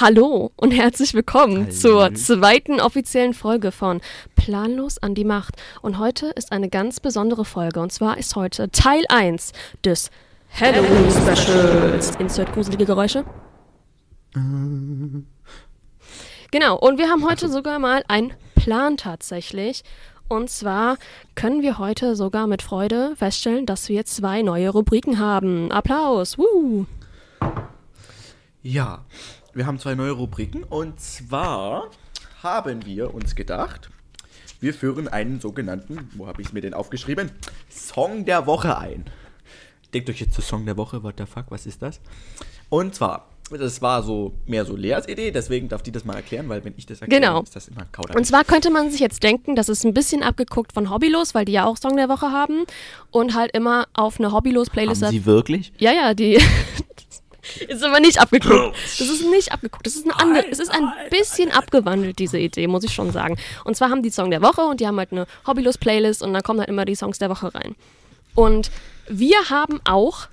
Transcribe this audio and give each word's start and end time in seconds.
Hallo 0.00 0.52
und 0.54 0.70
herzlich 0.70 1.12
willkommen 1.12 1.62
Hallo. 1.62 1.70
zur 1.72 2.14
zweiten 2.14 2.80
offiziellen 2.80 3.34
Folge 3.34 3.72
von 3.72 4.00
Planlos 4.36 4.98
an 4.98 5.16
die 5.16 5.24
Macht. 5.24 5.56
Und 5.82 5.98
heute 5.98 6.26
ist 6.26 6.52
eine 6.52 6.68
ganz 6.68 7.00
besondere 7.00 7.44
Folge. 7.44 7.80
Und 7.80 7.90
zwar 7.90 8.16
ist 8.16 8.36
heute 8.36 8.70
Teil 8.70 9.02
1 9.08 9.52
des 9.84 10.12
Halloween 10.52 11.10
Specials. 11.10 12.14
Insert 12.20 12.52
gruselige 12.52 12.84
Geräusche. 12.84 13.24
Genau, 16.52 16.78
und 16.78 16.98
wir 16.98 17.08
haben 17.08 17.28
heute 17.28 17.48
sogar 17.48 17.80
mal 17.80 18.04
einen 18.06 18.34
Plan 18.54 18.98
tatsächlich. 18.98 19.82
Und 20.28 20.48
zwar 20.48 20.96
können 21.34 21.60
wir 21.60 21.78
heute 21.78 22.14
sogar 22.14 22.46
mit 22.46 22.62
Freude 22.62 23.16
feststellen, 23.16 23.66
dass 23.66 23.88
wir 23.88 24.04
zwei 24.04 24.42
neue 24.42 24.70
Rubriken 24.70 25.18
haben. 25.18 25.72
Applaus! 25.72 26.38
Woo. 26.38 26.86
Ja, 28.62 29.04
wir 29.58 29.66
haben 29.66 29.78
zwei 29.80 29.94
neue 29.96 30.12
Rubriken 30.12 30.62
und 30.62 31.00
zwar 31.00 31.90
haben 32.44 32.86
wir 32.86 33.12
uns 33.12 33.34
gedacht, 33.34 33.90
wir 34.60 34.72
führen 34.72 35.08
einen 35.08 35.40
sogenannten, 35.40 36.08
wo 36.16 36.28
habe 36.28 36.40
ich 36.42 36.48
es 36.48 36.52
mir 36.52 36.60
denn 36.60 36.74
aufgeschrieben? 36.74 37.30
Song 37.68 38.24
der 38.24 38.46
Woche 38.46 38.78
ein. 38.78 39.04
Denkt 39.92 40.08
euch 40.10 40.20
jetzt 40.20 40.34
zu 40.34 40.42
Song 40.42 40.64
der 40.64 40.76
Woche, 40.76 41.02
what 41.02 41.14
the 41.18 41.26
fuck, 41.26 41.46
was 41.48 41.66
ist 41.66 41.82
das? 41.82 42.00
Und 42.68 42.94
zwar, 42.94 43.28
das 43.50 43.82
war 43.82 44.02
so 44.04 44.32
mehr 44.46 44.64
so 44.64 44.76
Leas 44.76 45.08
Idee, 45.08 45.32
deswegen 45.32 45.68
darf 45.68 45.82
die 45.82 45.90
das 45.90 46.04
mal 46.04 46.14
erklären, 46.14 46.48
weil 46.48 46.62
wenn 46.64 46.74
ich 46.76 46.86
das 46.86 47.00
erkläre, 47.00 47.20
Genau. 47.20 47.42
ist 47.42 47.56
das 47.56 47.66
immer 47.66 47.84
Kauder. 47.90 48.14
Und 48.16 48.26
zwar 48.26 48.44
könnte 48.44 48.70
man 48.70 48.90
sich 48.92 49.00
jetzt 49.00 49.24
denken, 49.24 49.56
das 49.56 49.68
ist 49.68 49.84
ein 49.84 49.92
bisschen 49.94 50.22
abgeguckt 50.22 50.72
von 50.72 50.88
Hobbylos, 50.90 51.34
weil 51.34 51.46
die 51.46 51.52
ja 51.52 51.64
auch 51.64 51.76
Song 51.76 51.96
der 51.96 52.08
Woche 52.08 52.30
haben 52.30 52.64
und 53.10 53.34
halt 53.34 53.56
immer 53.56 53.88
auf 53.94 54.20
eine 54.20 54.30
Hobbylos-Playlist. 54.32 55.02
haben 55.02 55.10
sie 55.10 55.26
wirklich? 55.26 55.72
Ja, 55.78 55.92
ja, 55.92 56.14
die 56.14 56.38
ist 57.68 57.82
aber 57.82 58.00
nicht 58.00 58.20
abgeguckt. 58.20 58.76
Das 58.98 59.08
ist 59.08 59.24
nicht 59.30 59.52
abgeguckt. 59.52 59.86
Das 59.86 59.94
ist 59.94 60.06
ein 60.06 60.12
andere, 60.12 60.46
es 60.50 60.58
ist 60.58 60.70
ein 60.70 60.92
bisschen 61.10 61.50
abgewandelt 61.50 62.18
diese 62.18 62.38
Idee, 62.38 62.66
muss 62.66 62.84
ich 62.84 62.92
schon 62.92 63.12
sagen. 63.12 63.36
Und 63.64 63.76
zwar 63.76 63.90
haben 63.90 64.02
die 64.02 64.10
Song 64.10 64.30
der 64.30 64.42
Woche 64.42 64.62
und 64.62 64.80
die 64.80 64.86
haben 64.86 64.98
halt 64.98 65.12
eine 65.12 65.26
Hobbylos-Playlist 65.46 66.22
und 66.22 66.32
da 66.32 66.40
kommen 66.40 66.60
halt 66.60 66.68
immer 66.68 66.84
die 66.84 66.94
Songs 66.94 67.18
der 67.18 67.30
Woche 67.30 67.54
rein. 67.54 67.74
Und 68.34 68.70
wir 69.08 69.36
haben 69.50 69.80
auch 69.84 70.28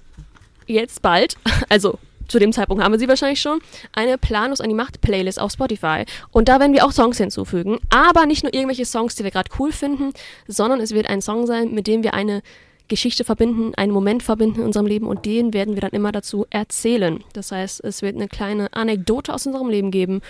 jetzt 0.67 1.01
bald, 1.01 1.35
also 1.69 1.97
zu 2.27 2.39
dem 2.39 2.51
Zeitpunkt 2.51 2.83
haben 2.83 2.91
wir 2.91 2.99
sie 2.99 3.07
wahrscheinlich 3.07 3.41
schon, 3.41 3.59
eine 3.93 4.17
Planlos 4.17 4.61
an 4.61 4.69
die 4.69 4.75
Macht 4.75 5.01
Playlist 5.01 5.39
auf 5.39 5.51
Spotify. 5.51 6.05
Und 6.31 6.49
da 6.49 6.59
werden 6.59 6.73
wir 6.73 6.85
auch 6.85 6.91
Songs 6.91 7.17
hinzufügen. 7.17 7.79
Aber 7.89 8.25
nicht 8.25 8.43
nur 8.43 8.53
irgendwelche 8.53 8.85
Songs, 8.85 9.15
die 9.15 9.23
wir 9.23 9.31
gerade 9.31 9.49
cool 9.59 9.71
finden, 9.71 10.11
sondern 10.47 10.79
es 10.79 10.91
wird 10.91 11.07
ein 11.07 11.21
Song 11.21 11.45
sein, 11.45 11.73
mit 11.73 11.87
dem 11.87 12.03
wir 12.03 12.13
eine 12.13 12.41
Geschichte 12.87 13.23
verbinden, 13.23 13.73
einen 13.75 13.91
Moment 13.91 14.23
verbinden 14.23 14.59
in 14.61 14.65
unserem 14.65 14.85
Leben 14.85 15.07
und 15.07 15.25
den 15.25 15.53
werden 15.53 15.73
wir 15.75 15.81
dann 15.81 15.91
immer 15.91 16.11
dazu 16.11 16.45
erzählen. 16.49 17.23
Das 17.33 17.51
heißt, 17.51 17.83
es 17.83 18.01
wird 18.01 18.15
eine 18.15 18.27
kleine 18.27 18.71
Anekdote 18.73 19.33
aus 19.33 19.45
unserem 19.47 19.69
Leben 19.69 19.91
geben, 19.91 20.21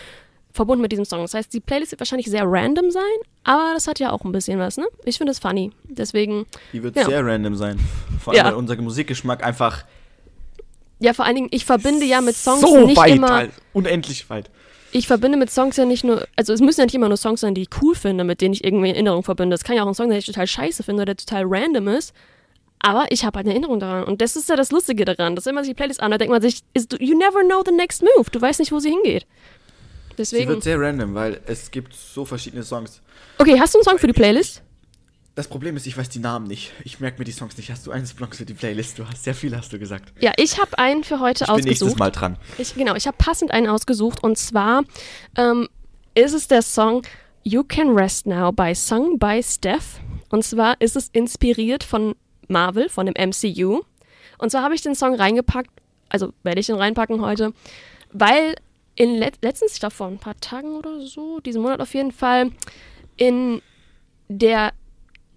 verbunden 0.54 0.82
mit 0.82 0.92
diesem 0.94 1.04
Song. 1.06 1.22
Das 1.22 1.34
heißt, 1.34 1.54
die 1.54 1.60
Playlist 1.60 1.92
wird 1.92 2.00
wahrscheinlich 2.00 2.28
sehr 2.28 2.44
random 2.46 2.90
sein, 2.92 3.04
aber 3.44 3.72
das 3.74 3.88
hat 3.88 4.00
ja 4.00 4.12
auch 4.12 4.24
ein 4.24 4.32
bisschen 4.32 4.58
was, 4.58 4.78
ne? 4.78 4.86
Ich 5.04 5.18
finde 5.18 5.32
es 5.32 5.40
funny. 5.40 5.72
Deswegen, 5.84 6.46
Die 6.72 6.82
wird 6.82 6.96
Ja. 6.96 7.06
sehr 7.06 7.26
random 7.26 7.56
sein. 7.56 7.78
Vor 8.20 8.34
allem, 8.34 8.38
Ja. 8.38 8.46
weil 8.46 8.54
unser 8.56 8.76
Musikgeschmack 8.82 9.44
einfach 9.44 9.84
ja, 11.00 11.14
vor 11.14 11.26
allen 11.26 11.36
Dingen, 11.36 11.50
ich 11.52 11.66
verbinde 11.66 12.06
ja 12.06 12.22
mit 12.22 12.36
Songs 12.36 12.62
so 12.62 12.86
nicht 12.88 12.98
weit, 12.98 13.16
immer. 13.16 13.32
Alter, 13.32 13.54
unendlich 13.74 14.30
weit. 14.30 14.50
ich 14.94 15.08
verbinde 15.08 15.38
mit 15.38 15.52
Songs 15.52 15.76
ja 15.76 15.84
nicht 15.84 16.06
nur, 16.06 16.26
also 16.38 16.54
es 16.54 16.62
müssen 16.62 16.80
ja 16.80 16.86
nicht 16.86 16.96
immer 16.96 17.10
nur 17.10 17.18
Songs 17.18 17.42
sein, 17.42 17.54
die 17.54 17.64
ich 17.64 17.70
cool 17.82 17.96
finde, 17.96 18.24
mit 18.24 18.40
denen 18.40 18.54
ich 18.54 18.64
irgendwie 18.64 18.90
Erinnerung 18.92 19.22
verbinde. 19.22 19.56
Es 19.56 19.66
kann 19.66 19.76
ja 19.76 19.84
auch 19.84 19.88
ein 19.88 19.94
Song 19.94 20.06
sein, 20.06 20.12
den 20.12 20.20
ich 20.20 20.26
total 20.26 20.48
scheiße 20.48 20.84
finde 20.84 21.02
oder 21.02 21.14
der 21.14 21.18
total 21.18 21.44
random 21.48 21.90
ist. 21.90 22.14
Aber 22.80 23.06
ich 23.10 23.26
habe 23.26 23.40
eine 23.40 23.52
Erinnerung 23.52 23.80
daran. 23.80 24.04
Und 24.04 24.22
das 24.22 24.36
ist 24.36 24.50
ja 24.50 24.56
das 24.56 24.72
Lustige 24.72 25.06
daran. 25.06 25.36
Dass 25.36 25.46
wenn 25.46 25.56
man 25.56 25.64
sich 25.64 25.72
die 25.72 25.76
Playlist 25.76 26.02
anhört, 26.02 26.22
denkt 26.22 26.32
man 26.32 26.42
sich, 26.42 26.62
is, 26.74 26.88
you 27.00 27.18
never 27.18 27.44
know 27.44 27.64
the 27.66 27.72
next 27.72 28.04
move. 28.04 28.30
Du 28.32 28.42
weißt 28.42 28.60
nicht, 28.60 28.72
wo 28.72 28.80
sie 28.80 28.90
hingeht. 28.90 29.26
Sie 30.10 30.16
Deswegen. 30.18 30.50
wird 30.50 30.64
sehr 30.64 30.80
random, 30.80 31.14
weil 31.14 31.42
es 31.46 31.72
gibt 31.72 31.94
so 31.94 32.26
verschiedene 32.26 32.64
Songs. 32.64 33.02
Okay, 33.38 33.60
hast 33.60 33.74
du 33.74 33.80
einen 33.80 33.84
Song 33.86 33.98
für 33.98 34.08
die 34.08 34.14
Playlist? 34.14 34.62
Das 35.36 35.50
Problem 35.50 35.76
ist, 35.76 35.86
ich 35.86 35.98
weiß 35.98 36.08
die 36.08 36.20
Namen 36.20 36.48
nicht. 36.48 36.72
Ich 36.86 37.02
merke 37.02 37.20
mir 37.20 37.26
die 37.26 37.34
Songs 37.34 37.58
nicht. 37.58 37.70
Hast 37.70 37.86
du 37.86 37.92
einen 37.92 38.06
Song 38.06 38.32
für 38.32 38.46
die 38.46 38.54
Playlist? 38.54 38.98
Du 38.98 39.06
hast 39.06 39.26
sehr 39.26 39.36
viel, 39.36 39.56
hast 39.56 39.74
du 39.74 39.78
gesagt. 39.78 40.14
Ja, 40.22 40.32
ich 40.38 40.58
habe 40.62 40.78
einen 40.78 41.04
für 41.04 41.20
heute 41.20 41.44
Ich 41.44 41.48
bin 41.48 41.66
nächstes 41.66 41.88
ausgesucht. 41.88 42.00
Mal 42.00 42.12
dran. 42.12 42.38
Ich, 42.58 42.76
genau, 42.76 42.96
ich 42.96 43.06
habe 43.06 43.18
passend 43.18 43.52
einen 43.52 43.68
ausgesucht. 43.68 44.24
Und 44.24 44.38
zwar 44.38 44.84
ähm, 45.38 45.68
ist 46.14 46.34
es 46.34 46.48
der 46.48 46.62
Song 46.62 47.02
You 47.44 47.64
Can 47.64 47.90
Rest 47.90 48.26
Now 48.28 48.54
by 48.54 48.74
Sung 48.74 49.20
by 49.20 49.42
Steph. 49.44 50.00
Und 50.30 50.46
zwar 50.46 50.80
ist 50.80 50.96
es 50.96 51.10
inspiriert 51.10 51.84
von 51.84 52.16
Marvel, 52.48 52.90
von 52.90 53.06
dem 53.06 53.16
MCU. 53.16 53.82
Und 54.38 54.50
zwar 54.52 54.64
habe 54.64 54.76
ich 54.76 54.82
den 54.82 54.96
Song 54.96 55.16
reingepackt, 55.16 55.70
also 56.10 56.34
werde 56.44 56.60
ich 56.60 56.68
den 56.68 56.76
reinpacken 56.76 57.22
heute, 57.22 57.54
weil 58.12 58.56
in 58.96 59.16
let 59.16 59.38
letztens, 59.42 59.74
ich 59.74 59.80
glaube 59.80 59.96
vor 59.96 60.08
ein 60.08 60.20
paar 60.20 60.40
Tagen 60.40 60.76
oder 60.76 61.02
so, 61.02 61.40
diesen 61.40 61.62
Monat 61.62 61.82
auf 61.82 61.94
jeden 61.94 62.12
Fall, 62.12 62.52
in 63.18 63.62
der 64.28 64.72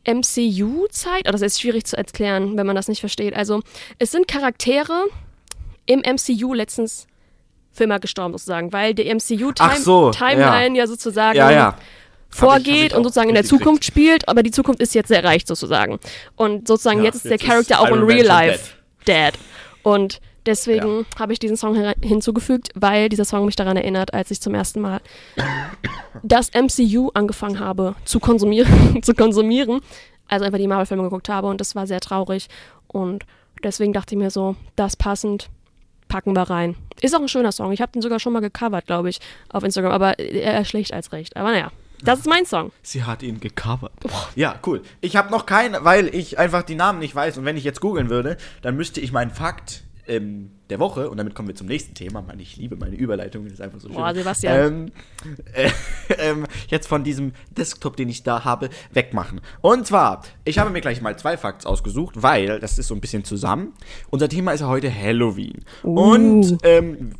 MCU-Zeit, 0.07 1.23
oder 1.23 1.33
das 1.33 1.43
ist 1.43 1.61
schwierig 1.61 1.85
zu 1.85 1.97
erklären, 1.97 2.57
wenn 2.57 2.67
man 2.67 2.77
das 2.77 2.89
nicht 2.89 3.01
versteht. 3.01 3.35
Also, 3.35 3.61
es 3.99 4.11
sind 4.11 4.27
Charaktere 4.27 5.07
im 5.87 6.01
MCU 6.01 6.55
letztens 6.55 7.07
für 7.73 7.85
immer 7.85 7.99
gestorben, 7.99 8.33
sozusagen, 8.33 8.73
weil 8.73 8.95
die 8.95 9.05
MCU-Timeline 9.13 9.77
so, 9.83 10.13
ja. 10.13 10.87
sozusagen 10.87 11.37
Ja, 11.37 11.51
ja. 11.51 11.79
Vorgeht 12.31 12.93
ich- 12.93 12.95
und 12.95 13.03
sozusagen 13.05 13.29
in 13.29 13.35
der 13.35 13.43
mitgekriegt. 13.43 13.65
Zukunft 13.65 13.85
spielt, 13.85 14.29
aber 14.29 14.43
die 14.43 14.51
Zukunft 14.51 14.81
ist 14.81 14.95
jetzt 14.95 15.11
erreicht 15.11 15.47
sozusagen. 15.49 15.99
Und 16.37 16.69
sozusagen 16.69 16.99
Ja, 16.99 17.07
jetzt 17.07 17.17
ist 17.17 17.25
der 17.25 17.33
jetzt 17.33 17.45
Charakter 17.45 17.81
auch 17.81 17.89
in 17.89 18.03
real 18.03 18.27
life 18.27 18.75
dead. 19.07 19.33
Und 19.83 20.21
deswegen 20.47 21.07
habe 21.19 21.33
ich 21.33 21.39
diesen 21.39 21.57
Song 21.57 21.75
hinzugefügt, 22.03 22.71
weil 22.75 23.09
dieser 23.09 23.25
Song 23.25 23.47
mich 23.47 23.57
daran 23.57 23.77
erinnert, 23.77 24.15
als 24.15 24.31
ich 24.31 24.41
zum 24.41 24.55
ersten 24.55 24.81
Mal 24.81 25.01
das 26.23 26.51
MCU 26.53 27.11
angefangen 27.15 27.61
habe 27.61 27.95
zu 28.05 28.21
konsumieren, 28.21 29.03
zu 29.03 29.15
konsumieren. 29.15 29.81
Also 30.29 30.45
einfach 30.45 30.59
die 30.59 30.67
Marvel-Filme 30.67 31.05
geguckt 31.05 31.29
habe 31.29 31.47
und 31.49 31.61
das 31.61 31.75
war 31.75 31.87
sehr 31.87 32.01
traurig. 32.01 32.49
Und 32.87 33.25
deswegen 33.63 33.93
dachte 33.93 34.15
ich 34.15 34.19
mir 34.19 34.31
so, 34.31 34.57
das 34.77 34.95
passend, 34.95 35.49
packen 36.09 36.35
wir 36.35 36.43
rein. 36.43 36.77
Ist 37.01 37.15
auch 37.15 37.21
ein 37.21 37.29
schöner 37.29 37.53
Song. 37.53 37.73
Ich 37.73 37.81
habe 37.81 37.93
den 37.93 38.03
sogar 38.03 38.19
schon 38.19 38.33
mal 38.33 38.41
gecovert, 38.41 38.87
glaube 38.87 39.09
ich, 39.09 39.21
auf 39.49 39.63
Instagram, 39.65 39.93
aber 39.93 40.19
eher 40.19 40.65
schlecht 40.65 40.93
als 40.93 41.13
recht. 41.13 41.37
Aber 41.37 41.51
naja, 41.51 41.71
das 42.03 42.21
ist 42.21 42.27
mein 42.27 42.47
Song. 42.47 42.73
Sie 42.83 43.05
hat 43.05 43.23
ihn 43.23 43.41
gecovert. 43.41 43.93
Ja, 44.35 44.59
cool. 44.67 44.83
Ich 45.01 45.17
habe 45.17 45.31
noch 45.31 45.47
keinen, 45.47 45.85
weil 45.85 46.15
ich 46.15 46.39
einfach 46.39 46.63
die 46.63 46.75
Namen 46.75 46.99
nicht 46.99 47.15
weiß. 47.15 47.39
Und 47.39 47.45
wenn 47.45 47.57
ich 47.57 47.65
jetzt 47.65 47.81
googeln 47.81 48.09
würde, 48.09 48.37
dann 48.63 48.77
müsste 48.77 49.01
ich 49.01 49.13
meinen 49.13 49.31
Fakt 49.31 49.83
ähm, 50.09 50.51
der 50.71 50.79
Woche, 50.79 51.11
und 51.11 51.19
damit 51.19 51.35
kommen 51.35 51.49
wir 51.49 51.55
zum 51.55 51.67
nächsten 51.67 51.95
Thema. 51.95 52.23
Mann, 52.23 52.39
ich 52.41 52.57
liebe 52.57 52.77
meine 52.77 52.97
Überleitung, 52.97 53.45
das 53.45 53.55
ist 53.55 53.61
einfach 53.61 53.81
so 53.81 53.89
schön. 53.89 53.97
Boah, 53.97 54.15
Sebastian. 54.15 54.57
Ähm, 54.57 54.93
äh, 55.53 55.71
ähm, 56.19 56.47
jetzt 56.69 56.89
von 56.89 57.05
diesem 57.05 57.33
Desktop, 57.57 57.97
den 57.97 58.09
ich 58.09 58.23
da 58.23 58.45
habe, 58.45 58.71
wegmachen. 58.93 59.41
Und 59.61 59.87
zwar, 59.87 60.23
ich 60.45 60.59
habe 60.59 60.71
mir 60.71 60.81
gleich 60.81 61.01
mal 61.01 61.19
zwei 61.19 61.37
Facts 61.37 61.67
ausgesucht, 61.67 62.23
weil 62.23 62.59
das 62.59 62.79
ist 62.79 62.89
so 62.89 62.95
ein 62.95 63.01
bisschen 63.01 63.25
zusammen. 63.25 63.75
Unser 64.11 64.29
Thema 64.29 64.53
ist 64.53 64.61
ja 64.61 64.69
heute 64.69 64.93
Halloween. 64.95 65.65
Und 65.83 66.59
ähm, 66.63 67.13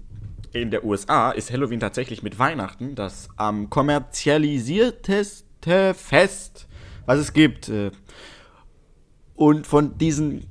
in 0.53 0.71
der 0.71 0.85
USA 0.85 1.31
ist 1.31 1.53
Halloween 1.53 1.81
tatsächlich 1.81 2.23
mit 2.23 2.39
Weihnachten 2.39 2.95
das 2.95 3.29
am 3.37 3.71
kommerzialisierteste 3.71 5.95
Fest, 5.95 6.69
was 7.07 7.19
es 7.19 7.33
gibt. 7.33 7.69
Äh, 7.69 7.91
Und 9.35 9.67
von 9.67 9.99
diesen, 9.99 10.47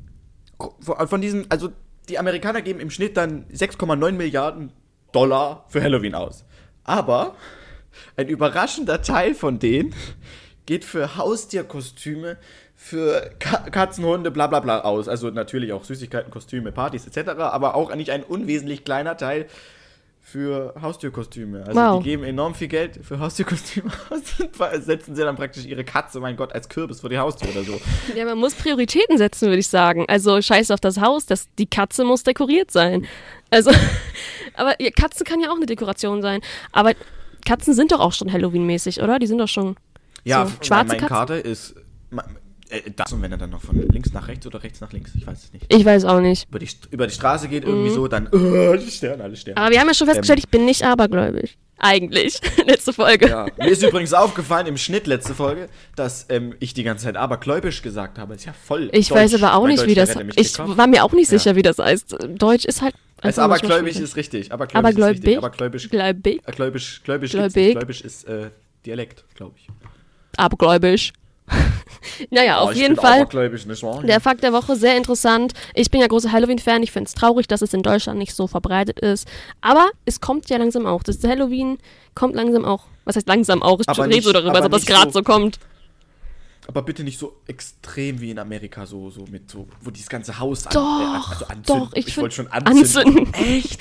von 0.79 1.07
von 1.07 1.21
diesen, 1.21 1.49
also 1.51 1.69
die 2.09 2.19
Amerikaner 2.19 2.61
geben 2.61 2.79
im 2.79 2.89
Schnitt 2.89 3.17
dann 3.17 3.45
6,9 3.49 4.13
Milliarden 4.13 4.71
Dollar 5.11 5.65
für 5.69 5.81
Halloween 5.81 6.15
aus. 6.15 6.45
Aber 6.83 7.35
ein 8.15 8.27
überraschender 8.27 9.01
Teil 9.01 9.33
von 9.33 9.59
denen 9.59 9.93
geht 10.65 10.85
für 10.85 11.17
Haustierkostüme, 11.17 12.37
für 12.75 13.31
Ka 13.39 13.69
Katzen, 13.69 14.03
bla 14.31 14.47
bla 14.47 14.59
bla 14.59 14.81
aus. 14.81 15.07
Also 15.07 15.29
natürlich 15.31 15.73
auch 15.73 15.83
Süßigkeiten, 15.83 16.31
Kostüme, 16.31 16.71
Partys 16.71 17.07
etc. 17.07 17.29
Aber 17.39 17.75
auch 17.75 17.93
nicht 17.95 18.11
ein 18.11 18.23
unwesentlich 18.23 18.85
kleiner 18.85 19.17
Teil 19.17 19.47
für 20.29 20.73
Haustierkostüme. 20.81 21.63
Also 21.65 21.79
Wow. 21.79 22.03
die 22.03 22.09
geben 22.09 22.23
enorm 22.25 22.53
viel 22.53 22.67
Geld 22.67 22.99
für 23.01 23.17
Haustierkostüme 23.17 23.89
aus 24.09 24.21
und 24.41 24.83
setzen 24.83 25.15
sie 25.15 25.21
dann 25.21 25.37
praktisch 25.37 25.63
ihre 25.65 25.85
Katze, 25.85 26.19
mein 26.19 26.35
Gott, 26.35 26.51
als 26.51 26.67
Kürbis 26.67 26.99
vor 26.99 27.09
die 27.09 27.17
Haustür 27.17 27.47
oder 27.51 27.63
so. 27.63 27.79
Ja, 28.13 28.25
man 28.25 28.37
muss 28.37 28.53
Prioritäten 28.53 29.17
setzen, 29.17 29.47
würde 29.47 29.59
ich 29.59 29.69
sagen. 29.69 30.03
Also 30.09 30.41
scheiß 30.41 30.71
auf 30.71 30.81
das 30.81 30.99
Haus, 30.99 31.25
das, 31.27 31.47
die 31.57 31.65
Katze 31.65 32.03
muss 32.03 32.23
dekoriert 32.23 32.71
sein. 32.71 33.07
Also, 33.51 33.71
aber 34.55 34.75
Katze 34.99 35.23
kann 35.23 35.39
ja 35.39 35.49
auch 35.49 35.55
eine 35.55 35.65
Dekoration 35.65 36.21
sein. 36.21 36.41
Aber 36.73 36.91
Katzen 37.45 37.73
sind 37.73 37.93
doch 37.93 38.01
auch 38.01 38.11
schon 38.11 38.29
Halloween-mäßig, 38.33 39.01
oder? 39.01 39.19
Die 39.19 39.27
sind 39.27 39.37
doch 39.37 39.47
schon 39.47 39.77
Ja, 40.25 40.45
so 40.45 40.51
mein- 40.55 40.63
schwarze 40.65 40.87
meine 40.89 40.99
Katzen. 40.99 41.07
Karte 41.15 41.33
ist 41.35 41.75
äh, 42.69 42.81
das 42.95 43.11
und 43.13 43.21
wenn 43.21 43.31
er 43.31 43.37
dann 43.37 43.49
noch 43.49 43.61
von 43.61 43.75
links 43.89 44.11
nach 44.13 44.27
rechts 44.27 44.45
oder 44.47 44.63
rechts 44.63 44.81
nach 44.81 44.91
links, 44.93 45.11
ich 45.15 45.25
weiß 45.25 45.45
es 45.45 45.53
nicht. 45.53 45.65
Ich 45.73 45.85
weiß 45.85 46.05
auch 46.05 46.19
nicht. 46.19 46.47
Über 46.49 46.59
die, 46.59 46.67
über 46.91 47.07
die 47.07 47.13
Straße 47.13 47.47
geht 47.47 47.63
irgendwie 47.63 47.89
so, 47.89 48.07
dann 48.07 48.27
äh, 48.27 48.79
Sterne, 48.89 49.23
alle 49.23 49.35
Sterne. 49.35 49.57
Aber 49.57 49.71
wir 49.71 49.79
haben 49.79 49.87
ja 49.87 49.93
schon 49.93 50.07
festgestellt, 50.07 50.39
ich 50.39 50.49
bin 50.49 50.65
nicht 50.65 50.83
abergläubig. 50.83 51.57
Eigentlich. 51.79 52.39
Letzte 52.65 52.91
Folge. 52.91 53.29
Ja, 53.29 53.45
mir 53.57 53.67
ist 53.69 53.83
übrigens 53.83 54.13
aufgefallen 54.13 54.65
im 54.67 54.77
Schnitt 54.77 55.05
letzte 55.05 55.35
Folge, 55.35 55.69
dass 55.95 56.25
ähm, 56.29 56.55
ich 56.59 56.73
die 56.73 56.83
ganze 56.83 57.05
Zeit 57.05 57.15
abergläubisch 57.17 57.83
gesagt 57.83 58.17
habe. 58.17 58.33
Ist 58.33 58.45
ja 58.45 58.53
voll. 58.53 58.89
Ich 58.93 59.09
deutsch. 59.09 59.19
weiß 59.19 59.35
aber 59.35 59.53
auch 59.53 59.61
Mein 59.63 59.73
nicht, 59.73 59.85
wie 59.85 59.93
Deutschlehrer 59.93 60.23
das. 60.25 60.37
Ich 60.37 60.53
gekauft. 60.53 60.77
war 60.77 60.87
mir 60.87 61.03
auch 61.03 61.11
nicht 61.13 61.31
Ja. 61.31 61.37
sicher, 61.37 61.55
wie 61.55 61.61
das 61.61 61.77
heißt. 61.77 62.15
Deutsch 62.29 62.65
ist 62.65 62.81
halt 62.81 62.95
Also 63.21 63.41
schwierig. 63.57 63.99
ist 63.99 64.15
richtig. 64.15 64.51
Abergläubisch, 64.51 64.75
Abergläubig? 64.79 65.15
ist 65.15 65.25
richtig. 65.25 65.37
Abergläubisch, 65.37 65.89
Gläubig? 65.89 67.31
Gläubig? 67.31 67.55
nicht. 67.55 67.71
gläubisch 67.73 68.01
ist 68.01 68.23
äh, 68.27 68.49
Dialekt, 68.85 69.23
glaube 69.35 69.55
ich. 69.57 69.67
Abergläubisch. 70.37 71.13
naja, 72.29 72.61
Oh, 72.61 72.65
auf 72.69 72.75
jeden 72.75 72.95
Fall. 72.95 73.21
Abergläubisch, 73.21 73.65
nicht 73.65 73.83
wahr? 73.83 74.03
Der 74.03 74.19
Fakt 74.19 74.43
der 74.43 74.53
Woche, 74.53 74.75
sehr 74.75 74.97
interessant. 74.97 75.53
Ich 75.73 75.89
bin 75.91 76.01
ja 76.01 76.07
großer 76.07 76.31
Halloween-Fan. 76.31 76.83
Ich 76.83 76.91
finde 76.91 77.07
es 77.07 77.13
traurig, 77.13 77.47
dass 77.47 77.61
es 77.61 77.73
in 77.73 77.83
Deutschland 77.83 78.19
nicht 78.19 78.33
so 78.35 78.47
verbreitet 78.47 78.99
ist. 78.99 79.27
Aber 79.61 79.89
es 80.05 80.19
kommt 80.21 80.49
ja 80.49 80.57
langsam 80.57 80.85
auch. 80.85 81.03
Das 81.03 81.23
Halloween 81.23 81.77
kommt 82.15 82.35
langsam 82.35 82.65
auch. 82.65 82.83
Was 83.05 83.15
heißt 83.15 83.27
langsam 83.27 83.63
auch? 83.63 83.79
Ich 83.79 83.87
rede 83.99 84.21
so 84.21 84.33
darüber, 84.33 84.55
als 84.55 84.65
ob 84.65 84.71
das 84.71 84.85
gerade 84.85 85.11
so- 85.11 85.19
so 85.19 85.23
kommt. 85.23 85.59
Aber 86.69 86.81
bitte 86.81 87.05
nicht 87.05 87.17
so 87.17 87.37
extrem 87.47 88.19
wie 88.19 88.29
in 88.31 88.39
Amerika, 88.39 88.85
so, 88.85 89.09
so 89.09 89.23
mit 89.31 89.49
so, 89.49 89.69
wo 89.79 89.89
dieses 89.89 90.09
ganze 90.09 90.37
Haus 90.37 90.67
an, 90.67 90.73
Doch, 90.73 91.29
also 91.31 91.45
anzünden. 91.45 91.63
doch, 91.85 91.91
ich, 91.93 92.07
ich 92.09 92.17
wollte 92.17 92.35
schon 92.35 92.47
anzünden. 92.51 93.19
anzünden. 93.19 93.33
Echt? 93.57 93.79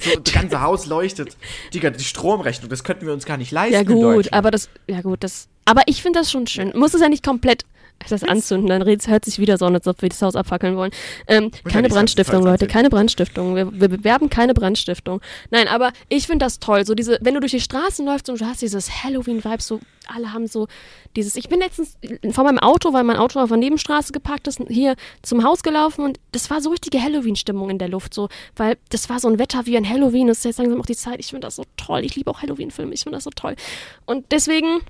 So, 0.00 0.18
das 0.18 0.34
ganze 0.34 0.60
Haus 0.60 0.86
leuchtet. 0.86 1.36
Digga, 1.72 1.90
die 1.90 2.02
Stromrechnung, 2.02 2.68
das 2.68 2.82
könnten 2.82 3.06
wir 3.06 3.12
uns 3.12 3.24
gar 3.24 3.36
nicht 3.36 3.52
leisten. 3.52 3.74
Ja 3.74 3.82
gut, 3.84 4.32
aber 4.32 4.50
das, 4.50 4.68
ja 4.88 5.02
gut, 5.02 5.22
das, 5.22 5.46
aber 5.64 5.82
ich 5.86 6.02
finde 6.02 6.20
das 6.20 6.30
schon 6.30 6.46
schön. 6.46 6.72
Muss 6.74 6.94
es 6.94 7.00
ja 7.00 7.08
nicht 7.08 7.24
komplett 7.24 7.64
das 8.08 8.22
anzünden, 8.22 8.68
dann 8.68 8.84
hört 8.84 9.24
sich 9.24 9.38
wieder 9.38 9.56
so 9.56 9.64
an, 9.66 9.74
als 9.74 9.86
ob 9.86 10.02
wir 10.02 10.08
das 10.08 10.20
Haus 10.20 10.36
abfackeln 10.36 10.76
wollen. 10.76 10.90
Ähm, 11.26 11.50
keine 11.64 11.88
Brandstiftung, 11.88 12.44
Leute, 12.44 12.66
keine 12.66 12.90
Brandstiftung. 12.90 13.56
Wir, 13.56 13.72
wir 13.72 13.88
bewerben 13.88 14.28
keine 14.28 14.52
Brandstiftung. 14.52 15.20
Nein, 15.50 15.68
aber 15.68 15.92
ich 16.08 16.26
finde 16.26 16.44
das 16.44 16.58
toll. 16.58 16.84
So 16.84 16.94
diese, 16.94 17.18
wenn 17.22 17.34
du 17.34 17.40
durch 17.40 17.52
die 17.52 17.60
Straßen 17.60 18.04
läufst 18.04 18.28
und 18.28 18.40
du 18.40 18.46
hast 18.46 18.60
dieses 18.60 19.04
Halloween-Vibe, 19.04 19.62
so 19.62 19.80
alle 20.06 20.32
haben 20.34 20.46
so 20.46 20.68
dieses. 21.16 21.36
Ich 21.36 21.48
bin 21.48 21.60
letztens 21.60 21.96
vor 22.30 22.44
meinem 22.44 22.58
Auto, 22.58 22.92
weil 22.92 23.04
mein 23.04 23.16
Auto 23.16 23.40
auf 23.40 23.48
der 23.48 23.56
Nebenstraße 23.56 24.12
geparkt 24.12 24.48
ist, 24.48 24.60
hier 24.68 24.96
zum 25.22 25.42
Haus 25.42 25.62
gelaufen 25.62 26.04
und 26.04 26.20
das 26.32 26.50
war 26.50 26.60
so 26.60 26.70
richtige 26.70 27.02
Halloween-Stimmung 27.02 27.70
in 27.70 27.78
der 27.78 27.88
Luft, 27.88 28.12
so, 28.12 28.28
weil 28.56 28.76
das 28.90 29.08
war 29.08 29.18
so 29.18 29.28
ein 29.28 29.38
Wetter 29.38 29.64
wie 29.64 29.78
ein 29.78 29.88
Halloween. 29.88 30.26
Das 30.26 30.38
ist 30.38 30.44
jetzt 30.44 30.58
langsam 30.58 30.80
auch 30.80 30.86
die 30.86 30.96
Zeit. 30.96 31.20
Ich 31.20 31.28
finde 31.28 31.46
das 31.46 31.56
so 31.56 31.64
toll. 31.78 32.04
Ich 32.04 32.16
liebe 32.16 32.30
auch 32.30 32.42
Halloween-Filme. 32.42 32.92
Ich 32.92 33.02
finde 33.02 33.16
das 33.16 33.24
so 33.24 33.30
toll. 33.30 33.56
Und 34.04 34.30
deswegen 34.30 34.80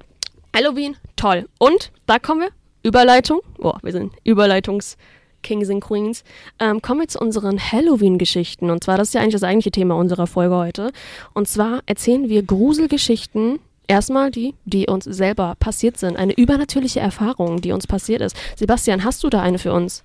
Halloween, 0.54 0.96
toll. 1.16 1.48
Und 1.58 1.90
da 2.06 2.18
kommen 2.20 2.42
wir, 2.42 2.50
Überleitung, 2.84 3.40
boah, 3.58 3.78
wir 3.82 3.92
sind 3.92 4.12
Überleitungs- 4.24 4.96
Kings 5.42 5.68
and 5.68 5.84
Queens, 5.84 6.24
ähm, 6.58 6.80
kommen 6.80 7.00
wir 7.00 7.08
zu 7.08 7.18
unseren 7.18 7.60
Halloween-Geschichten. 7.60 8.70
Und 8.70 8.82
zwar, 8.82 8.96
das 8.96 9.08
ist 9.08 9.14
ja 9.14 9.20
eigentlich 9.20 9.34
das 9.34 9.42
eigentliche 9.42 9.72
Thema 9.72 9.94
unserer 9.94 10.26
Folge 10.26 10.56
heute. 10.56 10.90
Und 11.34 11.46
zwar 11.46 11.82
erzählen 11.84 12.30
wir 12.30 12.42
Gruselgeschichten, 12.42 13.58
erstmal 13.86 14.30
die, 14.30 14.54
die 14.64 14.86
uns 14.86 15.04
selber 15.04 15.54
passiert 15.60 15.98
sind. 15.98 16.16
Eine 16.16 16.32
übernatürliche 16.32 17.00
Erfahrung, 17.00 17.60
die 17.60 17.72
uns 17.72 17.86
passiert 17.86 18.22
ist. 18.22 18.34
Sebastian, 18.56 19.04
hast 19.04 19.22
du 19.22 19.28
da 19.28 19.42
eine 19.42 19.58
für 19.58 19.74
uns? 19.74 20.02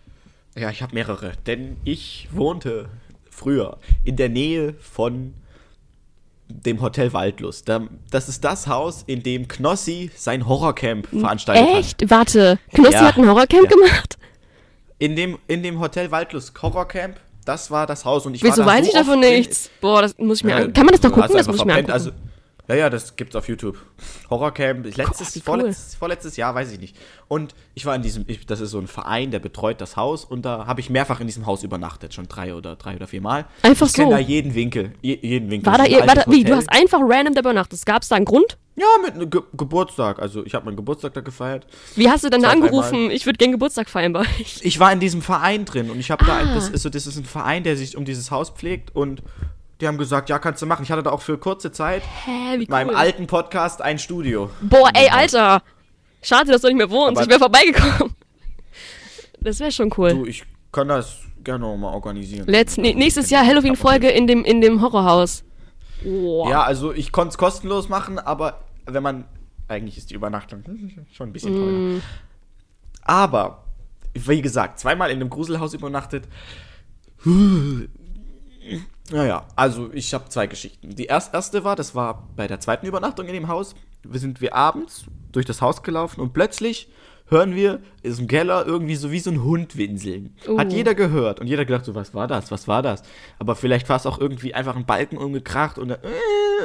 Ja, 0.57 0.69
ich 0.69 0.81
habe 0.81 0.93
mehrere. 0.93 1.31
Denn 1.47 1.77
ich 1.85 2.27
wohnte 2.33 2.89
früher 3.29 3.77
in 4.03 4.17
der 4.17 4.29
Nähe 4.29 4.73
von 4.73 5.33
dem 6.49 6.81
Hotel 6.81 7.13
Waldlust. 7.13 7.69
Da- 7.69 7.87
Das 8.11 8.27
ist 8.27 8.43
das 8.43 8.67
Haus, 8.67 9.03
in 9.07 9.23
dem 9.23 9.47
Knossi 9.47 10.11
sein 10.15 10.47
Horrorcamp 10.47 11.07
veranstaltet 11.07 11.67
hat. 11.67 11.79
Echt? 11.79 12.09
Warte, 12.09 12.59
Knossi 12.73 12.93
Ja. 12.93 13.01
hat 13.05 13.17
ein 13.17 13.27
Horrorcamp 13.27 13.63
Ja. 13.63 13.69
gemacht? 13.69 14.17
In 14.97 15.15
dem, 15.15 15.37
in 15.47 15.63
dem 15.63 15.79
Hotel 15.79 16.11
Waldlust 16.11 16.59
Horrorcamp, 16.61 17.15
das 17.45 17.71
war 17.71 17.87
das 17.87 18.03
Haus 18.03 18.25
und 18.25 18.33
ich 18.33 18.43
Wieso 18.43 18.57
war 18.59 18.65
da 18.65 18.71
weiß 18.73 18.85
so 18.85 18.91
ich 18.91 18.97
davon 18.97 19.19
nichts? 19.21 19.69
Boah, 19.79 20.01
das 20.01 20.17
muss 20.17 20.39
ich 20.39 20.43
mir 20.43 20.55
an 20.55 20.73
Kann 20.73 20.85
man 20.85 20.93
das 20.95 21.03
hast 21.03 21.13
gucken? 21.13 21.37
Das 21.37 21.47
muss 21.47 21.55
ich 21.57 21.65
mir 21.65 21.73
angucken. 21.73 21.91
Also, 21.91 22.11
ja, 22.69 22.75
ja, 22.75 22.89
das 22.89 23.15
gibt's 23.15 23.35
auf 23.35 23.47
YouTube. 23.49 23.77
Horrorcamp, 24.29 24.95
letztes, 24.95 25.35
cool. 25.35 25.41
vorletztes, 25.41 25.95
vorletztes 25.95 26.37
Jahr, 26.37 26.53
weiß 26.53 26.71
ich 26.71 26.79
nicht. 26.79 26.95
Und 27.27 27.55
ich 27.73 27.85
war 27.85 27.95
in 27.95 28.01
diesem, 28.03 28.25
ich, 28.27 28.45
das 28.45 28.61
ist 28.61 28.71
so 28.71 28.79
ein 28.79 28.87
Verein, 28.87 29.31
der 29.31 29.39
betreut 29.39 29.81
das 29.81 29.97
Haus 29.97 30.23
und 30.23 30.43
da 30.43 30.67
habe 30.67 30.79
ich 30.79 30.89
mehrfach 30.89 31.19
in 31.19 31.25
diesem 31.27 31.47
Haus 31.47 31.63
übernachtet, 31.63 32.13
schon 32.13 32.27
drei 32.27 32.53
oder 32.53 32.75
drei 32.75 32.95
oder 32.95 33.07
vier 33.07 33.21
Mal. 33.21 33.45
Einfach 33.63 33.87
ich 33.87 33.93
so? 33.93 34.09
da 34.09 34.19
jeden 34.19 34.53
Winkel, 34.53 34.93
je, 35.01 35.17
jeden 35.19 35.49
Winkel. 35.49 35.71
war 35.71 35.79
da, 35.79 35.85
ihr, 35.85 36.05
war 36.05 36.15
da, 36.15 36.23
wie, 36.27 36.43
du 36.43 36.55
hast 36.55 36.71
einfach 36.71 36.99
random 37.01 37.33
da 37.33 37.41
übernachtet. 37.41 37.83
Gab 37.85 38.03
es 38.03 38.09
da 38.09 38.15
einen 38.15 38.25
Grund? 38.25 38.57
Ja, 38.75 38.85
mit 39.03 39.15
einem 39.15 39.29
Ge 39.29 39.41
Geburtstag. 39.57 40.19
Also 40.19 40.45
ich 40.45 40.53
habe 40.53 40.65
meinen 40.65 40.77
Geburtstag 40.77 41.13
da 41.13 41.21
gefeiert. 41.21 41.67
Wie 41.95 42.09
hast 42.09 42.23
du 42.23 42.29
dann 42.29 42.43
da 42.43 42.49
angerufen? 42.49 43.11
Ich 43.11 43.25
würde 43.25 43.37
gern 43.37 43.51
Geburtstag 43.51 43.89
feiern 43.89 44.13
bei 44.13 44.21
euch. 44.21 44.59
Ich 44.61 44.79
war 44.79 44.93
in 44.93 44.99
diesem 45.01 45.21
Verein 45.21 45.65
drin 45.65 45.89
und 45.89 45.99
ich 45.99 46.11
habe 46.11 46.23
da, 46.23 46.37
ein, 46.37 46.47
Ah. 46.49 46.55
das 46.55 46.69
ist 46.69 46.83
so, 46.83 46.89
das 46.89 47.05
ist 47.07 47.17
ein 47.17 47.25
Verein, 47.25 47.63
der 47.63 47.75
sich 47.75 47.97
um 47.97 48.05
dieses 48.05 48.31
Haus 48.31 48.51
pflegt 48.51 48.95
und 48.95 49.21
die 49.81 49.87
haben 49.87 49.97
gesagt, 49.97 50.29
ja, 50.29 50.39
kannst 50.39 50.61
du 50.61 50.65
machen. 50.65 50.83
Ich 50.83 50.91
hatte 50.91 51.03
da 51.03 51.11
auch 51.11 51.21
für 51.21 51.37
kurze 51.37 51.71
Zeit 51.71 52.03
Hä, 52.25 52.53
wie 52.53 52.57
mit 52.59 52.69
meinem 52.69 52.89
cool. 52.89 52.95
alten 52.95 53.27
Podcast 53.27 53.81
ein 53.81 53.97
Studio. 53.97 54.49
Boah, 54.61 54.89
ey, 54.93 55.09
Alter. 55.09 55.61
Schade, 56.21 56.51
dass 56.51 56.61
du 56.61 56.67
nicht 56.67 56.77
mehr 56.77 56.89
wohnst. 56.89 57.17
Aber- 57.17 57.21
ich 57.23 57.29
wäre 57.29 57.39
vorbeigekommen. 57.39 58.15
Das 59.39 59.59
wäre 59.61 59.71
schon 59.71 59.93
cool. 59.97 60.09
Du, 60.09 60.25
ich 60.25 60.43
kann 60.71 60.89
das 60.89 61.19
gerne 61.43 61.59
noch 61.65 61.77
mal 61.77 61.93
organisieren. 61.93 62.45
Let's, 62.47 62.75
nee, 62.77 62.93
nächstes 62.93 63.29
Jahr 63.29 63.45
Halloween-Folge 63.45 64.09
in 64.09 64.27
dem, 64.27 64.43
in 64.43 64.59
dem 64.59 64.81
Horrorhaus. 64.81 65.45
Wow. 66.03 66.49
Ja, 66.49 66.63
also 66.63 66.93
ich 66.93 67.11
konnte 67.13 67.29
es 67.29 67.37
kostenlos 67.37 67.89
machen, 67.89 68.19
aber 68.19 68.65
wenn 68.85 69.03
man. 69.03 69.25
Eigentlich 69.67 69.97
ist 69.99 70.09
die 70.09 70.15
Übernachtung 70.15 70.63
schon 71.13 71.29
ein 71.29 71.33
bisschen 71.33 71.53
teuer. 71.53 71.71
Mm. 71.71 72.01
Aber, 73.03 73.65
wie 74.15 74.41
gesagt, 74.41 74.79
zweimal 74.79 75.11
in 75.11 75.17
einem 75.17 75.29
Gruselhaus 75.29 75.75
übernachtet. 75.75 76.27
Naja, 79.11 79.45
also 79.55 79.91
ich 79.93 80.13
habe 80.13 80.29
zwei 80.29 80.47
Geschichten. 80.47 80.95
Die 80.95 81.05
erst, 81.05 81.33
erste 81.33 81.63
war, 81.63 81.75
das 81.75 81.95
war 81.95 82.27
bei 82.35 82.47
der 82.47 82.59
zweiten 82.59 82.85
Übernachtung 82.85 83.27
in 83.27 83.33
dem 83.33 83.47
Haus. 83.47 83.75
Wir 84.03 84.19
sind 84.19 84.41
wir 84.41 84.55
abends 84.55 85.05
durch 85.31 85.45
das 85.45 85.61
Haus 85.61 85.83
gelaufen 85.83 86.21
und 86.21 86.33
plötzlich 86.33 86.89
hören 87.29 87.55
wir 87.55 87.81
ist 88.01 88.19
im 88.19 88.27
Keller 88.27 88.65
irgendwie 88.65 88.95
so 88.95 89.11
wie 89.11 89.19
so 89.19 89.29
ein 89.29 89.43
Hund 89.43 89.77
winseln. 89.77 90.35
Hat 90.57 90.71
Uh. 90.71 90.75
jeder 90.75 90.95
gehört 90.95 91.39
und 91.39 91.47
jeder 91.47 91.65
gedacht 91.65 91.85
so, 91.85 91.95
was 91.95 92.13
war 92.13 92.27
das, 92.27 92.51
was 92.51 92.67
war 92.67 92.81
das? 92.81 93.03
Aber 93.37 93.55
vielleicht 93.55 93.87
war 93.89 93.97
es 93.97 94.05
auch 94.05 94.19
irgendwie 94.19 94.53
einfach 94.53 94.75
ein 94.75 94.85
Balken 94.85 95.17
umgekracht 95.17 95.77
und 95.77 95.91
äh, 95.91 95.97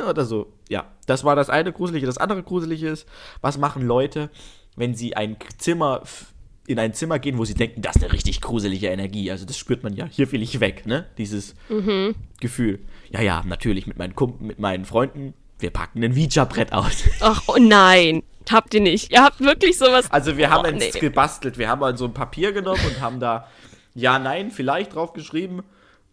oder 0.08 0.24
so. 0.24 0.52
Ja, 0.68 0.86
das 1.06 1.24
war 1.24 1.36
das 1.36 1.50
eine 1.50 1.72
Gruselige. 1.72 2.06
Das 2.06 2.18
andere 2.18 2.42
Gruselige 2.42 2.88
ist, 2.88 3.06
was 3.40 3.58
machen 3.58 3.82
Leute, 3.82 4.30
wenn 4.76 4.94
sie 4.94 5.16
ein 5.16 5.36
Zimmer 5.58 6.02
in 6.66 6.78
ein 6.78 6.94
Zimmer 6.94 7.18
gehen, 7.18 7.36
wo 7.38 7.44
sie 7.44 7.54
denken, 7.54 7.82
das 7.82 7.96
ist 7.96 8.02
eine 8.04 8.12
richtig 8.12 8.40
gruselige 8.40 8.88
Energie. 8.88 9.30
Also 9.30 9.44
das 9.44 9.58
spürt 9.58 9.82
man 9.82 9.94
ja. 9.94 10.06
Hier 10.06 10.30
will 10.32 10.42
ich 10.42 10.60
weg, 10.60 10.86
ne? 10.86 11.06
Dieses 11.18 11.54
Gefühl. 12.40 12.80
Ja, 13.10 13.20
ja, 13.20 13.42
natürlich 13.46 13.86
mit 13.86 13.98
meinen 13.98 14.14
Kumpel, 14.14 14.46
mit 14.46 14.58
meinen 14.58 14.84
Freunden. 14.84 15.34
Wir 15.58 15.70
packen 15.70 16.02
ein 16.02 16.12
Ouija-Brett 16.12 16.72
aus. 16.72 17.04
Ach, 17.20 17.42
oh 17.46 17.56
nein. 17.58 18.22
Habt 18.50 18.74
ihr 18.74 18.80
nicht. 18.80 19.10
Ihr 19.12 19.22
habt 19.22 19.40
wirklich 19.40 19.78
sowas. 19.78 20.10
Also 20.10 20.36
wir 20.36 20.50
haben 20.50 20.66
Oh, 20.66 20.70
nee. 20.76 20.90
gebastelt. 20.98 21.56
Wir 21.58 21.68
haben 21.68 21.80
mal 21.80 21.96
so 21.96 22.04
ein 22.06 22.12
Papier 22.12 22.52
genommen 22.52 22.80
und 22.86 23.00
haben 23.00 23.20
da 23.20 23.48
ja, 23.94 24.18
nein, 24.18 24.50
vielleicht 24.50 24.94
drauf 24.94 25.12
geschrieben. 25.12 25.62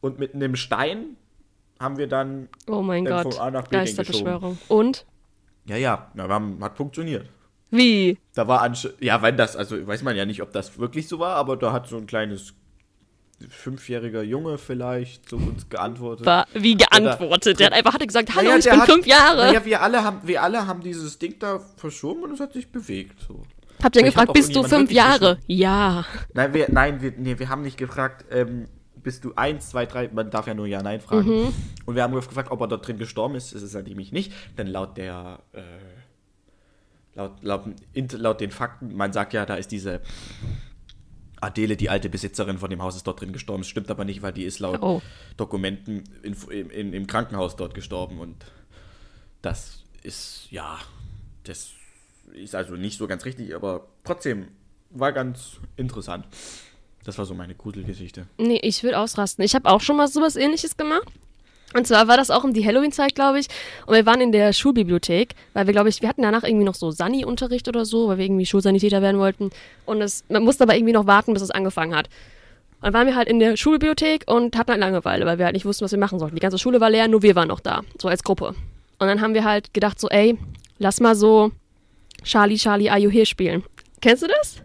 Und 0.01 0.19
mit 0.19 0.33
einem 0.35 0.55
Stein 0.55 1.17
haben 1.79 1.97
wir 1.97 2.07
dann, 2.07 2.47
Oh 2.67 2.81
mein 2.81 3.05
Gott. 3.05 3.33
von 3.33 3.41
A 3.41 3.51
nach 3.51 3.67
B 3.67 3.75
Geisterbeschwörung. 3.77 4.57
Und? 4.67 5.05
ja, 5.65 5.75
ja, 5.77 6.11
na, 6.13 6.27
wir 6.27 6.33
haben, 6.33 6.63
hat 6.63 6.77
funktioniert. 6.77 7.27
Wie? 7.71 8.17
Da 8.35 8.47
war 8.47 8.61
ansch 8.61 8.87
ja, 8.99 9.21
wenn 9.21 9.37
das, 9.37 9.55
also 9.55 9.87
weiß 9.87 10.03
man 10.03 10.15
ja 10.15 10.25
nicht, 10.25 10.41
ob 10.41 10.51
das 10.53 10.77
wirklich 10.77 11.07
so 11.07 11.19
war, 11.19 11.35
aber 11.35 11.57
da 11.57 11.71
hat 11.71 11.87
so 11.87 11.97
ein 11.97 12.05
kleines 12.05 12.53
fünfjähriger 13.49 14.21
Junge 14.23 14.57
vielleicht 14.57 15.27
zu 15.29 15.37
uns 15.37 15.67
geantwortet. 15.69 16.25
War, 16.25 16.45
wie 16.53 16.75
geantwortet? 16.75 17.59
Der 17.59 17.67
hat 17.67 17.73
einfach 17.73 17.93
hatte 17.93 18.05
gesagt, 18.07 18.29
hallo, 18.35 18.49
Naja, 18.49 18.57
ich 18.59 18.63
der 18.65 18.71
bin 18.71 18.81
hat- 18.81 18.89
fünf 18.91 19.05
Jahre. 19.07 19.47
Naja, 19.47 19.65
wir 19.65 19.81
alle 19.81 20.03
haben, 20.03 20.19
wir 20.23 20.43
alle 20.43 20.67
haben 20.67 20.81
dieses 20.81 21.17
Ding 21.17 21.35
da 21.39 21.59
verschoben 21.77 22.23
und 22.23 22.33
es 22.33 22.39
hat 22.39 22.53
sich 22.53 22.71
bewegt. 22.71 23.19
So. 23.27 23.41
Habt 23.81 23.95
ihr 23.95 24.03
gefragt, 24.03 24.29
auch 24.29 24.33
bist 24.33 24.55
du 24.55 24.63
fünf 24.63 24.91
Jahre? 24.91 25.39
Ja. 25.47 26.05
Nein, 26.33 26.53
wir, 26.53 26.67
nein, 26.69 27.01
wir, 27.01 27.13
nee, 27.17 27.39
wir 27.39 27.49
haben 27.49 27.63
nicht 27.63 27.77
gefragt, 27.77 28.25
ähm, 28.31 28.67
bist 29.01 29.25
du 29.25 29.33
eins, 29.35 29.69
zwei, 29.71 29.87
drei, 29.87 30.09
man 30.13 30.29
darf 30.29 30.45
ja 30.45 30.53
nur 30.53 30.67
Ja, 30.67 30.83
Nein 30.83 31.01
fragen. 31.01 31.27
Mhm. 31.45 31.53
Und 31.87 31.95
wir 31.95 32.03
haben 32.03 32.13
gefragt, 32.13 32.51
ob 32.51 32.61
er 32.61 32.67
dort 32.67 32.87
drin 32.87 32.99
gestorben 32.99 33.33
ist. 33.33 33.55
Das 33.55 33.63
ist 33.63 33.73
er 33.73 33.81
nämlich 33.81 34.11
nicht. 34.11 34.31
Denn 34.59 34.67
laut 34.67 34.97
der, 34.97 35.39
äh, 35.53 35.61
laut, 37.15 37.43
laut, 37.43 37.63
laut 38.13 38.41
den 38.41 38.51
Fakten, 38.51 38.95
man 38.95 39.13
sagt 39.13 39.33
ja, 39.33 39.45
da 39.45 39.55
ist 39.55 39.71
diese 39.71 40.01
Adele, 41.41 41.75
die 41.75 41.89
alte 41.89 42.09
Besitzerin 42.09 42.59
von 42.59 42.69
dem 42.69 42.81
Haus, 42.81 42.95
ist 42.95 43.07
dort 43.07 43.19
drin 43.21 43.33
gestorben. 43.33 43.63
Das 43.63 43.69
stimmt 43.69 43.89
aber 43.89 44.05
nicht, 44.05 44.21
weil 44.21 44.31
die 44.31 44.43
ist 44.43 44.59
laut 44.59 44.81
Oh. 44.81 45.01
Dokumenten 45.37 46.03
in, 46.21 46.33
in, 46.69 46.93
im 46.93 47.07
Krankenhaus 47.07 47.55
dort 47.55 47.73
gestorben. 47.73 48.19
Und 48.19 48.45
das 49.41 49.83
ist, 50.03 50.47
ja, 50.51 50.77
das 51.43 51.71
ist 52.33 52.53
also 52.55 52.75
nicht 52.75 52.97
so 52.97 53.07
ganz 53.07 53.25
richtig, 53.25 53.55
aber 53.55 53.87
trotzdem 54.03 54.49
war 54.91 55.11
ganz 55.11 55.57
interessant. 55.77 56.27
Das 57.03 57.17
war 57.17 57.25
so 57.25 57.33
meine 57.33 57.55
Gruselgeschichte. 57.55 58.27
Nee, 58.37 58.59
ich 58.61 58.83
würde 58.83 58.99
ausrasten. 58.99 59.43
Ich 59.43 59.55
habe 59.55 59.67
auch 59.67 59.81
schon 59.81 59.97
mal 59.97 60.07
sowas 60.07 60.35
ähnliches 60.35 60.77
gemacht. 60.77 61.07
Und 61.73 61.87
zwar 61.87 62.07
war 62.07 62.17
das 62.17 62.29
auch 62.29 62.43
um 62.43 62.53
die 62.53 62.65
Halloween-Zeit, 62.65 63.15
glaube 63.15 63.39
ich. 63.39 63.47
Und 63.85 63.95
wir 63.95 64.05
waren 64.05 64.21
in 64.21 64.31
der 64.31 64.53
Schulbibliothek, 64.53 65.35
weil 65.53 65.67
wir, 65.67 65.73
glaube 65.73 65.89
ich, 65.89 66.01
wir 66.01 66.09
hatten 66.09 66.21
danach 66.21 66.43
irgendwie 66.43 66.65
noch 66.65 66.75
so 66.75 66.91
Sani-Unterricht 66.91 67.67
oder 67.67 67.85
so, 67.85 68.09
weil 68.09 68.17
wir 68.17 68.25
irgendwie 68.25 68.45
Schulsanitäter 68.45 69.01
werden 69.01 69.19
wollten. 69.19 69.51
Und 69.85 70.01
es, 70.01 70.23
man 70.29 70.43
musste 70.43 70.63
aber 70.63 70.75
irgendwie 70.75 70.93
noch 70.93 71.07
warten, 71.07 71.33
bis 71.33 71.41
es 71.41 71.51
angefangen 71.51 71.95
hat. 71.95 72.07
Und 72.81 72.87
dann 72.87 72.93
waren 72.93 73.07
wir 73.07 73.15
halt 73.15 73.29
in 73.29 73.39
der 73.39 73.55
Schulbibliothek 73.57 74.23
und 74.27 74.57
hatten 74.57 74.71
halt 74.71 74.79
Langeweile, 74.79 75.25
weil 75.25 75.37
wir 75.37 75.45
halt 75.45 75.53
nicht 75.53 75.65
wussten, 75.65 75.85
was 75.85 75.91
wir 75.91 75.99
machen 75.99 76.19
sollten. 76.19 76.35
Die 76.35 76.41
ganze 76.41 76.57
Schule 76.57 76.81
war 76.81 76.89
leer, 76.89 77.07
nur 77.07 77.21
wir 77.21 77.35
waren 77.35 77.47
noch 77.47 77.59
da, 77.59 77.81
so 77.99 78.07
als 78.07 78.23
Gruppe. 78.23 78.55
Und 78.99 79.07
dann 79.07 79.21
haben 79.21 79.33
wir 79.33 79.43
halt 79.43 79.73
gedacht 79.73 79.99
so, 79.99 80.09
ey, 80.09 80.37
lass 80.79 80.99
mal 80.99 81.15
so 81.15 81.51
Charlie, 82.23 82.57
Charlie, 82.57 82.89
Are 82.89 82.99
You 82.99 83.09
Here 83.09 83.25
spielen. 83.25 83.63
Kennst 84.01 84.23
du 84.23 84.27
das? 84.27 84.61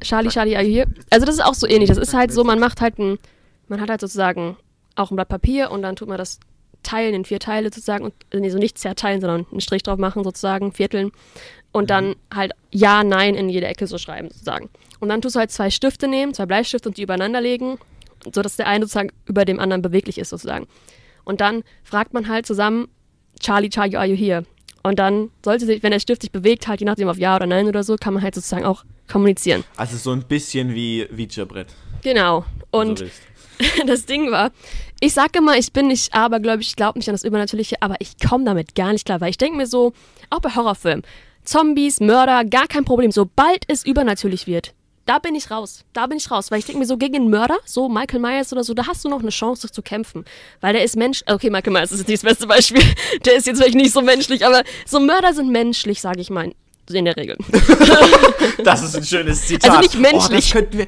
Charlie, 0.00 0.28
Charlie, 0.28 0.54
are 0.54 0.64
you 0.64 0.74
here? 0.74 0.86
Also 1.10 1.26
das 1.26 1.36
ist 1.36 1.44
auch 1.44 1.54
so 1.54 1.66
ähnlich. 1.66 1.88
Das 1.88 1.98
ist 1.98 2.14
halt 2.14 2.30
so, 2.30 2.44
man 2.44 2.60
macht 2.60 2.80
halt 2.80 2.98
ein, 2.98 3.18
man 3.68 3.80
hat 3.80 3.90
halt 3.90 4.00
sozusagen 4.00 4.56
auch 4.96 5.10
ein 5.10 5.16
Blatt 5.16 5.28
Papier 5.28 5.70
und 5.70 5.82
dann 5.82 5.96
tut 5.96 6.08
man 6.08 6.18
das 6.18 6.40
teilen 6.82 7.14
in 7.14 7.24
vier 7.24 7.40
Teile 7.40 7.68
sozusagen 7.68 8.04
und 8.04 8.14
nee, 8.32 8.50
so 8.50 8.58
nicht 8.58 8.78
zerteilen, 8.78 9.20
sondern 9.20 9.46
einen 9.50 9.60
Strich 9.60 9.82
drauf 9.82 9.98
machen 9.98 10.24
sozusagen, 10.24 10.72
vierteln 10.72 11.12
und 11.72 11.90
dann 11.90 12.14
halt 12.32 12.52
ja, 12.70 13.04
nein 13.04 13.34
in 13.34 13.48
jede 13.48 13.66
Ecke 13.66 13.86
so 13.86 13.98
schreiben 13.98 14.28
sozusagen. 14.30 14.68
Und 15.00 15.08
dann 15.08 15.20
tust 15.20 15.36
du 15.36 15.40
halt 15.40 15.50
zwei 15.50 15.70
Stifte 15.70 16.08
nehmen, 16.08 16.34
zwei 16.34 16.46
Bleistifte 16.46 16.88
und 16.88 16.96
die 16.96 17.02
übereinander 17.02 17.40
legen, 17.40 17.78
sodass 18.32 18.56
der 18.56 18.66
eine 18.66 18.84
sozusagen 18.84 19.10
über 19.26 19.44
dem 19.44 19.60
anderen 19.60 19.82
beweglich 19.82 20.18
ist 20.18 20.30
sozusagen. 20.30 20.66
Und 21.24 21.40
dann 21.40 21.62
fragt 21.84 22.14
man 22.14 22.28
halt 22.28 22.46
zusammen, 22.46 22.88
Charlie, 23.40 23.68
Charlie, 23.68 23.96
are 23.96 24.06
you 24.06 24.16
here? 24.16 24.44
Und 24.82 24.98
dann 24.98 25.30
sollte 25.44 25.66
sich, 25.66 25.82
wenn 25.82 25.90
der 25.90 26.00
Stift 26.00 26.22
sich 26.22 26.32
bewegt, 26.32 26.66
halt 26.66 26.80
je 26.80 26.86
nachdem 26.86 27.08
auf 27.08 27.18
Ja 27.18 27.36
oder 27.36 27.46
Nein 27.46 27.66
oder 27.66 27.82
so, 27.82 27.96
kann 27.96 28.14
man 28.14 28.22
halt 28.22 28.34
sozusagen 28.34 28.64
auch 28.64 28.84
kommunizieren. 29.10 29.64
Also 29.76 29.96
so 29.96 30.12
ein 30.12 30.22
bisschen 30.22 30.74
wie 30.74 31.06
Ouija-Brett. 31.10 31.68
Genau. 32.02 32.44
Und 32.70 33.00
so. 33.00 33.04
das 33.86 34.06
Ding 34.06 34.30
war, 34.30 34.50
ich 35.00 35.14
sage 35.14 35.38
immer, 35.38 35.56
ich 35.56 35.72
bin 35.72 35.88
nicht 35.88 36.14
abergläubig, 36.14 36.68
ich 36.68 36.76
glaube 36.76 36.98
nicht 36.98 37.08
an 37.08 37.14
das 37.14 37.24
Übernatürliche, 37.24 37.76
aber 37.80 37.96
ich 38.00 38.12
komme 38.18 38.44
damit 38.44 38.74
gar 38.74 38.92
nicht 38.92 39.04
klar, 39.04 39.20
weil 39.20 39.30
ich 39.30 39.38
denke 39.38 39.56
mir 39.56 39.66
so, 39.66 39.92
auch 40.30 40.40
bei 40.40 40.54
Horrorfilmen, 40.54 41.02
Zombies, 41.44 42.00
Mörder, 42.00 42.44
gar 42.44 42.66
kein 42.66 42.84
Problem. 42.84 43.10
Sobald 43.10 43.64
es 43.68 43.86
übernatürlich 43.86 44.46
wird, 44.46 44.74
da 45.06 45.18
bin 45.18 45.34
ich 45.34 45.50
raus. 45.50 45.84
Da 45.94 46.06
bin 46.06 46.18
ich 46.18 46.30
raus. 46.30 46.50
Weil 46.50 46.58
ich 46.58 46.66
denke 46.66 46.80
mir 46.80 46.84
so, 46.86 46.98
gegen 46.98 47.14
einen 47.16 47.30
Mörder, 47.30 47.56
so 47.64 47.88
Michael 47.88 48.20
Myers 48.20 48.52
oder 48.52 48.62
so, 48.62 48.74
da 48.74 48.86
hast 48.86 49.02
du 49.06 49.08
noch 49.08 49.20
eine 49.20 49.30
Chance 49.30 49.70
zu 49.72 49.80
kämpfen. 49.80 50.26
Weil 50.60 50.74
der 50.74 50.84
ist 50.84 50.96
Mensch. 50.96 51.22
Okay, 51.26 51.48
Michael 51.48 51.72
Myers 51.72 51.90
ist 51.92 52.00
jetzt 52.00 52.08
nicht 52.08 52.22
das 52.22 52.28
beste 52.30 52.46
Beispiel. 52.46 52.82
Der 53.24 53.36
ist 53.36 53.46
jetzt 53.46 53.56
vielleicht 53.58 53.76
nicht 53.76 53.92
so 53.92 54.02
menschlich, 54.02 54.44
aber 54.44 54.62
so 54.84 55.00
Mörder 55.00 55.32
sind 55.32 55.48
menschlich, 55.50 56.02
sage 56.02 56.20
ich 56.20 56.28
mal. 56.28 56.52
In 56.92 57.04
der 57.06 57.16
Regel. 57.16 57.38
Das 58.64 58.82
ist 58.82 58.96
ein 58.96 59.04
schönes 59.04 59.46
Zitat. 59.46 59.70
Also 59.70 59.80
nicht 59.80 59.94
Oh, 59.96 60.00
menschlich. 60.00 60.44
das 60.44 60.52
könnten 60.52 60.78
wir. 60.78 60.86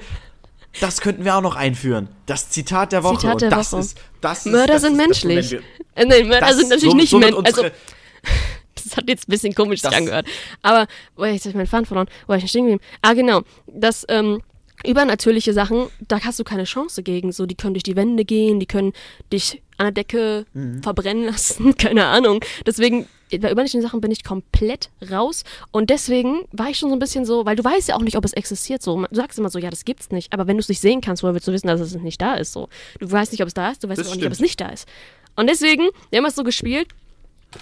Das 0.80 1.00
könnten 1.00 1.24
wir 1.24 1.34
auch 1.36 1.40
noch 1.42 1.56
einführen. 1.56 2.08
Das 2.26 2.48
Zitat 2.50 2.92
der 2.92 3.02
Woche. 3.02 3.18
Zitat 3.18 3.40
der 3.42 3.50
das 3.50 3.72
Woche. 3.72 3.80
ist, 3.80 3.98
das 4.20 4.46
ist, 4.46 4.52
Mörder 4.52 4.74
das 4.74 4.82
sind 4.82 4.92
ist, 4.92 4.98
menschlich. 4.98 5.50
Das, 5.50 5.60
wenn 5.96 6.10
Äh, 6.10 6.18
Nein, 6.20 6.28
Mörder 6.28 6.46
das, 6.46 6.56
sind 6.58 6.68
natürlich 6.68 6.90
so, 6.92 6.96
nicht 6.96 7.10
so 7.10 7.18
menschlich. 7.18 7.46
Also, 7.46 7.62
das 8.74 8.96
hat 8.96 9.08
jetzt 9.08 9.28
ein 9.28 9.30
bisschen 9.32 9.54
komisch 9.54 9.80
Das- 9.82 9.92
angehört. 9.94 10.26
Aber, 10.62 10.86
oh, 11.16 11.24
jetzt 11.24 11.42
habe 11.42 11.50
ich 11.50 11.54
meinen 11.56 11.66
Faden 11.66 11.86
verloren. 11.86 12.08
Wo 12.26 12.30
war 12.30 12.36
ich 12.38 12.48
stehen 12.48 12.66
geblieben? 12.66 12.82
Ah, 13.02 13.14
genau. 13.14 13.42
Das, 13.66 14.04
ähm, 14.08 14.42
übernatürliche 14.84 15.52
Sachen, 15.52 15.88
da 16.08 16.20
hast 16.20 16.38
du 16.38 16.44
keine 16.44 16.64
Chance 16.64 17.02
gegen. 17.02 17.32
So, 17.32 17.44
die 17.46 17.54
können 17.54 17.74
durch 17.74 17.82
die 17.82 17.96
Wände 17.96 18.24
gehen, 18.24 18.60
die 18.60 18.66
können 18.66 18.92
dich 19.32 19.60
an 19.76 19.86
der 19.86 19.92
Decke 19.92 20.46
Mhm. 20.54 20.82
verbrennen 20.82 21.24
lassen, 21.26 21.76
keine 21.78 22.06
Ahnung. 22.06 22.42
Deswegen, 22.64 23.06
bei 23.30 23.36
übernatürlichen 23.50 23.82
Sachen 23.82 24.00
bin 24.00 24.10
ich 24.10 24.24
komplett 24.24 24.90
raus. 25.10 25.44
Und 25.70 25.90
deswegen 25.90 26.40
war 26.52 26.68
ich 26.70 26.78
schon 26.78 26.88
so 26.90 26.96
ein 26.96 26.98
bisschen 26.98 27.24
so, 27.24 27.46
weil 27.46 27.56
du 27.56 27.64
weißt 27.64 27.88
ja 27.88 27.96
auch 27.96 28.02
nicht, 28.02 28.16
ob 28.16 28.24
es 28.24 28.32
existiert. 28.32 28.82
So, 28.82 29.00
du 29.02 29.14
sagst 29.14 29.38
immer 29.38 29.50
so, 29.50 29.58
ja, 29.58 29.70
das 29.70 29.84
gibt's 29.84 30.10
nicht. 30.10 30.32
Aber 30.32 30.46
wenn 30.46 30.56
du 30.56 30.60
es 30.60 30.68
nicht 30.68 30.80
sehen 30.80 31.00
kannst, 31.00 31.22
woher 31.22 31.34
willst 31.34 31.46
du 31.48 31.52
wissen, 31.52 31.66
dass 31.68 31.80
es 31.80 31.94
nicht 31.94 32.20
da 32.20 32.34
ist? 32.34 32.52
So, 32.52 32.68
du 32.98 33.10
weißt 33.10 33.32
nicht, 33.32 33.42
ob 33.42 33.48
es 33.48 33.54
da 33.54 33.70
ist, 33.70 33.84
du 33.84 33.88
weißt 33.88 34.00
Das 34.00 34.08
auch 34.08 34.14
nicht, 34.14 34.24
ob 34.26 34.34
stimmt. 34.34 34.34
es 34.34 34.40
nicht 34.40 34.60
da 34.60 34.68
ist. 34.68 34.88
Und 35.36 35.48
deswegen, 35.48 35.88
wir 36.10 36.18
haben 36.18 36.24
das 36.24 36.34
so 36.34 36.44
gespielt. 36.44 36.88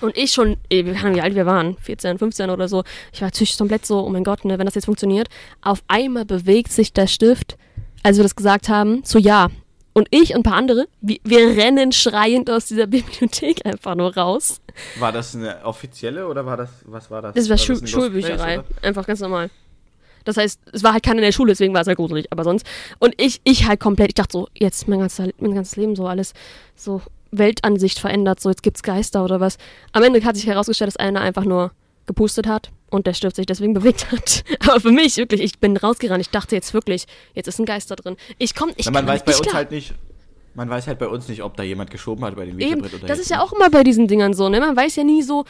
Und 0.02 0.16
ich 0.18 0.32
schon, 0.32 0.58
ey, 0.68 0.84
wir 0.84 0.94
waren, 1.02 1.14
wie 1.14 1.20
alt 1.22 1.34
wir 1.34 1.46
waren, 1.46 1.76
14, 1.78 2.18
15 2.18 2.50
oder 2.50 2.68
so. 2.68 2.84
Ich 3.12 3.22
war 3.22 3.28
natürlich 3.28 3.56
komplett 3.56 3.87
so, 3.87 4.04
oh 4.04 4.08
mein 4.10 4.22
Gott, 4.22 4.44
ne, 4.44 4.58
wenn 4.58 4.66
das 4.66 4.75
jetzt 4.75 4.84
funktioniert. 4.84 5.28
Auf 5.62 5.82
einmal 5.88 6.26
bewegt 6.26 6.72
sich 6.72 6.92
der 6.92 7.06
Stift, 7.06 7.56
als 8.02 8.18
wir 8.18 8.22
das 8.22 8.37
gesagt 8.37 8.68
haben, 8.68 9.02
zu 9.04 9.18
Ja. 9.18 9.48
Und 9.99 10.07
ich 10.12 10.31
und 10.31 10.37
ein 10.37 10.43
paar 10.45 10.55
andere, 10.55 10.87
wir, 11.00 11.19
wir 11.25 11.57
rennen 11.57 11.90
schreiend 11.90 12.49
aus 12.50 12.67
dieser 12.67 12.87
Bibliothek 12.87 13.67
einfach 13.67 13.97
nur 13.97 14.17
raus. 14.17 14.61
War 15.00 15.11
das 15.11 15.35
eine 15.35 15.64
offizielle 15.64 16.28
oder 16.28 16.47
war 16.47 16.57
das, 16.57 16.71
was 16.85 17.11
war 17.11 17.21
das? 17.21 17.35
Das 17.35 17.49
war, 17.49 17.57
das 17.57 17.64
Schu 17.64 17.73
Lost 17.73 17.88
Schulbücherei. 17.88 18.59
Place, 18.59 18.85
Einfach 18.85 19.05
ganz 19.09 19.19
normal. 19.19 19.50
Das 20.25 20.37
heißt, 20.37 20.61
es 20.73 20.85
war 20.85 20.93
halt 20.93 21.02
keiner 21.02 21.19
in 21.19 21.25
der 21.25 21.33
Schule, 21.33 21.50
deswegen 21.50 21.75
war 21.75 21.81
es 21.81 21.88
halt 21.88 21.97
gruselig, 21.97 22.26
aber 22.31 22.45
sonst. 22.45 22.64
Und 23.00 23.21
ich, 23.21 23.40
ich 23.43 23.67
halt 23.67 23.81
komplett, 23.81 24.11
ich 24.11 24.14
dachte 24.14 24.33
so, 24.35 24.49
jetzt 24.55 24.87
mein, 24.87 25.00
ganzer, 25.00 25.31
mein 25.40 25.57
ganzes 25.57 25.75
Leben 25.75 25.97
so 25.97 26.07
alles, 26.07 26.33
so 26.76 27.02
Weltansicht 27.33 27.99
verändert, 27.99 28.38
so 28.38 28.50
jetzt 28.50 28.62
gibt's 28.62 28.85
Geister 28.85 29.25
oder 29.25 29.40
was. 29.40 29.59
Am 29.90 30.05
Ende 30.05 30.23
hat 30.23 30.37
sich 30.37 30.47
herausgestellt, 30.47 30.88
dass 30.88 30.97
einer 30.97 31.23
einfach 31.23 31.45
nur 31.45 31.73
gepustet 32.09 32.49
hat 32.49 32.73
und 32.91 33.07
der 33.07 33.15
Stift 33.15 33.37
sich 33.37 33.47
deswegen 33.47 33.75
bewegt 33.75 34.11
hat. 34.11 34.43
Aber 34.69 34.81
für 34.81 34.91
mich, 34.91 35.17
wirklich, 35.17 35.41
ich 35.41 35.61
bin 35.61 35.77
rausgerannt. 35.77 36.21
Ich 36.21 36.31
dachte 36.31 36.57
jetzt 36.57 36.75
wirklich, 36.75 37.07
jetzt 37.35 37.47
ist 37.47 37.61
ein 37.61 37.67
Geist 37.67 37.91
da 37.93 37.95
drin. 37.95 38.17
Ich 38.38 38.57
komm, 38.57 38.71
ich 38.77 38.88
oder? 38.88 39.00
Man 39.00 39.07
weiß 39.07 39.25
bei 39.25 39.31
nicht 39.31 39.38
uns 39.38 39.47
klar. 39.47 39.59
halt 39.59 39.71
nicht. 39.71 39.95
Man 40.55 40.69
weiß 40.69 40.88
halt 40.88 40.99
bei 40.99 41.07
uns 41.07 41.29
nicht, 41.29 41.43
ob 41.43 41.57
da 41.57 41.62
jemand 41.62 41.93
geschoben 41.93 42.25
hat 42.25 42.35
bei 42.35 42.45
dem 42.45 42.59
Videobrett 42.59 42.95
oder 42.95 43.07
das 43.07 43.21
ist 43.21 43.31
ja 43.31 43.41
auch 43.41 43.53
immer 43.53 43.71
bei 43.71 43.85
diesen 43.85 44.09
Dingern 44.09 44.35
so, 44.35 44.49
ne? 44.49 44.59
Man 44.59 44.75
weiß 44.75 44.97
ja 44.97 45.05
nie 45.05 45.23
so, 45.23 45.45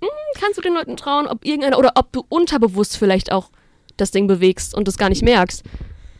hm, 0.00 0.08
kannst 0.38 0.56
du 0.56 0.62
den 0.62 0.74
Leuten 0.74 0.96
trauen, 0.96 1.26
ob 1.26 1.44
irgendeiner 1.44 1.78
oder 1.78 1.92
ob 1.96 2.12
du 2.12 2.24
unterbewusst 2.28 2.96
vielleicht 2.96 3.32
auch 3.32 3.50
das 3.96 4.12
Ding 4.12 4.28
bewegst 4.28 4.74
und 4.74 4.86
das 4.86 4.98
gar 4.98 5.08
nicht 5.08 5.22
merkst. 5.22 5.64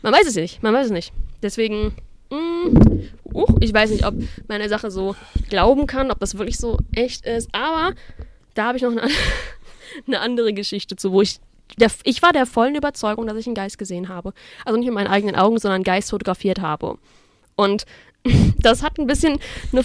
Man 0.01 0.11
weiß 0.13 0.27
es 0.27 0.35
nicht, 0.35 0.61
man 0.61 0.73
weiß 0.73 0.87
es 0.87 0.91
nicht. 0.91 1.13
Deswegen, 1.41 1.93
hm, 2.29 3.09
uh, 3.33 3.45
ich 3.61 3.73
weiß 3.73 3.91
nicht, 3.91 4.05
ob 4.05 4.15
meine 4.49 4.67
Sache 4.67 4.91
so 4.91 5.15
glauben 5.49 5.87
kann, 5.87 6.11
ob 6.11 6.19
das 6.19 6.37
wirklich 6.37 6.57
so 6.57 6.77
echt 6.93 7.25
ist, 7.25 7.47
aber 7.53 7.93
da 8.55 8.65
habe 8.65 8.77
ich 8.77 8.83
noch 8.83 8.91
eine, 8.91 9.03
eine 10.07 10.19
andere 10.19 10.53
Geschichte 10.53 10.95
zu, 10.95 11.11
wo 11.11 11.21
ich 11.21 11.39
der, 11.79 11.89
ich 12.03 12.21
war 12.21 12.33
der 12.33 12.45
vollen 12.45 12.75
Überzeugung, 12.75 13.25
dass 13.25 13.37
ich 13.37 13.47
einen 13.47 13.55
Geist 13.55 13.77
gesehen 13.77 14.09
habe. 14.09 14.33
Also 14.65 14.77
nicht 14.77 14.87
mit 14.87 14.95
meinen 14.95 15.07
eigenen 15.07 15.35
Augen, 15.35 15.57
sondern 15.57 15.75
einen 15.75 15.83
Geist 15.83 16.11
fotografiert 16.11 16.59
habe. 16.59 16.97
Und 17.55 17.85
das 18.59 18.83
hat 18.83 18.97
ein 18.99 19.07
bisschen 19.07 19.39
eine 19.71 19.83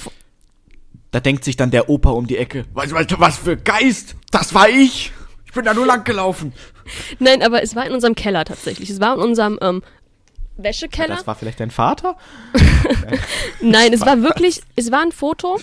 Da 1.11 1.21
denkt 1.21 1.45
sich 1.45 1.57
dann 1.57 1.71
der 1.71 1.88
Opa 1.88 2.11
um 2.11 2.27
die 2.27 2.37
Ecke. 2.37 2.67
Was, 2.75 2.93
was, 2.93 3.07
was 3.19 3.38
für 3.38 3.57
Geist? 3.57 4.17
Das 4.31 4.55
war 4.55 4.69
ich. 4.69 5.12
Ich 5.47 5.53
bin 5.53 5.65
da 5.65 5.73
nur 5.73 5.87
lang 5.87 6.05
gelaufen. 6.05 6.53
Nein, 7.19 7.43
aber 7.43 7.62
es 7.62 7.75
war 7.75 7.87
in 7.87 7.93
unserem 7.93 8.15
Keller 8.15 8.45
tatsächlich. 8.45 8.91
Es 8.91 9.00
war 9.00 9.15
in 9.15 9.21
unserem 9.21 9.59
ähm, 9.62 9.83
Wäschekeller. 10.59 11.17
Das 11.17 11.27
war 11.27 11.37
vielleicht 11.37 11.61
dein 11.61 11.71
Vater? 11.71 12.17
Nein, 13.61 13.93
es 13.93 14.00
war 14.00 14.23
wirklich, 14.23 14.61
es 14.77 14.91
war 14.91 15.00
ein 15.00 15.12
Foto, 15.12 15.59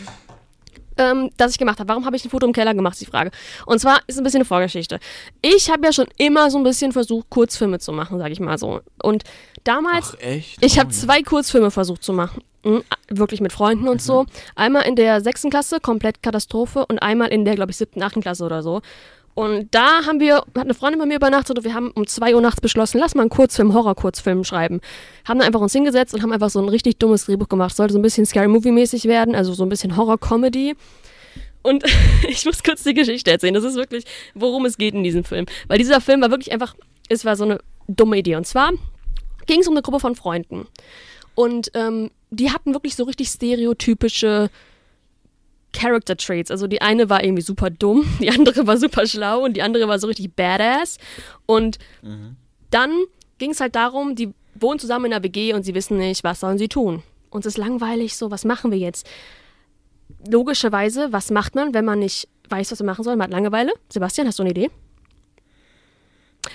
ähm, 0.98 1.30
das 1.38 1.52
ich 1.52 1.58
gemacht 1.58 1.80
habe. 1.80 1.90
Warum 1.90 2.06
habe 2.06 2.16
ich 2.16 2.26
ein 2.26 2.30
Foto 2.30 2.46
im 2.46 2.54
Keller 2.54 2.74
gemacht, 2.74 2.94
ist 2.94 3.02
die 3.02 3.06
Frage. 3.06 3.32
Und 3.66 3.80
zwar 3.80 4.00
ist 4.08 4.18
ein 4.18 4.24
bisschen 4.24 4.40
eine 4.40 4.46
Vorgeschichte. 4.46 5.00
Ich 5.42 5.70
habe 5.70 5.86
ja 5.86 5.94
schon 5.94 6.08
immer 6.18 6.50
so 6.52 6.58
ein 6.58 6.64
bisschen 6.64 6.92
versucht, 6.92 7.30
Kurzfilme 7.30 7.80
zu 7.80 7.92
machen, 7.92 8.18
sage 8.20 8.32
ich 8.32 8.40
mal 8.40 8.58
so. 8.58 8.82
Und 9.02 9.24
damals, 9.64 10.14
Ach, 10.18 10.22
echt? 10.22 10.64
ich 10.64 10.76
Oh, 10.76 10.80
habe 10.80 10.90
zwei 10.90 11.22
Kurzfilme 11.22 11.72
versucht 11.72 12.04
zu 12.04 12.14
machen. 12.14 12.44
Mhm, 12.64 12.84
wirklich 13.10 13.42
mit 13.42 13.54
Freunden 13.54 13.88
und 13.88 14.02
so. 14.02 14.26
Einmal 14.56 14.88
in 14.88 14.96
der 14.96 15.22
sechsten 15.22 15.50
Klasse, 15.52 15.80
komplett 15.80 16.24
Katastrophe. 16.24 16.86
Und 16.88 17.00
einmal 17.00 17.28
in 17.30 17.46
der, 17.46 17.56
glaube 17.56 17.72
ich, 17.72 17.78
siebten, 17.78 18.02
achten 18.02 18.22
Klasse 18.22 18.44
oder 18.44 18.64
so. 18.64 18.82
Und 19.36 19.76
da 19.76 20.06
haben 20.06 20.22
wir, 20.22 20.38
hat 20.38 20.58
eine 20.58 20.74
Freundin 20.74 21.00
bei 21.00 21.06
mir 21.06 21.18
übernachtet 21.18 21.58
und 21.58 21.66
wir 21.66 21.74
haben 21.74 21.92
um 21.92 22.08
2 22.08 22.36
Uhr 22.36 22.42
nachts 22.42 22.62
beschlossen, 22.62 23.00
lass 23.00 23.16
mal 23.16 23.22
einen 23.22 23.30
Kurzfilm, 23.30 23.74
Horror-Kurzfilm 23.74 24.46
schreiben. 24.46 24.80
Haben 25.26 25.40
dann 25.40 25.48
einfach 25.48 25.60
uns 25.60 25.74
hingesetzt 25.74 26.14
und 26.14 26.24
haben 26.24 26.32
einfach 26.32 26.50
so 26.50 26.60
ein 26.62 26.70
richtig 26.70 27.00
dummes 27.00 27.26
Drehbuch 27.26 27.50
gemacht. 27.50 27.76
Sollte 27.76 27.92
so 27.92 28.00
ein 28.00 28.02
bisschen 28.02 28.26
Scary 28.26 28.48
Movie-mäßig 28.48 29.04
werden, 29.06 29.36
also 29.36 29.54
so 29.54 29.64
ein 29.64 29.70
bisschen 29.70 29.98
Horror-Comedy. 29.98 30.76
Und 31.64 31.84
ich 32.30 32.46
muss 32.46 32.64
kurz 32.64 32.84
die 32.84 32.94
Geschichte 32.94 33.30
erzählen. 33.30 33.54
Das 33.54 33.66
ist 33.66 33.76
wirklich, 33.76 34.06
worum 34.36 34.66
es 34.66 34.78
geht 34.78 34.94
in 34.94 35.04
diesem 35.04 35.26
Film. 35.26 35.46
Weil 35.68 35.80
dieser 35.80 36.00
Film 36.00 36.22
war 36.22 36.32
wirklich 36.32 36.54
einfach, 36.54 36.74
es 37.10 37.26
war 37.26 37.36
so 37.36 37.44
eine 37.44 37.60
dumme 37.90 38.18
Idee. 38.18 38.38
Und 38.38 38.48
zwar 38.48 38.72
ging 39.48 39.60
es 39.60 39.68
um 39.68 39.74
eine 39.74 39.82
Gruppe 39.82 40.00
von 40.00 40.16
Freunden. 40.16 40.66
Und 41.36 41.72
ähm, 41.74 42.10
die 42.30 42.52
hatten 42.52 42.74
wirklich 42.74 42.96
so 42.96 43.04
richtig 43.04 43.28
stereotypische 43.28 44.50
Character 45.76 46.16
Traits. 46.18 46.52
Also 46.52 46.68
die 46.68 46.82
eine 46.82 47.10
war 47.10 47.24
irgendwie 47.24 47.42
super 47.42 47.70
dumm, 47.70 48.06
die 48.20 48.30
andere 48.30 48.66
war 48.66 48.78
super 48.78 49.06
schlau 49.06 49.44
und 49.44 49.56
die 49.56 49.62
andere 49.62 49.88
war 49.88 50.00
so 50.00 50.08
richtig 50.08 50.34
badass. 50.36 50.98
Und 51.46 51.78
dann 52.72 52.92
ging 53.38 53.52
es 53.52 53.60
halt 53.60 53.76
darum, 53.76 54.16
die 54.16 54.34
wohnen 54.56 54.80
zusammen 54.80 55.06
in 55.06 55.14
einer 55.14 55.24
WG 55.24 55.54
und 55.54 55.64
sie 55.64 55.76
wissen 55.76 55.98
nicht, 55.98 56.24
was 56.24 56.40
sollen 56.40 56.58
sie 56.58 56.70
tun. 56.70 57.04
Uns 57.30 57.46
ist 57.46 57.58
langweilig, 57.58 58.16
so, 58.16 58.32
was 58.32 58.46
machen 58.46 58.72
wir 58.72 58.78
jetzt? 58.78 59.06
Logischerweise, 60.30 61.12
was 61.12 61.30
macht 61.32 61.56
man, 61.56 61.74
wenn 61.74 61.86
man 61.86 62.00
nicht 62.00 62.30
weiß, 62.50 62.72
was 62.72 62.80
man 62.80 62.88
machen 62.88 63.04
soll? 63.04 63.16
Man 63.16 63.26
hat 63.26 63.32
Langeweile. 63.32 63.74
Sebastian, 63.90 64.28
hast 64.28 64.40
du 64.40 64.44
eine 64.44 64.52
Idee? 64.52 64.70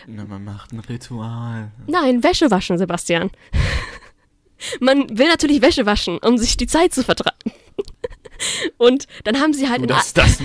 Na, 0.07 0.25
man 0.25 0.45
macht 0.45 0.73
ein 0.73 0.81
Ritual. 0.81 1.73
Nein, 1.87 2.23
Wäsche 2.23 2.51
waschen, 2.51 2.79
Sebastian. 2.79 3.31
Man 4.81 5.19
will 5.19 5.27
natürlich 5.27 5.63
Wäsche 5.63 5.87
waschen, 5.87 6.19
um 6.19 6.37
sich 6.39 6.57
die 6.57 6.67
Zeit 6.67 6.93
zu 6.93 7.03
vertreiben. 7.03 7.53
Und 8.79 9.07
dann 9.25 9.41
haben 9.41 9.53
sie 9.53 9.69
halt 9.69 9.79
Du, 9.79 9.85
in, 9.85 9.89
das, 9.89 10.13
das, 10.13 10.39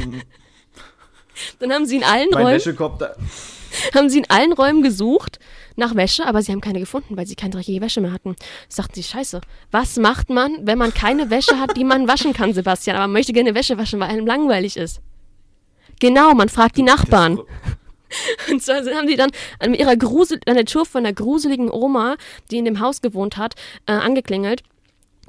dann 1.60 1.74
haben 1.74 1.86
sie 1.86 1.98
in 1.98 2.04
allen 2.04 2.30
mein 2.32 2.44
Räumen 2.44 2.56
Wäschekorb 2.56 3.00
da. 3.00 3.16
haben 3.94 4.10
sie 4.10 4.20
in 4.20 4.30
allen 4.30 4.54
Räumen 4.54 4.82
gesucht 4.82 5.40
nach 5.75 5.96
Wäsche, 5.96 6.25
aber 6.25 6.42
sie 6.42 6.52
haben 6.52 6.62
keine 6.62 6.80
gefunden, 6.80 7.18
weil 7.18 7.28
sie 7.28 7.36
keine 7.36 7.52
dreckige 7.52 7.82
Wäsche 7.82 8.02
mehr 8.02 8.12
hatten. 8.12 8.36
Sagten 8.70 8.96
sie, 8.96 9.04
scheiße, 9.04 9.42
was 9.72 9.98
macht 9.98 10.30
man, 10.30 10.66
wenn 10.66 10.78
man 10.78 10.94
keine 10.94 11.30
Wäsche 11.30 11.60
hat, 11.60 11.75
die 11.75 11.84
man 11.84 12.08
waschen 12.08 12.34
kann, 12.34 12.54
Sebastian, 12.54 12.96
aber 12.96 13.08
man 13.08 13.14
möchte 13.14 13.34
gerne 13.34 13.54
Wäsche 13.56 13.78
waschen, 13.78 14.00
weil 14.00 14.10
einem 14.10 14.25
langweilig 14.25 14.78
ist. 14.78 15.02
Genau, 16.00 16.34
man 16.34 16.50
fragt 16.50 16.78
die 16.78 16.84
Nachbarn. 16.84 17.40
Und 18.50 18.62
zwar 18.62 18.78
haben 18.78 19.08
die 19.08 19.16
dann 19.16 19.32
an 19.60 19.74
ihrer 19.74 19.96
Grusel, 19.96 20.40
an 20.46 20.56
der 20.56 20.66
Tür 20.66 20.86
von 20.86 21.04
der 21.04 21.14
gruseligen 21.14 21.70
Oma, 21.70 22.16
die 22.52 22.58
in 22.58 22.66
dem 22.66 22.80
Haus 22.80 23.02
gewohnt 23.02 23.38
hat, 23.38 23.56
äh, 23.88 23.94
angeklingelt. 23.94 24.64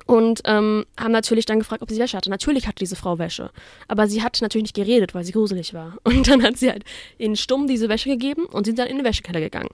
Und 0.06 0.40
ähm, 0.44 0.86
haben 0.98 1.12
natürlich 1.12 1.46
dann 1.46 1.58
gefragt, 1.58 1.82
ob 1.82 1.90
sie 1.90 1.98
Wäsche 1.98 2.16
hatte. 2.16 2.30
Natürlich 2.30 2.66
hatte 2.66 2.78
diese 2.78 2.96
Frau 2.96 3.18
Wäsche, 3.18 3.50
aber 3.88 4.06
sie 4.06 4.22
hat 4.22 4.40
natürlich 4.40 4.64
nicht 4.64 4.76
geredet, 4.76 5.14
weil 5.14 5.24
sie 5.24 5.32
gruselig 5.32 5.74
war. 5.74 5.98
Und 6.04 6.28
dann 6.28 6.42
hat 6.42 6.56
sie 6.56 6.70
halt 6.70 6.84
ihnen 7.18 7.36
stumm 7.36 7.66
diese 7.66 7.88
Wäsche 7.88 8.08
gegeben 8.08 8.46
und 8.46 8.64
sind 8.64 8.78
dann 8.78 8.86
in 8.86 8.96
den 8.96 9.04
Wäschekeller 9.04 9.40
gegangen. 9.40 9.68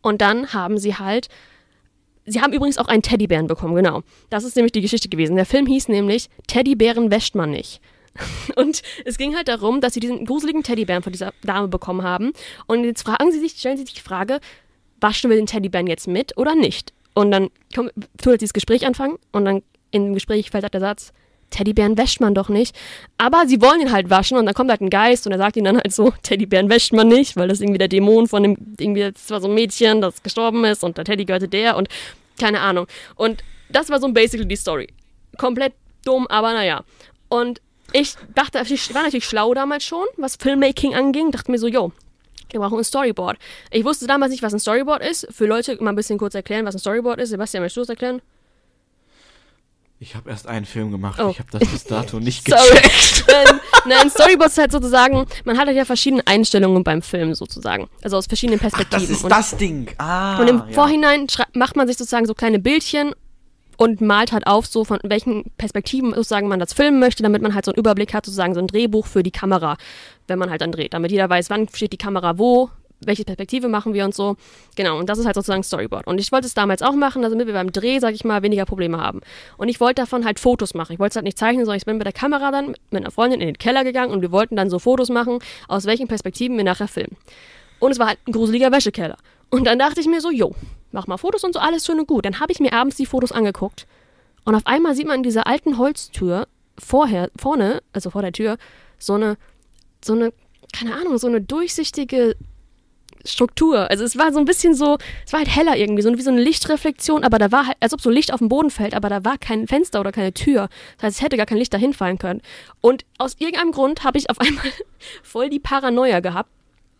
Und 0.00 0.20
dann 0.20 0.52
haben 0.52 0.78
sie 0.78 0.96
halt 0.96 1.28
Sie 2.26 2.40
haben 2.40 2.54
übrigens 2.54 2.78
auch 2.78 2.86
einen 2.86 3.02
Teddybären 3.02 3.48
bekommen, 3.48 3.74
genau. 3.74 4.02
Das 4.30 4.44
ist 4.44 4.56
nämlich 4.56 4.72
die 4.72 4.80
Geschichte 4.80 5.10
gewesen. 5.10 5.36
Der 5.36 5.44
Film 5.44 5.66
hieß 5.66 5.88
nämlich 5.88 6.30
Teddybären 6.46 7.10
wäscht 7.10 7.34
man 7.34 7.50
nicht. 7.50 7.82
Und 8.56 8.80
es 9.04 9.18
ging 9.18 9.36
halt 9.36 9.48
darum, 9.48 9.82
dass 9.82 9.92
sie 9.92 10.00
diesen 10.00 10.24
gruseligen 10.24 10.62
Teddybären 10.62 11.02
von 11.02 11.12
dieser 11.12 11.34
Dame 11.42 11.68
bekommen 11.68 12.02
haben. 12.02 12.32
Und 12.66 12.84
jetzt 12.84 13.02
fragen 13.02 13.30
sie 13.30 13.40
sich, 13.40 13.52
stellen 13.52 13.76
sie 13.76 13.84
sich 13.84 13.94
die 13.94 14.00
Frage, 14.00 14.40
waschen 15.00 15.28
wir 15.28 15.36
den 15.36 15.44
Teddybären 15.44 15.86
jetzt 15.86 16.08
mit 16.08 16.38
oder 16.38 16.54
nicht? 16.54 16.94
Und 17.14 17.30
dann 17.30 17.50
kommt, 17.74 17.92
tut 18.16 18.26
halt 18.32 18.40
dieses 18.40 18.54
Gespräch 18.54 18.86
anfangen 18.86 19.18
und 19.32 19.44
dann 19.44 19.62
im 19.94 20.14
Gespräch 20.14 20.50
fällt 20.50 20.64
halt 20.64 20.74
der 20.74 20.80
Satz, 20.80 21.12
Teddybären 21.50 21.96
wäscht 21.96 22.20
man 22.20 22.34
doch 22.34 22.48
nicht. 22.48 22.74
Aber 23.16 23.46
sie 23.46 23.60
wollen 23.62 23.80
ihn 23.80 23.92
halt 23.92 24.10
waschen 24.10 24.36
und 24.36 24.46
dann 24.46 24.54
kommt 24.54 24.70
halt 24.70 24.80
ein 24.80 24.90
Geist 24.90 25.26
und 25.26 25.32
er 25.32 25.38
sagt 25.38 25.56
ihnen 25.56 25.66
dann 25.66 25.76
halt 25.76 25.92
so, 25.92 26.12
Teddybären 26.22 26.68
wäscht 26.68 26.92
man 26.92 27.08
nicht, 27.08 27.36
weil 27.36 27.48
das 27.48 27.60
irgendwie 27.60 27.78
der 27.78 27.88
Dämon 27.88 28.26
von 28.28 28.42
dem, 28.42 28.56
irgendwie, 28.78 29.12
das 29.12 29.30
war 29.30 29.40
so 29.40 29.48
ein 29.48 29.54
Mädchen, 29.54 30.00
das 30.00 30.22
gestorben 30.22 30.64
ist 30.64 30.84
und 30.84 30.98
der 30.98 31.04
Teddy 31.04 31.24
gehörte 31.24 31.48
der 31.48 31.76
und 31.76 31.88
keine 32.38 32.60
Ahnung. 32.60 32.86
Und 33.14 33.42
das 33.68 33.88
war 33.88 34.00
so 34.00 34.08
basically 34.12 34.46
die 34.46 34.56
Story. 34.56 34.88
Komplett 35.38 35.74
dumm, 36.04 36.26
aber 36.26 36.52
naja. 36.52 36.84
Und 37.28 37.60
ich 37.92 38.14
dachte, 38.34 38.60
ich 38.68 38.94
war 38.94 39.02
natürlich 39.02 39.24
schlau 39.24 39.54
damals 39.54 39.84
schon, 39.84 40.04
was 40.16 40.36
Filmmaking 40.36 40.94
anging, 40.94 41.30
dachte 41.30 41.50
mir 41.50 41.58
so, 41.58 41.68
yo, 41.68 41.92
wir 42.50 42.60
brauchen 42.60 42.78
ein 42.78 42.84
Storyboard. 42.84 43.38
Ich 43.70 43.84
wusste 43.84 44.06
damals 44.06 44.30
nicht, 44.30 44.42
was 44.42 44.52
ein 44.52 44.60
Storyboard 44.60 45.04
ist. 45.04 45.26
Für 45.30 45.46
Leute 45.46 45.76
mal 45.82 45.90
ein 45.90 45.96
bisschen 45.96 46.18
kurz 46.18 46.34
erklären, 46.34 46.64
was 46.66 46.76
ein 46.76 46.78
Storyboard 46.78 47.20
ist. 47.20 47.30
Sebastian, 47.30 47.62
möchtest 47.62 47.76
du 47.78 47.80
das 47.80 47.88
erklären? 47.88 48.22
Ich 50.00 50.14
habe 50.16 50.28
erst 50.28 50.46
einen 50.46 50.66
Film 50.66 50.90
gemacht. 50.90 51.20
Oh. 51.20 51.30
Ich 51.30 51.38
habe 51.38 51.48
das 51.50 51.68
bis 51.68 51.84
dato 51.84 52.20
nicht 52.20 52.44
gecheckt. 52.44 53.24
Ähm, 53.28 53.60
nein, 53.86 54.10
Storyboard 54.10 54.50
ist 54.50 54.58
halt 54.58 54.72
sozusagen, 54.72 55.24
man 55.44 55.56
hat 55.56 55.66
halt 55.66 55.76
ja 55.76 55.84
verschiedene 55.84 56.26
Einstellungen 56.26 56.84
beim 56.84 57.00
Film 57.00 57.34
sozusagen. 57.34 57.88
Also 58.02 58.16
aus 58.16 58.26
verschiedenen 58.26 58.58
Perspektiven. 58.58 59.04
Ach, 59.04 59.08
das 59.08 59.16
ist 59.16 59.24
und, 59.24 59.30
das 59.30 59.56
Ding. 59.56 59.90
Ah, 59.98 60.38
und 60.40 60.48
im 60.48 60.58
ja. 60.58 60.66
Vorhinein 60.72 61.26
macht 61.54 61.76
man 61.76 61.86
sich 61.86 61.96
sozusagen 61.96 62.26
so 62.26 62.34
kleine 62.34 62.58
Bildchen 62.58 63.14
und 63.76 64.00
malt 64.00 64.32
halt 64.32 64.46
auf, 64.46 64.66
so 64.66 64.84
von 64.84 64.98
welchen 65.02 65.50
Perspektiven 65.56 66.12
sozusagen 66.14 66.48
man 66.48 66.60
das 66.60 66.72
filmen 66.72 67.00
möchte, 67.00 67.22
damit 67.22 67.42
man 67.42 67.54
halt 67.54 67.64
so 67.64 67.72
einen 67.72 67.78
Überblick 67.78 68.14
hat, 68.14 68.26
sozusagen 68.26 68.54
so 68.54 68.60
ein 68.60 68.66
Drehbuch 68.66 69.06
für 69.06 69.22
die 69.22 69.30
Kamera, 69.30 69.76
wenn 70.26 70.38
man 70.38 70.50
halt 70.50 70.60
dann 70.60 70.72
dreht. 70.72 70.94
Damit 70.94 71.10
jeder 71.10 71.28
weiß, 71.28 71.50
wann 71.50 71.68
steht 71.68 71.92
die 71.92 71.98
Kamera 71.98 72.38
wo, 72.38 72.70
welche 73.06 73.24
Perspektive 73.24 73.68
machen 73.68 73.94
wir 73.94 74.04
und 74.04 74.14
so. 74.14 74.36
Genau, 74.76 74.98
und 74.98 75.08
das 75.08 75.18
ist 75.18 75.26
halt 75.26 75.34
sozusagen 75.34 75.62
Storyboard. 75.62 76.06
Und 76.06 76.20
ich 76.20 76.32
wollte 76.32 76.46
es 76.46 76.54
damals 76.54 76.82
auch 76.82 76.94
machen, 76.94 77.22
damit 77.22 77.46
wir 77.46 77.54
beim 77.54 77.72
Dreh, 77.72 77.98
sag 77.98 78.14
ich 78.14 78.24
mal, 78.24 78.42
weniger 78.42 78.64
Probleme 78.64 78.98
haben. 78.98 79.20
Und 79.56 79.68
ich 79.68 79.80
wollte 79.80 80.02
davon 80.02 80.24
halt 80.24 80.40
Fotos 80.40 80.74
machen. 80.74 80.92
Ich 80.92 80.98
wollte 80.98 81.12
es 81.12 81.16
halt 81.16 81.24
nicht 81.24 81.38
zeichnen, 81.38 81.64
sondern 81.64 81.78
ich 81.78 81.86
bin 81.86 81.96
mit 81.96 82.06
der 82.06 82.12
Kamera 82.12 82.50
dann 82.50 82.74
mit 82.90 83.02
einer 83.02 83.10
Freundin 83.10 83.40
in 83.40 83.46
den 83.46 83.58
Keller 83.58 83.84
gegangen 83.84 84.12
und 84.12 84.22
wir 84.22 84.32
wollten 84.32 84.56
dann 84.56 84.70
so 84.70 84.78
Fotos 84.78 85.08
machen, 85.08 85.38
aus 85.68 85.86
welchen 85.86 86.08
Perspektiven 86.08 86.56
wir 86.56 86.64
nachher 86.64 86.88
filmen. 86.88 87.16
Und 87.78 87.90
es 87.90 87.98
war 87.98 88.08
halt 88.08 88.18
ein 88.26 88.32
gruseliger 88.32 88.72
Wäschekeller. 88.72 89.16
Und 89.50 89.66
dann 89.66 89.78
dachte 89.78 90.00
ich 90.00 90.06
mir 90.06 90.20
so, 90.20 90.30
jo, 90.30 90.54
mach 90.92 91.06
mal 91.06 91.16
Fotos 91.16 91.44
und 91.44 91.52
so, 91.52 91.60
alles 91.60 91.84
schön 91.84 92.00
und 92.00 92.08
gut. 92.08 92.24
Dann 92.24 92.40
habe 92.40 92.52
ich 92.52 92.60
mir 92.60 92.72
abends 92.72 92.96
die 92.96 93.06
Fotos 93.06 93.32
angeguckt. 93.32 93.86
Und 94.44 94.54
auf 94.54 94.66
einmal 94.66 94.94
sieht 94.94 95.06
man 95.06 95.16
in 95.18 95.22
dieser 95.22 95.46
alten 95.46 95.78
Holztür 95.78 96.46
vorher, 96.78 97.30
vorne, 97.36 97.82
also 97.92 98.10
vor 98.10 98.22
der 98.22 98.32
Tür, 98.32 98.56
so 98.98 99.14
eine, 99.14 99.36
so 100.04 100.12
eine, 100.12 100.32
keine 100.72 100.94
Ahnung, 100.94 101.18
so 101.18 101.26
eine 101.26 101.40
durchsichtige 101.40 102.36
Struktur. 103.24 103.90
Also 103.90 104.04
es 104.04 104.18
war 104.18 104.32
so 104.32 104.38
ein 104.38 104.44
bisschen 104.44 104.74
so, 104.74 104.98
es 105.26 105.32
war 105.32 105.40
halt 105.40 105.54
heller 105.54 105.76
irgendwie, 105.76 106.02
so 106.02 106.16
wie 106.16 106.22
so 106.22 106.30
eine 106.30 106.42
Lichtreflexion, 106.42 107.24
aber 107.24 107.38
da 107.38 107.50
war 107.52 107.66
halt, 107.68 107.76
als 107.80 107.92
ob 107.92 108.00
so 108.00 108.10
Licht 108.10 108.32
auf 108.32 108.40
den 108.40 108.48
Boden 108.48 108.70
fällt, 108.70 108.94
aber 108.94 109.08
da 109.08 109.24
war 109.24 109.38
kein 109.38 109.66
Fenster 109.66 110.00
oder 110.00 110.12
keine 110.12 110.32
Tür. 110.32 110.68
Das 110.96 111.04
heißt, 111.04 111.16
es 111.18 111.22
hätte 111.22 111.36
gar 111.36 111.46
kein 111.46 111.58
Licht 111.58 111.72
dahin 111.72 111.94
fallen 111.94 112.18
können. 112.18 112.42
Und 112.80 113.04
aus 113.18 113.36
irgendeinem 113.38 113.72
Grund 113.72 114.04
habe 114.04 114.18
ich 114.18 114.30
auf 114.30 114.40
einmal 114.40 114.64
voll 115.22 115.50
die 115.50 115.60
Paranoia 115.60 116.20
gehabt. 116.20 116.50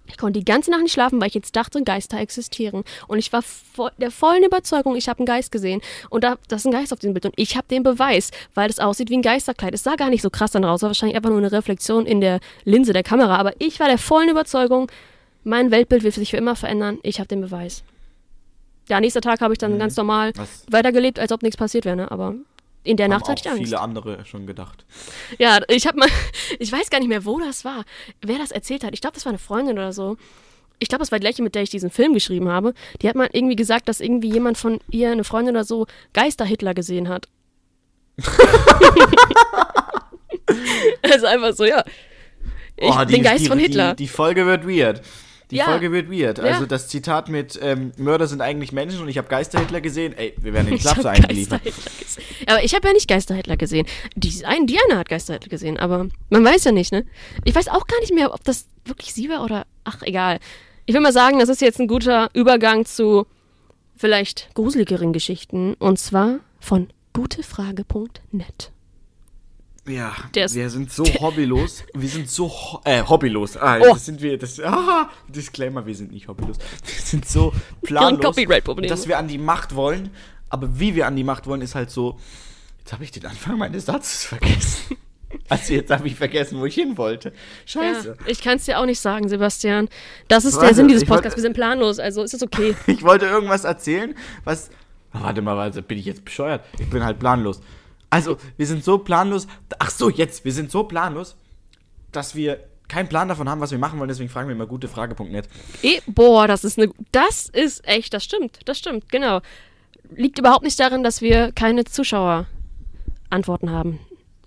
Ich 0.06 0.18
konnte 0.18 0.38
die 0.38 0.44
ganze 0.44 0.70
Nacht 0.70 0.82
nicht 0.82 0.92
schlafen, 0.92 1.18
weil 1.20 1.28
ich 1.28 1.34
jetzt 1.34 1.56
dachte, 1.56 1.82
Geister 1.82 2.18
existieren. 2.18 2.84
Und 3.08 3.18
ich 3.18 3.32
war 3.32 3.40
voll, 3.42 3.90
der 3.98 4.10
vollen 4.10 4.44
Überzeugung, 4.44 4.96
ich 4.96 5.08
habe 5.08 5.20
einen 5.20 5.26
Geist 5.26 5.50
gesehen. 5.50 5.80
Und 6.10 6.24
da, 6.24 6.36
das 6.48 6.60
ist 6.60 6.66
ein 6.66 6.72
Geist 6.72 6.92
auf 6.92 6.98
diesem 6.98 7.14
Bild. 7.14 7.24
Und 7.24 7.34
ich 7.36 7.56
habe 7.56 7.66
den 7.68 7.82
Beweis, 7.82 8.30
weil 8.54 8.68
es 8.68 8.80
aussieht 8.80 9.08
wie 9.08 9.16
ein 9.16 9.22
Geisterkleid. 9.22 9.72
Es 9.72 9.82
sah 9.82 9.96
gar 9.96 10.10
nicht 10.10 10.20
so 10.20 10.28
krass 10.28 10.50
dann 10.50 10.64
raus, 10.64 10.82
war 10.82 10.90
wahrscheinlich 10.90 11.16
einfach 11.16 11.30
nur 11.30 11.38
eine 11.38 11.52
Reflexion 11.52 12.04
in 12.04 12.20
der 12.20 12.40
Linse 12.64 12.92
der 12.92 13.02
Kamera. 13.02 13.36
Aber 13.36 13.54
ich 13.60 13.80
war 13.80 13.88
der 13.88 13.98
vollen 13.98 14.28
Überzeugung, 14.28 14.90
mein 15.44 15.70
Weltbild 15.70 16.02
wird 16.02 16.14
sich 16.14 16.30
für 16.30 16.36
immer 16.36 16.56
verändern. 16.56 16.98
Ich 17.02 17.18
habe 17.18 17.28
den 17.28 17.40
Beweis. 17.40 17.82
Ja, 18.88 19.00
nächster 19.00 19.20
Tag 19.20 19.40
habe 19.40 19.54
ich 19.54 19.58
dann 19.58 19.74
mhm. 19.74 19.78
ganz 19.78 19.96
normal 19.96 20.32
Was? 20.36 20.66
weitergelebt, 20.70 21.18
als 21.18 21.32
ob 21.32 21.42
nichts 21.42 21.56
passiert 21.56 21.84
wäre, 21.84 21.96
ne? 21.96 22.10
Aber 22.10 22.34
in 22.82 22.98
der 22.98 23.04
Haben 23.04 23.12
Nacht 23.12 23.28
hatte 23.28 23.42
ich 23.44 23.50
Angst. 23.50 23.62
viele 23.62 23.80
andere 23.80 24.24
schon 24.26 24.46
gedacht. 24.46 24.84
Ja, 25.38 25.60
ich 25.68 25.86
habe 25.86 25.98
mal, 25.98 26.08
ich 26.58 26.70
weiß 26.70 26.90
gar 26.90 26.98
nicht 26.98 27.08
mehr, 27.08 27.24
wo 27.24 27.40
das 27.40 27.64
war, 27.64 27.84
wer 28.20 28.38
das 28.38 28.50
erzählt 28.50 28.84
hat. 28.84 28.92
Ich 28.92 29.00
glaube, 29.00 29.14
das 29.14 29.24
war 29.24 29.30
eine 29.30 29.38
Freundin 29.38 29.78
oder 29.78 29.92
so. 29.92 30.16
Ich 30.80 30.88
glaube, 30.88 31.00
das 31.00 31.12
war 31.12 31.18
die 31.18 31.24
gleiche, 31.24 31.42
mit 31.42 31.54
der 31.54 31.62
ich 31.62 31.70
diesen 31.70 31.88
Film 31.88 32.12
geschrieben 32.12 32.48
habe. 32.48 32.74
Die 33.00 33.08
hat 33.08 33.14
mal 33.14 33.30
irgendwie 33.32 33.56
gesagt, 33.56 33.88
dass 33.88 34.00
irgendwie 34.00 34.30
jemand 34.30 34.58
von 34.58 34.80
ihr, 34.90 35.10
eine 35.10 35.24
Freundin 35.24 35.54
oder 35.54 35.64
so, 35.64 35.86
Geister-Hitler 36.12 36.74
gesehen 36.74 37.08
hat. 37.08 37.28
also 41.02 41.26
einfach 41.26 41.54
so, 41.54 41.64
ja. 41.64 41.84
Ich, 42.76 42.90
oh, 42.90 43.04
die, 43.04 43.14
den 43.14 43.22
Geist 43.22 43.44
die, 43.44 43.48
von 43.48 43.58
Hitler. 43.58 43.94
Die, 43.94 44.04
die 44.04 44.08
Folge 44.08 44.46
wird 44.46 44.66
weird. 44.66 45.00
Die 45.54 45.58
ja. 45.58 45.66
Folge 45.66 45.92
wird 45.92 46.10
weird. 46.10 46.38
Ja. 46.38 46.44
Also 46.44 46.66
das 46.66 46.88
Zitat 46.88 47.28
mit 47.28 47.56
ähm, 47.62 47.92
Mörder 47.96 48.26
sind 48.26 48.40
eigentlich 48.40 48.72
Menschen 48.72 49.00
und 49.00 49.08
ich 49.08 49.18
habe 49.18 49.28
Geisterhitler 49.28 49.80
gesehen. 49.80 50.12
Ey, 50.12 50.34
wir 50.36 50.52
werden 50.52 50.66
den 50.66 50.78
Klaps 50.78 51.06
eingeliefert. 51.06 51.60
Aber 52.48 52.64
ich 52.64 52.74
habe 52.74 52.88
ja 52.88 52.92
nicht 52.92 53.06
Geisterhitler 53.06 53.56
gesehen. 53.56 53.86
Die, 54.16 54.44
ein, 54.44 54.66
Diana 54.66 54.98
hat 54.98 55.08
Geisterhitler 55.08 55.48
gesehen, 55.48 55.78
aber 55.78 56.08
man 56.28 56.44
weiß 56.44 56.64
ja 56.64 56.72
nicht, 56.72 56.90
ne? 56.90 57.06
Ich 57.44 57.54
weiß 57.54 57.68
auch 57.68 57.86
gar 57.86 58.00
nicht 58.00 58.12
mehr, 58.12 58.34
ob 58.34 58.42
das 58.42 58.66
wirklich 58.84 59.14
sie 59.14 59.28
war 59.28 59.44
oder. 59.44 59.64
Ach, 59.84 60.02
egal. 60.02 60.40
Ich 60.86 60.94
will 60.94 61.00
mal 61.00 61.12
sagen, 61.12 61.38
das 61.38 61.48
ist 61.48 61.60
jetzt 61.60 61.78
ein 61.78 61.86
guter 61.86 62.30
Übergang 62.34 62.84
zu 62.84 63.24
vielleicht 63.94 64.50
gruseligeren 64.54 65.12
Geschichten. 65.12 65.74
Und 65.74 66.00
zwar 66.00 66.40
von 66.58 66.88
gutefrage.net. 67.12 68.73
Ja, 69.86 70.14
wir 70.32 70.70
sind 70.70 70.90
so 70.90 71.04
hobbylos. 71.04 71.84
Wir 71.92 72.08
sind 72.08 72.30
so 72.30 72.48
ho 72.48 72.80
äh, 72.84 73.02
hobbylos. 73.02 73.56
Ah, 73.58 73.78
oh. 73.80 73.92
das 73.92 74.06
sind 74.06 74.22
wir. 74.22 74.38
Das, 74.38 74.58
ah, 74.64 75.10
Disclaimer, 75.28 75.84
wir 75.84 75.94
sind 75.94 76.10
nicht 76.12 76.26
hobbylos. 76.26 76.56
Wir 76.84 77.02
sind 77.02 77.28
so 77.28 77.52
planlos, 77.82 78.36
dass 78.88 79.08
wir 79.08 79.18
an 79.18 79.28
die 79.28 79.38
Macht 79.38 79.74
wollen. 79.74 80.10
Aber 80.48 80.78
wie 80.78 80.94
wir 80.94 81.06
an 81.06 81.16
die 81.16 81.24
Macht 81.24 81.46
wollen, 81.46 81.60
ist 81.60 81.74
halt 81.74 81.90
so. 81.90 82.18
Jetzt 82.78 82.92
habe 82.92 83.04
ich 83.04 83.10
den 83.10 83.26
Anfang 83.26 83.58
meines 83.58 83.86
Satzes 83.86 84.24
vergessen. 84.24 84.96
Also 85.48 85.74
jetzt 85.74 85.90
habe 85.90 86.06
ich 86.06 86.14
vergessen, 86.14 86.60
wo 86.60 86.64
ich 86.64 86.76
hin 86.76 86.96
wollte. 86.96 87.32
Scheiße. 87.66 88.16
Ja, 88.20 88.26
ich 88.26 88.40
kann 88.40 88.56
es 88.58 88.66
dir 88.66 88.78
auch 88.78 88.86
nicht 88.86 89.00
sagen, 89.00 89.28
Sebastian. 89.28 89.88
Das 90.28 90.44
ist 90.44 90.54
warte, 90.54 90.66
der 90.66 90.74
Sinn 90.76 90.86
dieses 90.86 91.04
Podcasts. 91.04 91.24
Wollte, 91.24 91.36
wir 91.38 91.42
sind 91.42 91.54
planlos, 91.54 91.98
also 91.98 92.22
ist 92.22 92.34
es 92.34 92.42
okay. 92.44 92.76
ich 92.86 93.02
wollte 93.02 93.26
irgendwas 93.26 93.64
erzählen, 93.64 94.14
was. 94.44 94.70
warte 95.12 95.42
mal, 95.42 95.58
also 95.58 95.82
bin 95.82 95.98
ich 95.98 96.04
jetzt 96.04 96.24
bescheuert? 96.24 96.64
Ich 96.78 96.88
bin 96.88 97.04
halt 97.04 97.18
planlos. 97.18 97.60
Also, 98.14 98.36
wir 98.56 98.66
sind 98.66 98.84
so 98.84 98.98
planlos. 98.98 99.48
Ach 99.80 99.90
so, 99.90 100.08
jetzt. 100.08 100.44
Wir 100.44 100.52
sind 100.52 100.70
so 100.70 100.84
planlos, 100.84 101.36
dass 102.12 102.36
wir 102.36 102.60
keinen 102.86 103.08
Plan 103.08 103.28
davon 103.28 103.48
haben, 103.48 103.60
was 103.60 103.72
wir 103.72 103.78
machen 103.78 103.98
wollen. 103.98 104.08
Deswegen 104.08 104.30
fragen 104.30 104.48
wir 104.48 104.54
mal 104.54 104.68
gutefrage.net. 104.68 105.48
E 105.82 106.00
boah, 106.06 106.46
das 106.46 106.62
ist 106.62 106.78
eine. 106.78 106.92
Das 107.10 107.48
ist 107.48 107.84
echt, 107.88 108.14
das 108.14 108.22
stimmt. 108.22 108.60
Das 108.66 108.78
stimmt, 108.78 109.08
genau. 109.10 109.40
Liegt 110.14 110.38
überhaupt 110.38 110.62
nicht 110.62 110.78
darin, 110.78 111.02
dass 111.02 111.22
wir 111.22 111.50
keine 111.50 111.84
Zuschauerantworten 111.84 113.70
haben. 113.70 113.98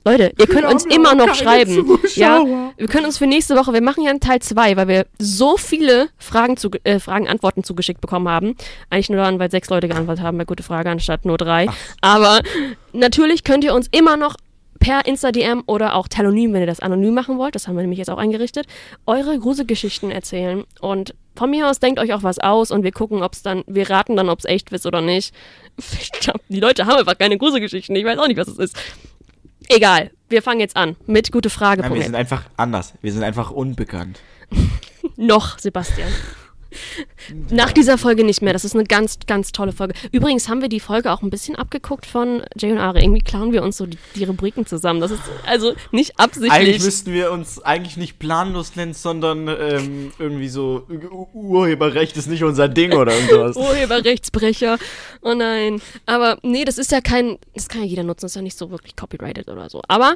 Leute, 0.05 0.31
ihr 0.37 0.47
könnt 0.47 0.65
uns 0.65 0.85
immer 0.85 1.15
noch 1.15 1.35
schreiben. 1.35 1.99
Ja, 2.15 2.43
wir 2.77 2.87
können 2.87 3.05
uns 3.05 3.17
für 3.17 3.27
nächste 3.27 3.55
Woche, 3.55 3.73
wir 3.73 3.81
machen 3.81 4.03
ja 4.03 4.09
einen 4.09 4.19
Teil 4.19 4.41
2, 4.41 4.77
weil 4.77 4.87
wir 4.87 5.05
so 5.19 5.57
viele 5.57 6.09
Fragen, 6.17 6.57
zu, 6.57 6.69
äh, 6.83 6.99
Fragen, 6.99 7.27
Antworten 7.27 7.63
zugeschickt 7.63 8.01
bekommen 8.01 8.29
haben. 8.29 8.55
Eigentlich 8.89 9.09
nur 9.09 9.17
daran, 9.17 9.39
weil 9.39 9.51
sechs 9.51 9.69
Leute 9.69 9.87
geantwortet 9.87 10.23
haben 10.23 10.37
bei 10.37 10.45
Gute 10.45 10.63
Frage 10.63 10.89
anstatt 10.89 11.25
nur 11.25 11.37
drei. 11.37 11.67
Ach. 11.69 11.75
Aber 12.01 12.41
natürlich 12.93 13.43
könnt 13.43 13.63
ihr 13.63 13.73
uns 13.73 13.87
immer 13.91 14.17
noch 14.17 14.35
per 14.79 15.05
Insta-DM 15.05 15.63
oder 15.65 15.95
auch 15.95 16.07
Telonym, 16.07 16.53
wenn 16.53 16.61
ihr 16.61 16.67
das 16.67 16.79
anonym 16.79 17.13
machen 17.13 17.37
wollt, 17.37 17.55
das 17.55 17.67
haben 17.67 17.75
wir 17.75 17.81
nämlich 17.81 17.99
jetzt 17.99 18.09
auch 18.09 18.17
eingerichtet, 18.17 18.67
eure 19.05 19.37
Gruselgeschichten 19.39 20.11
erzählen. 20.11 20.63
Und 20.79 21.15
von 21.35 21.49
mir 21.49 21.69
aus 21.69 21.79
denkt 21.79 21.99
euch 21.99 22.13
auch 22.13 22.23
was 22.23 22.39
aus 22.39 22.71
und 22.71 22.83
wir 22.83 22.91
gucken, 22.91 23.23
ob 23.23 23.33
es 23.33 23.41
dann, 23.41 23.63
wir 23.67 23.89
raten 23.89 24.15
dann, 24.15 24.29
ob 24.29 24.39
es 24.39 24.45
echt 24.45 24.71
ist 24.71 24.85
oder 24.85 25.01
nicht. 25.01 25.33
Ich 25.99 26.11
glaube, 26.11 26.39
die 26.49 26.59
Leute 26.59 26.87
haben 26.87 26.97
einfach 26.97 27.17
keine 27.17 27.37
Gruselgeschichten. 27.37 27.95
Ich 27.95 28.03
weiß 28.03 28.17
auch 28.17 28.27
nicht, 28.27 28.37
was 28.37 28.47
es 28.47 28.57
ist. 28.57 28.77
Egal, 29.69 30.11
wir 30.29 30.41
fangen 30.41 30.59
jetzt 30.59 30.75
an 30.75 30.95
mit 31.05 31.31
gute 31.31 31.49
Frage. 31.49 31.81
Nein, 31.81 31.93
wir 31.93 32.03
sind 32.03 32.15
einfach 32.15 32.43
anders. 32.57 32.93
Wir 33.01 33.11
sind 33.11 33.23
einfach 33.23 33.51
unbekannt. 33.51 34.19
Noch, 35.17 35.59
Sebastian. 35.59 36.09
Nach 37.49 37.71
dieser 37.71 37.97
Folge 37.97 38.23
nicht 38.23 38.41
mehr. 38.41 38.53
Das 38.53 38.65
ist 38.65 38.73
eine 38.75 38.83
ganz, 38.83 39.17
ganz 39.27 39.51
tolle 39.51 39.71
Folge. 39.71 39.93
Übrigens 40.11 40.49
haben 40.49 40.61
wir 40.61 40.69
die 40.69 40.79
Folge 40.79 41.11
auch 41.11 41.21
ein 41.21 41.29
bisschen 41.29 41.55
abgeguckt 41.55 42.05
von 42.05 42.43
Jay 42.55 42.71
und 42.71 42.77
Ari. 42.77 43.01
Irgendwie 43.03 43.21
klauen 43.21 43.51
wir 43.53 43.63
uns 43.63 43.77
so 43.77 43.85
die, 43.85 43.97
die 44.15 44.23
Rubriken 44.23 44.65
zusammen. 44.65 45.01
Das 45.01 45.11
ist 45.11 45.21
also 45.45 45.73
nicht 45.91 46.19
absichtlich. 46.19 46.51
Eigentlich 46.51 46.83
müssten 46.83 47.13
wir 47.13 47.31
uns 47.31 47.59
eigentlich 47.61 47.97
nicht 47.97 48.19
planlos 48.19 48.75
nennen, 48.75 48.93
sondern 48.93 49.47
ähm, 49.47 50.11
irgendwie 50.19 50.49
so 50.49 50.85
Ur- 50.89 51.29
Urheberrecht 51.33 52.15
ist 52.17 52.27
nicht 52.27 52.43
unser 52.43 52.67
Ding 52.69 52.93
oder 52.93 53.13
irgendwas. 53.19 53.55
Urheberrechtsbrecher. 53.55 54.77
Oh 55.21 55.33
nein. 55.33 55.81
Aber 56.05 56.37
nee, 56.43 56.65
das 56.65 56.77
ist 56.77 56.91
ja 56.91 57.01
kein. 57.01 57.37
Das 57.53 57.67
kann 57.69 57.81
ja 57.81 57.87
jeder 57.87 58.03
nutzen. 58.03 58.21
Das 58.21 58.31
ist 58.31 58.35
ja 58.35 58.41
nicht 58.41 58.57
so 58.57 58.69
wirklich 58.71 58.95
copyrighted 58.95 59.47
oder 59.49 59.69
so. 59.69 59.81
Aber. 59.87 60.15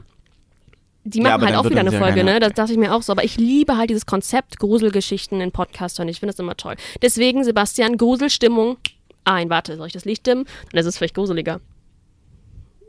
Die 1.04 1.18
Ja, 1.18 1.24
machen 1.24 1.34
aber 1.34 1.46
halt 1.48 1.56
auch 1.56 1.70
wieder 1.70 1.80
eine 1.80 1.92
ja 1.92 2.00
Folge, 2.00 2.24
ne? 2.24 2.40
Das 2.40 2.54
dachte 2.54 2.74
ich 2.74 2.78
mir 2.78 2.94
auch 2.94 3.02
so. 3.02 3.12
Aber 3.12 3.24
ich 3.24 3.38
liebe 3.38 3.78
halt 3.78 3.90
dieses 3.90 4.06
Konzept 4.06 4.60
Gruselgeschichten 4.60 5.42
in 5.42 5.52
Podcast 5.52 5.98
hören. 5.98 6.08
Ich 6.10 6.20
finde 6.20 6.34
das 6.34 6.40
immer 6.40 6.56
toll. 6.56 6.76
Deswegen, 7.02 7.44
Sebastian, 7.44 7.98
Gruselstimmung 7.98 8.78
ein. 9.24 9.50
Warte, 9.50 9.78
soll 9.78 9.88
ich 9.88 9.94
das 9.94 10.06
Licht 10.06 10.28
dimmen? 10.28 10.46
Dann 10.72 10.80
ist 10.80 10.86
es 10.86 10.98
vielleicht 10.98 11.16
gruseliger. 11.16 11.60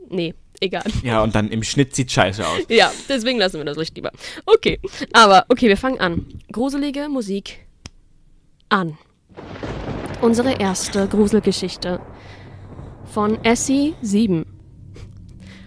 Nee, 0.09 0.35
egal. 0.59 0.83
Ja, 1.03 1.23
und 1.23 1.33
dann 1.33 1.49
im 1.49 1.63
Schnitt 1.63 1.95
sieht 1.95 2.11
scheiße 2.11 2.45
aus. 2.45 2.59
Ja, 2.69 2.91
deswegen 3.09 3.39
lassen 3.39 3.57
wir 3.57 3.65
das 3.65 3.77
Licht 3.77 3.95
lieber. 3.95 4.11
Okay, 4.45 4.79
aber 5.11 5.45
okay, 5.49 5.67
wir 5.67 5.77
fangen 5.77 5.99
an. 5.99 6.25
Gruselige 6.51 7.09
Musik 7.09 7.65
an. 8.69 8.97
Unsere 10.21 10.53
erste 10.59 11.07
Gruselgeschichte 11.07 11.99
von 13.05 13.43
Essie 13.43 13.95
7. 14.01 14.45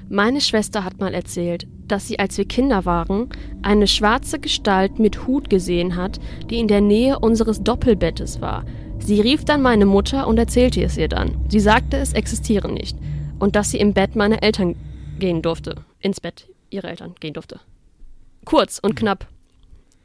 Meine 0.09 0.41
Schwester 0.41 0.85
hat 0.85 1.01
mal 1.01 1.13
erzählt, 1.13 1.67
dass 1.88 2.09
sie, 2.09 2.18
als 2.18 2.37
wir 2.38 2.46
Kinder 2.46 2.85
waren, 2.85 3.29
eine 3.62 3.87
schwarze 3.87 4.38
Gestalt 4.38 4.99
mit 4.99 5.27
Hut 5.27 5.51
gesehen 5.51 5.96
hat, 5.96 6.18
die 6.51 6.59
in 6.59 6.68
der 6.68 6.81
Nähe 6.81 7.18
unseres 7.18 7.62
Doppelbettes 7.62 8.40
war. 8.40 8.64
Sie 8.99 9.20
rief 9.20 9.44
dann 9.44 9.62
meine 9.62 9.87
Mutter 9.87 10.27
und 10.27 10.38
erzählte 10.38 10.83
es 10.83 10.96
ihr 10.96 11.09
dann. 11.09 11.37
Sie 11.49 11.61
sagte, 11.61 11.96
es 11.96 12.12
existiere 12.12 12.70
nicht 12.70 12.96
und 13.38 13.55
dass 13.57 13.70
sie 13.70 13.79
im 13.79 13.92
Bett 13.92 14.16
meiner 14.16 14.42
Eltern 14.42 14.75
gehen 15.18 15.42
durfte. 15.42 15.77
Ins 16.01 16.20
Bett 16.20 16.49
ihrer 16.70 16.88
Eltern 16.88 17.14
gehen 17.20 17.35
durfte. 17.35 17.61
Kurz 18.44 18.79
und 18.79 18.96
knapp. 18.96 19.27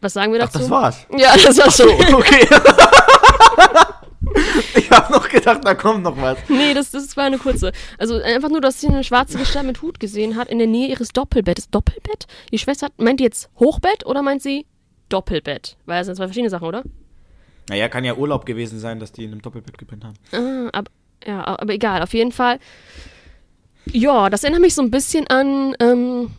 Was 0.01 0.13
sagen 0.13 0.33
wir 0.33 0.39
Ach, 0.41 0.45
dazu? 0.47 0.59
das 0.59 0.69
war's. 0.69 1.05
Ja, 1.17 1.33
das 1.35 1.57
war's 1.57 1.77
So, 1.77 1.87
schon. 1.87 2.15
okay. 2.15 2.47
ich 4.75 4.89
habe 4.91 5.13
noch 5.13 5.27
gedacht, 5.27 5.61
da 5.63 5.75
kommt 5.75 6.03
noch 6.03 6.19
was. 6.21 6.37
Nee, 6.49 6.73
das, 6.73 6.91
das 6.91 7.15
war 7.17 7.25
eine 7.25 7.37
kurze. 7.37 7.71
Also 7.97 8.15
einfach 8.21 8.49
nur, 8.49 8.61
dass 8.61 8.81
sie 8.81 8.87
eine 8.87 9.03
schwarze 9.03 9.37
Gestalt 9.37 9.65
mit 9.65 9.81
Hut 9.81 9.99
gesehen 9.99 10.35
hat 10.35 10.49
in 10.49 10.57
der 10.57 10.67
Nähe 10.67 10.87
ihres 10.87 11.09
Doppelbettes. 11.09 11.69
Doppelbett? 11.69 12.27
Die 12.51 12.57
Schwester 12.57 12.87
hat, 12.87 12.93
meint 12.97 13.19
die 13.19 13.23
jetzt 13.23 13.49
Hochbett 13.59 14.05
oder 14.05 14.21
meint 14.21 14.41
sie 14.41 14.65
Doppelbett? 15.09 15.77
Weil 15.85 15.99
das 15.99 16.07
sind 16.07 16.15
zwei 16.15 16.25
verschiedene 16.25 16.49
Sachen, 16.49 16.67
oder? 16.67 16.83
Naja, 17.69 17.89
kann 17.89 18.03
ja 18.03 18.15
Urlaub 18.15 18.45
gewesen 18.45 18.79
sein, 18.79 18.99
dass 18.99 19.11
die 19.11 19.23
in 19.23 19.31
einem 19.31 19.41
Doppelbett 19.41 19.77
gepennt 19.77 20.03
haben. 20.03 20.15
Ah, 20.31 20.69
aber, 20.77 20.91
ja, 21.25 21.45
aber 21.45 21.73
egal, 21.73 22.01
auf 22.01 22.13
jeden 22.13 22.31
Fall. 22.31 22.59
Ja, 23.85 24.29
das 24.29 24.43
erinnert 24.43 24.61
mich 24.61 24.75
so 24.75 24.81
ein 24.81 24.91
bisschen 24.91 25.27
an 25.27 25.75
ähm, 25.79 26.31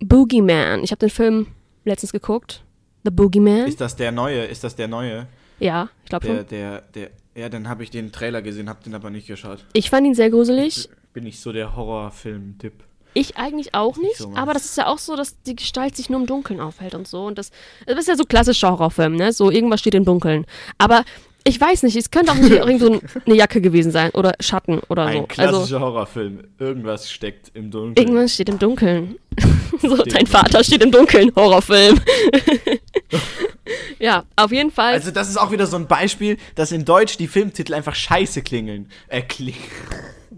Boogeyman. 0.00 0.82
Ich 0.82 0.90
habe 0.90 1.00
den 1.00 1.10
Film 1.10 1.46
letztens 1.84 2.12
geguckt. 2.12 2.64
The 3.04 3.10
Boogeyman. 3.10 3.66
Ist 3.66 3.80
das 3.80 3.96
der 3.96 4.12
neue? 4.12 4.44
Ist 4.44 4.64
das 4.64 4.76
der 4.76 4.88
neue? 4.88 5.26
Ja, 5.60 5.88
ich 6.04 6.08
glaube 6.10 6.26
schon. 6.26 6.46
der, 6.48 6.82
der. 6.94 7.10
Ja, 7.36 7.48
dann 7.48 7.68
habe 7.68 7.84
ich 7.84 7.90
den 7.90 8.10
Trailer 8.10 8.42
gesehen, 8.42 8.68
habe 8.68 8.82
den 8.84 8.94
aber 8.94 9.08
nicht 9.10 9.28
geschaut. 9.28 9.64
Ich 9.72 9.88
fand 9.88 10.04
ihn 10.06 10.14
sehr 10.14 10.30
gruselig. 10.30 10.88
Bin 11.12 11.24
ich 11.26 11.40
so 11.40 11.52
der 11.52 11.76
Horrorfilm-Tipp. 11.76 12.72
Ich 13.14 13.36
eigentlich 13.36 13.74
auch 13.74 13.96
nicht, 13.96 14.18
so 14.18 14.32
aber 14.34 14.52
das 14.52 14.64
ist 14.64 14.76
ja 14.76 14.86
auch 14.86 14.98
so, 14.98 15.16
dass 15.16 15.40
die 15.42 15.56
Gestalt 15.56 15.96
sich 15.96 16.10
nur 16.10 16.20
im 16.20 16.26
Dunkeln 16.26 16.60
aufhält 16.60 16.94
und 16.94 17.08
so. 17.08 17.24
Und 17.24 17.38
das, 17.38 17.50
das 17.86 17.98
ist 17.98 18.08
ja 18.08 18.16
so 18.16 18.24
klassischer 18.24 18.70
Horrorfilm, 18.70 19.16
ne? 19.16 19.32
So 19.32 19.50
irgendwas 19.50 19.80
steht 19.80 19.94
im 19.94 20.04
Dunkeln. 20.04 20.44
Aber 20.78 21.04
ich 21.44 21.60
weiß 21.60 21.82
nicht, 21.84 21.96
es 21.96 22.10
könnte 22.10 22.30
auch 22.32 22.36
nicht 22.36 22.50
irgend 22.52 22.80
so 22.80 23.00
eine 23.26 23.34
Jacke 23.34 23.60
gewesen 23.60 23.90
sein 23.90 24.10
oder 24.10 24.34
Schatten 24.40 24.80
oder 24.88 25.06
Ein 25.06 25.22
so. 25.22 25.26
klassischer 25.26 25.58
Also 25.76 25.80
Horrorfilm. 25.80 26.44
Irgendwas 26.58 27.10
steckt 27.10 27.50
im 27.54 27.70
Dunkeln. 27.70 27.96
irgendwas 28.06 28.34
steht 28.34 28.48
im 28.48 28.58
Dunkeln. 28.58 29.16
so, 29.82 29.96
Steht 29.96 30.14
dein 30.14 30.26
Vater 30.26 30.62
steht 30.62 30.82
im 30.82 30.92
Dunkeln, 30.92 31.32
Horrorfilm. 31.34 32.00
ja, 33.98 34.24
auf 34.36 34.52
jeden 34.52 34.70
Fall. 34.70 34.94
Also 34.94 35.10
das 35.10 35.28
ist 35.28 35.36
auch 35.36 35.50
wieder 35.50 35.66
so 35.66 35.76
ein 35.76 35.86
Beispiel, 35.86 36.36
dass 36.54 36.72
in 36.72 36.84
Deutsch 36.84 37.16
die 37.16 37.28
Filmtitel 37.28 37.74
einfach 37.74 37.94
scheiße 37.94 38.42
klingeln. 38.42 38.88
Äh, 39.08 39.22
klingen. 39.22 39.58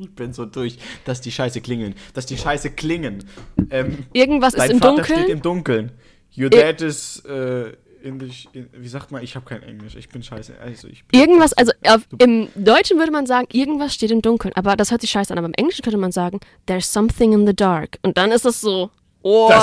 Ich 0.01 0.11
bin 0.15 0.33
so 0.33 0.47
durch, 0.47 0.79
dass 1.05 1.21
die 1.21 1.31
scheiße 1.31 1.61
klingeln. 1.61 1.95
Dass 2.15 2.25
die 2.25 2.39
scheiße 2.39 2.71
klingen. 2.71 3.25
Ähm, 3.69 4.07
irgendwas 4.15 4.55
ist 4.55 4.71
im 4.71 4.79
Vater 4.79 5.05
steht 5.05 5.17
Dunkeln. 5.17 5.31
im 5.31 5.43
Dunkeln. 5.43 5.93
Your 6.35 6.49
dad 6.49 6.81
is 6.81 7.23
äh, 7.27 7.75
in 8.03 8.19
the, 8.21 8.31
in, 8.53 8.69
wie 8.73 8.89
sagt 8.89 9.13
man, 9.13 9.23
ich 9.23 9.37
habe 9.37 9.45
kein 9.47 9.63
Englisch, 9.63 9.95
ich 9.95 10.09
bin 10.09 10.23
scheiße. 10.23 10.55
Also 10.61 10.89
ich 10.89 11.05
bin 11.05 11.21
Irgendwas, 11.21 11.53
also 11.53 11.73
auf, 11.87 12.03
im 12.19 12.49
Deutschen 12.55 12.99
würde 12.99 13.13
man 13.13 13.27
sagen, 13.27 13.47
irgendwas 13.53 13.95
steht 13.95 14.11
im 14.11 14.23
Dunkeln, 14.23 14.53
aber 14.57 14.77
das 14.77 14.91
hört 14.91 15.01
sich 15.01 15.11
scheiße 15.11 15.33
an. 15.33 15.39
Aber 15.39 15.47
im 15.47 15.55
Englischen 15.55 15.83
könnte 15.83 15.99
man 15.99 16.13
sagen, 16.13 16.41
there's 16.67 16.93
something 16.93 17.33
in 17.33 17.47
the 17.47 17.55
dark. 17.55 17.99
Und 18.03 18.17
dann 18.17 18.33
ist 18.33 18.45
das 18.45 18.61
so, 18.61 18.91
oh, 19.23 19.49
Das 19.49 19.63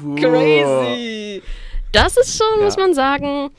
so, 0.00 0.08
uh, 0.08 0.14
crazy. 0.16 1.42
Das 1.92 2.16
ist 2.16 2.36
schon, 2.36 2.58
Ja. 2.58 2.64
muss 2.64 2.76
man 2.76 2.94
sagen, 2.94 3.50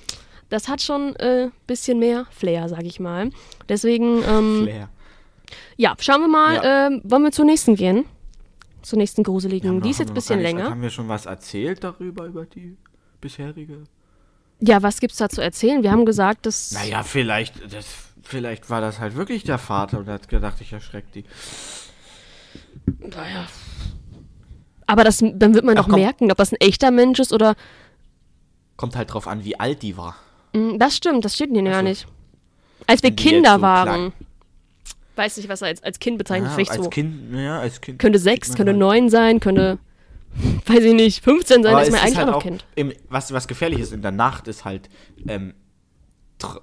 das 0.50 0.68
hat 0.68 0.82
schon 0.82 1.16
ein 1.18 1.48
äh, 1.48 1.50
bisschen 1.68 2.00
mehr 2.00 2.26
Flair, 2.32 2.70
sag 2.70 2.84
ich 2.84 3.00
mal. 3.00 3.30
Deswegen, 3.70 4.24
ähm, 4.24 4.64
Flair. 4.64 4.90
ja, 5.78 5.96
schauen 6.00 6.22
wir 6.22 6.28
mal, 6.28 6.56
Ja. 6.56 6.88
ähm, 6.88 7.02
wollen 7.04 7.24
wir 7.24 7.32
zur 7.32 7.46
nächsten 7.46 7.76
gehen? 7.76 8.06
Zur 8.82 8.98
nächsten 8.98 9.24
gruseligen. 9.24 9.82
Die 9.82 9.92
ist 9.92 10.00
jetzt 10.00 10.10
ein 10.10 10.14
bisschen 10.16 10.40
nicht- 10.40 10.48
länger. 10.48 10.70
Haben 10.70 10.82
wir 10.82 10.90
schon 10.90 11.08
was 11.08 11.26
erzählt 11.28 11.84
darüber, 11.84 12.26
über 12.26 12.46
die 12.46 12.78
bisherige? 13.20 13.84
Ja, 14.60 14.82
was 14.82 15.00
gibt's 15.00 15.18
da 15.18 15.28
zu 15.30 15.42
erzählen? 15.42 15.84
Wir 15.84 15.92
haben 15.92 16.06
gesagt, 16.06 16.46
dass. 16.46 16.72
Naja, 16.72 17.04
vielleicht, 17.04 17.74
das, 17.74 17.86
vielleicht 18.24 18.70
war 18.70 18.80
das 18.82 19.00
halt 19.00 19.16
wirklich 19.16 19.44
der 19.44 19.58
Vater 19.58 20.00
und 20.00 20.08
hat 20.08 20.30
gedacht, 20.30 20.62
ich 20.62 20.72
erschreck 20.74 21.12
die. 21.14 21.26
Naja. 23.00 23.48
Aber 24.88 25.04
das, 25.04 25.20
dann 25.20 25.54
wird 25.54 25.64
man 25.64 25.78
Ach, 25.78 25.84
doch 25.84 25.90
komm. 25.90 26.00
merken, 26.02 26.32
ob 26.32 26.38
das 26.38 26.52
ein 26.52 26.58
echter 26.60 26.92
Mensch 26.92 27.20
ist 27.20 27.34
oder. 27.34 27.56
Kommt 28.78 28.96
halt 28.96 29.14
drauf 29.14 29.28
an, 29.28 29.44
wie 29.46 29.60
alt 29.60 29.82
die 29.82 29.96
war. 29.98 30.16
Mm, 30.54 30.78
Das 30.78 30.96
stimmt, 30.98 31.24
das 31.26 31.36
steht 31.36 31.50
hier 31.52 31.64
gar 31.64 31.76
so. 31.82 31.88
nicht. 31.90 32.08
Als 32.88 33.04
wir 33.04 33.12
Kinder 33.12 33.56
so 33.56 33.62
waren. 33.62 33.88
klein- 33.88 34.14
Weiß 35.16 35.38
nicht, 35.38 35.50
was 35.50 35.62
er 35.62 35.68
als, 35.68 35.84
als 35.84 36.00
Kind 36.00 36.18
bezeichnet. 36.18 36.50
Ja, 36.50 36.56
vielleicht 36.56 36.72
als 36.72 36.84
so. 36.86 36.90
Kind, 36.90 37.36
ja, 37.36 37.60
als 37.60 37.82
Kind. 37.82 38.00
Könnte 38.00 38.18
sechs, 38.18 38.56
könnte 38.56 38.72
halt- 38.72 38.80
neun 38.80 39.10
sein, 39.10 39.40
könnte. 39.40 39.78
Weiß 40.66 40.80
ich 40.84 40.94
nicht, 40.94 41.22
15 41.24 41.62
sein, 41.64 41.74
Aber 41.74 41.84
ist 41.84 41.92
man 41.92 42.00
eigentlich 42.00 42.18
halt 42.18 42.30
auch 42.30 42.34
noch 42.36 42.42
Kind. 42.44 42.66
Im, 42.76 42.94
was, 43.10 43.34
was 43.34 43.48
gefährlich 43.50 43.80
ist 43.82 43.92
in 43.92 44.02
der 44.02 44.12
Nacht, 44.12 44.48
ist 44.48 44.64
halt, 44.64 44.90
ähm, 45.28 45.54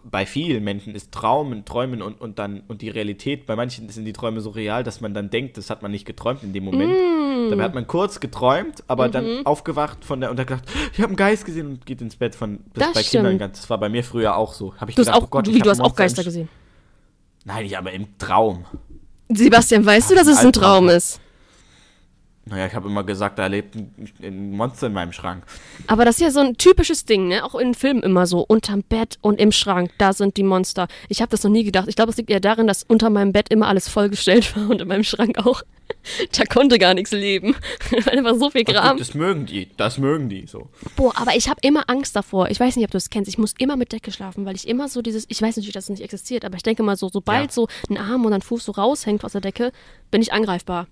bei 0.05 0.27
vielen 0.27 0.65
Menschen 0.65 0.95
ist 0.97 1.13
Traumen, 1.13 1.65
Träumen 1.65 2.03
und, 2.03 2.21
und 2.21 2.39
dann 2.41 2.63
und 2.67 2.81
die 2.83 2.89
Realität, 2.89 3.47
bei 3.47 3.55
manchen 3.55 3.89
sind 3.91 4.07
die 4.07 4.13
Träume 4.15 4.41
so 4.41 4.51
real, 4.51 4.83
dass 4.83 5.01
man 5.01 5.15
dann 5.15 5.31
denkt, 5.31 5.57
das 5.57 5.71
hat 5.71 5.83
man 5.83 5.91
nicht 5.93 6.05
geträumt 6.07 6.43
in 6.43 6.53
dem 6.53 6.65
Moment. 6.65 6.91
Mm. 6.91 7.18
Dabei 7.51 7.63
hat 7.65 7.75
man 7.75 7.87
kurz 7.87 8.21
geträumt, 8.21 8.83
aber 8.89 9.09
Mhm. 9.09 9.13
dann 9.13 9.47
aufgewacht 9.47 10.05
von 10.05 10.21
der 10.21 10.31
und 10.31 10.39
hat 10.41 10.47
gedacht, 10.47 10.65
ich 10.93 10.99
habe 10.99 11.09
einen 11.09 11.17
Geist 11.17 11.45
gesehen 11.45 11.67
und 11.69 11.87
geht 11.87 12.01
ins 12.01 12.17
Bett 12.17 12.35
von 12.35 12.61
das, 12.75 12.85
Das 12.89 12.95
bei 12.95 13.03
Kindern 13.03 13.27
stimmt. 13.33 13.41
ganz. 13.41 13.61
Das 13.61 13.71
war 13.71 13.79
bei 13.79 13.89
mir 13.89 14.05
früher 14.05 14.37
auch 14.37 14.53
so. 14.55 14.75
Hab 14.77 14.89
ich 14.89 14.95
Du 14.95 15.01
hast 15.01 15.07
gedacht, 15.07 15.23
auch, 15.23 15.27
oh 15.27 15.31
Gott, 15.31 15.47
wie, 15.49 15.59
du 15.61 15.71
hast 15.71 15.81
auch 15.81 15.95
Geister 15.95 16.25
gesehen. 16.25 16.49
Nein, 17.45 17.65
ich 17.67 17.77
aber 17.79 17.93
im 17.93 18.19
Traum. 18.19 18.65
Sebastian, 19.29 19.85
weißt 19.85 20.11
du, 20.11 20.15
dass 20.15 20.27
es 20.27 20.39
ein. 20.39 20.53
Traum 20.53 20.89
ist? 20.89 21.21
Naja, 22.49 22.67
ich 22.67 22.75
habe 22.75 22.89
immer 22.89 23.05
gesagt, 23.05 23.39
da 23.39 23.47
lebt 23.47 23.75
ein, 23.77 23.93
ein 24.23 24.51
Monster 24.53 24.87
in 24.87 24.93
meinem 24.93 25.13
Schrank. 25.13 25.45
Aber 25.87 26.05
das 26.05 26.17
ist 26.17 26.21
ja 26.21 26.31
so 26.31 26.41
ein 26.41 26.57
typisches 26.57 27.05
Ding, 27.05 27.29
ne? 27.29 27.45
Auch 27.45 27.55
in 27.55 27.75
Filmen 27.75 28.03
immer 28.03 28.27
so. 28.27 28.41
Unterm 28.47 28.83
Bett 28.83 29.19
und 29.21 29.41
im 29.41 29.53
Schrank, 29.53 29.91
da 29.99 30.13
sind 30.13 30.37
die 30.37 30.43
Monster. 30.43 30.89
Ich 31.09 31.21
habe 31.21 31.31
das 31.31 31.43
noch 31.45 31.51
nie 31.51 31.65
gedacht. 31.65 31.89
Ich 31.89 31.97
glaube, 31.97 32.11
es 32.11 32.17
liegt 32.17 32.31
eher 32.31 32.41
darin, 32.41 32.67
dass 32.67 32.83
unter 32.85 33.11
meinem 33.11 33.33
Bett 33.33 33.49
immer 33.51 33.69
alles 33.69 33.89
vollgestellt 33.89 34.57
war 34.57 34.71
und 34.71 34.81
in 34.81 34.89
meinem 34.89 35.05
Schrank 35.05 35.39
auch. 35.45 35.63
Da 36.37 36.45
konnte 36.45 36.79
gar 36.79 36.93
nichts 36.95 37.13
leben. 37.13 37.55
Weil 37.91 38.19
einfach 38.19 38.35
so 38.37 38.51
viel 38.51 38.65
Kram. 38.65 38.93
gut, 38.93 39.01
das 39.01 39.15
mögen 39.15 39.47
die, 39.47 39.69
das 39.79 39.97
mögen 39.99 40.29
die 40.29 40.47
so. 40.47 40.69
Boah, 40.97 41.13
aber 41.17 41.35
ich 41.35 41.49
habe 41.49 41.59
immer 41.63 41.85
Angst 41.89 42.15
davor. 42.15 42.51
Ich 42.51 42.61
weiß 42.61 42.77
nicht, 42.77 42.85
ob 42.85 42.91
du 42.91 42.99
es 42.99 43.09
kennst. 43.11 43.29
Ich 43.29 43.39
muss 43.39 43.55
immer 43.59 43.77
mit 43.77 43.93
Decke 43.93 44.13
schlafen, 44.13 44.45
weil 44.45 44.55
ich 44.55 44.69
immer 44.69 44.89
so 44.89 45.01
dieses, 45.03 45.25
ich 45.29 45.41
weiß 45.41 45.57
natürlich, 45.57 45.73
dass 45.75 45.85
es 45.85 45.91
nicht 45.91 46.03
existiert, 46.03 46.45
aber 46.45 46.57
ich 46.57 46.63
denke 46.63 46.83
mal 46.83 46.97
so, 46.97 47.09
sobald 47.09 47.47
Ja. 47.47 47.53
so 47.53 47.69
ein 47.89 47.97
Arm 47.97 48.25
oder 48.27 48.35
ein 48.37 48.43
Fuß 48.43 48.65
so 48.67 48.73
raushängt 48.73 49.25
aus 49.25 49.33
der 49.33 49.41
Decke, 49.41 49.73
bin 50.11 50.21
ich 50.23 50.33
angreifbar. 50.33 50.87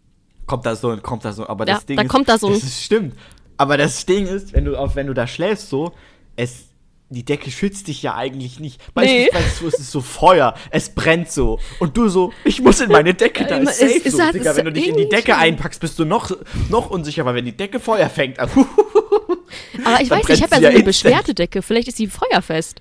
Kommt 0.46 0.64
da 0.66 0.76
so, 0.76 0.96
kommt 0.98 1.24
da 1.24 1.32
so, 1.32 1.46
aber 1.48 1.66
Ja, 1.66 1.74
das 1.74 1.86
Ding 1.86 1.96
da 1.96 2.02
ist, 2.02 2.08
kommt 2.08 2.28
da 2.28 2.38
so 2.38 2.46
ein- 2.48 2.54
das 2.54 2.62
ist, 2.62 2.82
stimmt. 2.82 3.14
Aber 3.56 3.76
das 3.76 4.04
Ding 4.06 4.26
ist, 4.26 4.52
wenn 4.52 4.64
du 4.64 4.76
auf, 4.76 4.94
wenn 4.96 5.06
du 5.06 5.14
da 5.14 5.26
schläfst 5.26 5.70
so, 5.70 5.92
es, 6.36 6.66
die 7.08 7.24
Decke 7.24 7.50
schützt 7.50 7.88
dich 7.88 8.02
ja 8.02 8.14
eigentlich 8.16 8.60
nicht. 8.60 8.80
Nee. 8.80 9.28
Beispielsweise 9.30 9.48
so, 9.60 9.66
es 9.68 9.78
ist 9.80 9.90
so 9.92 10.00
Feuer, 10.00 10.54
es 10.70 10.90
brennt 10.90 11.30
so 11.32 11.58
und 11.78 11.96
du 11.96 12.08
so, 12.08 12.32
ich 12.44 12.60
muss 12.60 12.80
in 12.80 12.90
meine 12.90 13.14
Decke, 13.14 13.44
da 13.46 13.56
ist 13.58 13.78
safe 13.78 14.00
es- 14.04 14.12
so. 14.12 14.20
hat- 14.20 14.34
Digga, 14.34 14.54
wenn 14.56 14.66
du 14.66 14.72
dich 14.72 14.88
in 14.88 14.96
die 14.96 15.08
Decke 15.08 15.36
einpackst, 15.36 15.80
bist 15.80 15.98
du 15.98 16.04
noch, 16.04 16.30
noch 16.68 16.90
unsicher, 16.90 17.24
weil 17.24 17.34
wenn 17.36 17.44
die 17.44 17.56
Decke 17.56 17.80
Feuer 17.80 18.08
fängt, 18.10 18.38
Aber 18.38 18.50
ich 20.00 20.10
weiß 20.10 20.28
nicht, 20.28 20.38
ich 20.38 20.42
habe 20.42 20.54
ja 20.56 20.60
so 20.70 20.76
eine 20.76 20.82
beschwerte 20.84 21.34
Decke. 21.34 21.62
Vielleicht 21.62 21.88
ist 21.88 21.96
sie 21.96 22.08
feuerfest. 22.08 22.80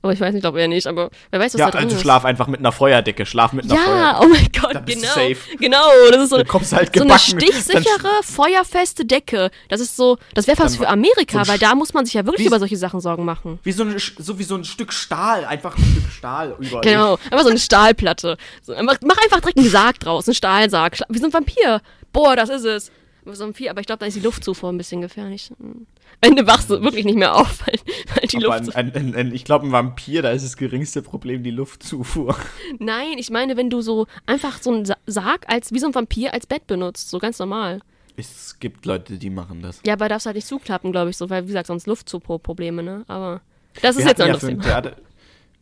Aber 0.00 0.12
ich 0.12 0.20
weiß 0.20 0.32
nicht, 0.32 0.46
ob 0.46 0.54
er 0.56 0.68
nicht, 0.68 0.86
aber 0.86 1.10
wer 1.30 1.40
weiß, 1.40 1.54
was 1.54 1.58
Ja, 1.58 1.66
da 1.66 1.72
drin 1.72 1.84
also 1.86 1.96
ist. 1.96 2.02
schlaf 2.02 2.24
einfach 2.24 2.46
mit 2.46 2.60
einer 2.60 2.70
Feuerdecke, 2.70 3.26
schlaf 3.26 3.52
mit 3.52 3.64
einer 3.64 3.74
Ja, 3.74 4.14
Feuerdecke. 4.14 4.20
oh 4.22 4.28
mein 4.28 4.48
Gott, 4.74 4.86
genau. 4.86 5.08
safe. 5.08 5.36
Genau, 5.58 5.88
das 6.12 6.22
ist 6.22 6.30
so, 6.30 6.36
Dann 6.36 6.46
kommst 6.46 6.72
halt 6.72 6.94
so 6.94 7.02
eine 7.02 7.18
stichsichere, 7.18 8.08
feuerfeste 8.22 9.04
Decke. 9.04 9.50
Das 9.68 9.80
ist 9.80 9.96
so, 9.96 10.18
das 10.34 10.46
wäre 10.46 10.56
fast 10.56 10.76
für 10.76 10.88
Amerika, 10.88 11.44
so 11.44 11.50
weil 11.50 11.58
da 11.58 11.74
muss 11.74 11.94
man 11.94 12.04
sich 12.04 12.14
ja 12.14 12.24
wirklich 12.24 12.46
über 12.46 12.60
solche 12.60 12.76
Sachen 12.76 13.00
Sorgen 13.00 13.24
machen. 13.24 13.58
Wie 13.64 13.72
so, 13.72 13.82
ein, 13.82 13.96
so 14.18 14.38
wie 14.38 14.44
so 14.44 14.54
ein 14.54 14.64
Stück 14.64 14.92
Stahl, 14.92 15.44
einfach 15.44 15.76
ein 15.76 15.82
Stück 15.84 16.12
Stahl 16.12 16.54
über 16.60 16.80
dich. 16.80 16.92
Genau, 16.92 17.14
einfach 17.30 17.42
so 17.42 17.48
eine 17.50 17.58
Stahlplatte. 17.58 18.36
So, 18.62 18.74
mach 18.80 19.18
einfach 19.22 19.40
direkt 19.40 19.58
einen 19.58 19.68
Sarg 19.68 19.98
draus, 19.98 20.28
einen 20.28 20.34
Stahlsarg. 20.36 20.98
Wie 21.08 21.18
so 21.18 21.26
ein 21.26 21.32
Vampir. 21.32 21.80
Boah, 22.12 22.36
das 22.36 22.50
ist 22.50 22.64
es. 22.64 22.92
So 23.34 23.44
ein 23.44 23.48
Vampir, 23.48 23.70
aber 23.70 23.80
ich 23.80 23.86
glaube, 23.86 24.00
da 24.00 24.06
ist 24.06 24.16
die 24.16 24.20
Luftzufuhr 24.20 24.70
ein 24.70 24.78
bisschen 24.78 25.00
gefährlich. 25.00 25.50
Hm. 25.58 25.86
Am 26.20 26.30
Ende 26.30 26.46
wachst 26.46 26.70
du 26.70 26.80
wirklich 26.82 27.04
nicht 27.04 27.18
mehr 27.18 27.34
auf, 27.34 27.60
weil, 27.66 27.74
weil 28.14 28.26
die 28.28 28.44
Aber 28.44 28.58
Luft. 28.58 28.74
ein, 28.76 28.94
ein, 28.94 29.14
ein, 29.14 29.34
ich 29.34 29.44
glaube, 29.44 29.66
ein 29.66 29.72
Vampir, 29.72 30.22
da 30.22 30.30
ist 30.30 30.44
das 30.44 30.56
geringste 30.56 31.02
Problem 31.02 31.42
die 31.42 31.50
Luftzufuhr. 31.50 32.36
Nein, 32.78 33.18
ich 33.18 33.30
meine, 33.30 33.56
wenn 33.56 33.70
du 33.70 33.80
so 33.80 34.06
einfach 34.26 34.60
so 34.62 34.72
einen 34.72 34.84
Sa- 34.84 34.96
Sarg 35.06 35.44
als 35.48 35.72
wie 35.72 35.78
so 35.78 35.86
ein 35.86 35.94
Vampir 35.94 36.32
als 36.32 36.46
Bett 36.46 36.66
benutzt, 36.66 37.10
so 37.10 37.18
ganz 37.18 37.38
normal. 37.38 37.80
Es 38.16 38.58
gibt 38.58 38.84
Leute, 38.84 39.16
die 39.18 39.30
machen 39.30 39.62
das. 39.62 39.80
Ja, 39.86 39.92
aber 39.92 40.08
darfst 40.08 40.26
halt 40.26 40.34
nicht 40.34 40.48
zuklappen, 40.48 40.90
glaube 40.90 41.10
ich, 41.10 41.16
so, 41.16 41.30
weil, 41.30 41.44
wie 41.44 41.48
gesagt, 41.48 41.68
sonst 41.68 41.86
Luftzufuhrprobleme, 41.86 42.82
ne? 42.82 43.04
Aber 43.06 43.40
das 43.80 43.96
ist 43.96 44.02
Wir 44.04 44.08
jetzt 44.10 44.20
hatten, 44.20 44.22
ein 44.22 44.34
ja 44.34 44.40
Thema. 44.48 44.62
Theater, 44.64 44.96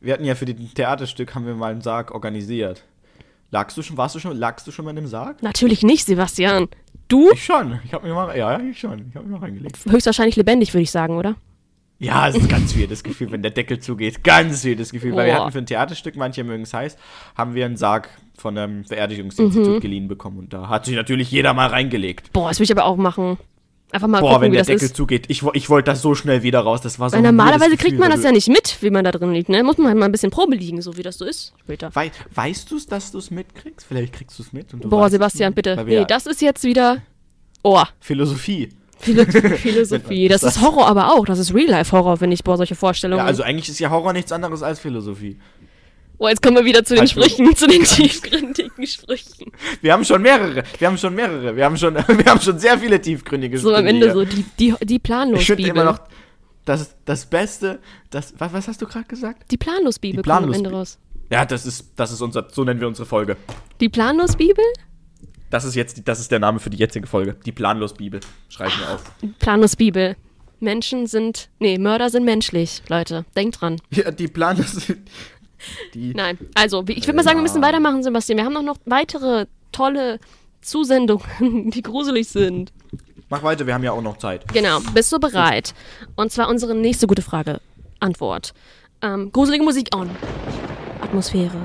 wir 0.01 0.13
hatten 0.15 0.25
ja 0.25 0.35
für 0.35 0.47
ein 0.47 0.71
Theaterstück, 0.75 1.35
haben 1.35 1.45
wir 1.47 1.55
mal 1.55 1.73
einen 1.73 1.83
Sarg 1.83 2.13
organisiert. 2.13 2.83
Lagst 3.51 3.77
du 3.77 3.83
schon, 3.83 3.97
warst 3.97 4.15
du 4.15 4.19
schon, 4.21 4.37
lagst 4.37 4.67
du 4.67 4.73
schon 4.73 4.85
mal 4.87 4.91
in 4.93 4.99
einem 4.99 5.07
Sarg? 5.07 5.43
Natürlich 5.43 5.83
nicht, 5.83 6.07
Sebastian. 6.07 6.69
Du? 7.09 7.31
Ich 7.33 7.45
schon. 7.45 7.79
Ich 7.85 7.93
habe 7.93 8.07
mir 8.07 8.15
mal, 8.15 8.37
ja, 8.37 8.59
ich 8.61 8.79
schon. 8.79 9.07
Ich 9.11 9.15
habe 9.17 9.27
mir 9.27 9.33
mal 9.39 9.45
reingelegt. 9.47 9.79
Höchstwahrscheinlich 9.89 10.37
lebendig, 10.37 10.73
würde 10.75 10.83
ich 10.83 10.91
sagen, 10.91 11.17
oder? 11.17 11.37
Ja, 11.99 12.29
es 12.29 12.35
ist 12.37 12.49
ganz 12.51 12.75
viel 12.75 12.87
das 12.87 13.03
Gefühl, 13.03 13.31
wenn 13.33 13.41
der 13.43 13.53
Deckel 13.53 13.79
zugeht. 13.79 14.23
Ganz 14.23 14.63
das 14.63 14.93
Gefühl. 14.93 15.17
Weil 15.17 15.27
wir 15.27 15.35
hatten 15.41 15.53
für 15.53 15.59
ein 15.59 15.67
Theaterstück, 15.67 16.17
manche 16.17 16.45
mögen 16.45 16.65
es 16.65 16.75
heiß, 16.75 16.97
haben 17.37 17.55
wir 17.55 17.65
einen 17.65 17.77
Sarg 17.77 18.11
von 18.37 18.59
einem 18.59 18.83
Beerdigungsinstitut 18.83 19.77
Mhm. 19.77 19.81
geliehen 19.81 20.09
bekommen. 20.09 20.39
Und 20.39 20.53
da 20.53 20.69
hat 20.69 20.85
sich 20.85 20.95
natürlich 20.95 21.31
jeder 21.31 21.55
mal 21.55 21.69
reingelegt. 21.69 22.33
Boah, 22.35 22.49
das 22.49 22.59
würde 22.59 22.65
ich 22.65 22.73
aber 22.73 22.85
auch 22.85 22.97
machen. 22.97 23.39
Einfach 23.93 24.09
mal 24.09 24.21
Boah, 24.21 24.35
gucken, 24.35 24.43
wenn 24.47 24.53
der 24.53 24.65
Deckel 24.65 24.87
ist. 24.87 24.97
zugeht. 24.97 25.27
Ich, 25.29 25.43
ich 25.55 25.71
wollte 25.71 25.91
das 25.91 26.03
so 26.03 26.15
schnell 26.15 26.43
wieder 26.43 26.61
raus. 26.61 26.81
Das 26.81 26.99
war 26.99 27.09
so 27.09 27.17
Weil 27.17 27.23
normalerweise 27.23 27.77
kriegt 27.77 27.99
man 27.99 28.11
das 28.11 28.25
ja 28.25 28.33
nicht 28.33 28.49
mit, 28.49 28.79
wie 28.81 28.91
man 28.91 29.05
da 29.05 29.13
drin 29.13 29.33
liegt, 29.33 29.49
ne? 29.49 29.63
Muss 29.63 29.79
man 29.79 29.89
halt 29.89 29.99
mal 29.99 30.07
ein 30.07 30.13
bisschen 30.13 30.31
Probe 30.31 30.57
liegen, 30.57 30.83
so 30.83 30.97
wie 30.97 31.03
das 31.03 31.19
so 31.19 31.25
ist 31.25 31.53
später. 31.61 31.91
Wei 31.95 32.11
weißt 32.35 32.71
du 32.71 32.77
es, 32.77 32.87
dass 32.87 33.13
du 33.13 33.19
es 33.19 33.31
mitkriegst? 33.31 33.87
Vielleicht 33.87 34.13
kriegst 34.13 34.39
du 34.39 34.43
es 34.43 34.53
mit. 34.53 34.73
Du 34.73 34.79
Boah, 34.89 35.09
Sebastian, 35.09 35.55
bitte. 35.55 35.83
Nee, 35.87 36.05
das 36.05 36.27
ist 36.27 36.43
jetzt 36.43 36.65
wieder. 36.65 37.03
Oh, 37.63 37.83
Philosophie. 38.01 38.71
Philo 38.99 39.25
Philosophie. 39.57 40.29
Das 40.29 40.43
ist 40.43 40.61
Horror 40.61 40.87
aber 40.89 41.13
auch. 41.13 41.27
Das 41.27 41.39
ist 41.39 41.55
Real-Life-Horror, 41.55 42.17
finde 42.17 42.35
ich, 42.35 42.43
boah, 42.43 42.57
solche 42.57 42.75
Vorstellungen. 42.75 43.19
Ja, 43.21 43.27
also 43.27 43.43
eigentlich 43.43 43.69
ist 43.69 43.79
ja 43.79 43.91
Horror 43.91 44.13
nichts 44.13 44.33
anderes 44.33 44.63
als 44.63 44.81
Philosophie. 44.81 45.39
Oh, 46.19 46.29
jetzt 46.29 46.43
kommen 46.43 46.57
wir 46.57 46.65
wieder 46.65 46.85
zu 46.85 46.95
den 46.95 47.05
du- 47.05 47.11
Sprüchen, 47.11 47.55
zu 47.57 47.67
den 47.67 47.83
tiefgründigen 47.85 48.87
Sprüchen. 48.87 49.53
Wir 49.81 49.93
haben 49.93 50.05
schon 50.05 50.23
mehrere. 50.23 50.63
Wir 50.79 50.89
haben 50.89 50.99
schon 50.99 51.15
mehrere. 51.15 51.55
Wir 51.57 51.65
haben 51.65 51.77
schon, 51.77 51.95
wir 52.09 52.25
haben 52.27 52.41
schon 52.41 52.59
sehr 52.59 52.79
viele 52.79 53.01
tiefgründige 53.01 53.59
So 53.59 53.71
am 53.75 53.77
Sprüche 53.87 53.89
Ende 53.89 54.07
hier. 54.07 54.15
so 54.15 54.25
die, 54.25 54.45
die, 54.59 54.75
die 54.87 54.99
planlos 54.99 55.41
Ich 55.41 55.47
finde 55.47 55.69
immer 55.69 55.85
noch 55.85 56.01
das, 56.65 56.97
das 57.05 57.27
Beste, 57.27 57.79
das, 58.11 58.35
was, 58.39 58.53
was 58.53 58.69
hast 58.69 58.83
du 58.83 58.87
gerade 58.87 59.07
gesagt? 59.07 59.51
die 59.51 59.57
planlos 59.57 59.99
Bibel 59.99 60.23
Die 60.23 60.29
kommt 60.29 60.39
am 60.45 60.51
Planlos- 60.51 60.57
Ende 60.57 60.71
raus. 60.71 60.99
Ja, 61.31 61.45
das 61.45 61.67
ist, 61.67 61.93
das 61.97 62.13
ist 62.13 62.21
unser, 62.21 62.47
so 62.53 62.63
nennen 62.65 62.81
wir 62.81 62.87
unsere 62.89 63.07
Folge. 63.07 63.37
Die 63.81 63.89
planlos 63.89 64.37
Bibel? 64.37 64.65
Das 65.51 65.65
ist 65.65 65.75
jetzt, 65.77 66.03
das 66.09 66.19
ist 66.21 66.31
der 66.33 66.39
Name 66.41 66.59
für 66.61 66.71
die 66.71 66.77
jetzige 66.77 67.07
Folge. 67.07 67.37
Die 67.47 67.53
Planlos-Bibel. 67.53 68.19
Schreiben 68.49 68.73
wir 68.81 68.95
auf. 68.95 69.03
Planlos 69.39 69.77
Bibel. 69.77 70.17
Menschen 70.59 71.07
sind, 71.07 71.51
nee, 71.61 71.79
Mörder 71.79 72.11
sind 72.11 72.25
menschlich, 72.25 72.83
Leute. 72.89 73.25
Denkt 73.37 73.61
dran. 73.61 73.77
Ja, 73.91 74.11
die 74.11 74.27
Planlos, 74.27 74.93
die, 75.95 76.13
Nein, 76.15 76.39
also 76.55 76.85
ich 76.89 77.07
würde 77.07 77.17
mal 77.17 77.23
sagen, 77.23 77.39
wir 77.39 77.43
müssen 77.43 77.63
weitermachen, 77.63 78.03
Sebastian. 78.03 78.39
Wir 78.39 78.45
haben 78.45 78.53
noch, 78.53 78.63
noch 78.63 78.77
weitere 78.85 79.47
tolle 79.73 80.19
Zusendungen, 80.61 81.71
die 81.71 81.83
gruselig 81.83 82.29
sind. 82.29 82.73
mach 83.29 83.43
weiter, 83.43 83.67
wir 83.67 83.75
haben 83.75 83.85
ja 83.85 83.93
auch 83.93 84.03
noch 84.03 84.19
Zeit. 84.19 84.47
Genau, 84.53 84.81
bist 84.95 85.13
du 85.13 85.19
bereit? 85.19 85.75
Und 86.17 86.33
zwar 86.33 86.49
unsere 86.49 86.75
nächste 86.75 87.07
gute 87.07 87.23
Frage. 87.23 87.61
Antwort. 88.01 88.53
Ähm, 89.03 89.31
gruselige 89.33 89.65
Musik 89.65 89.95
on. 89.95 90.11
Atmosphäre. 91.01 91.61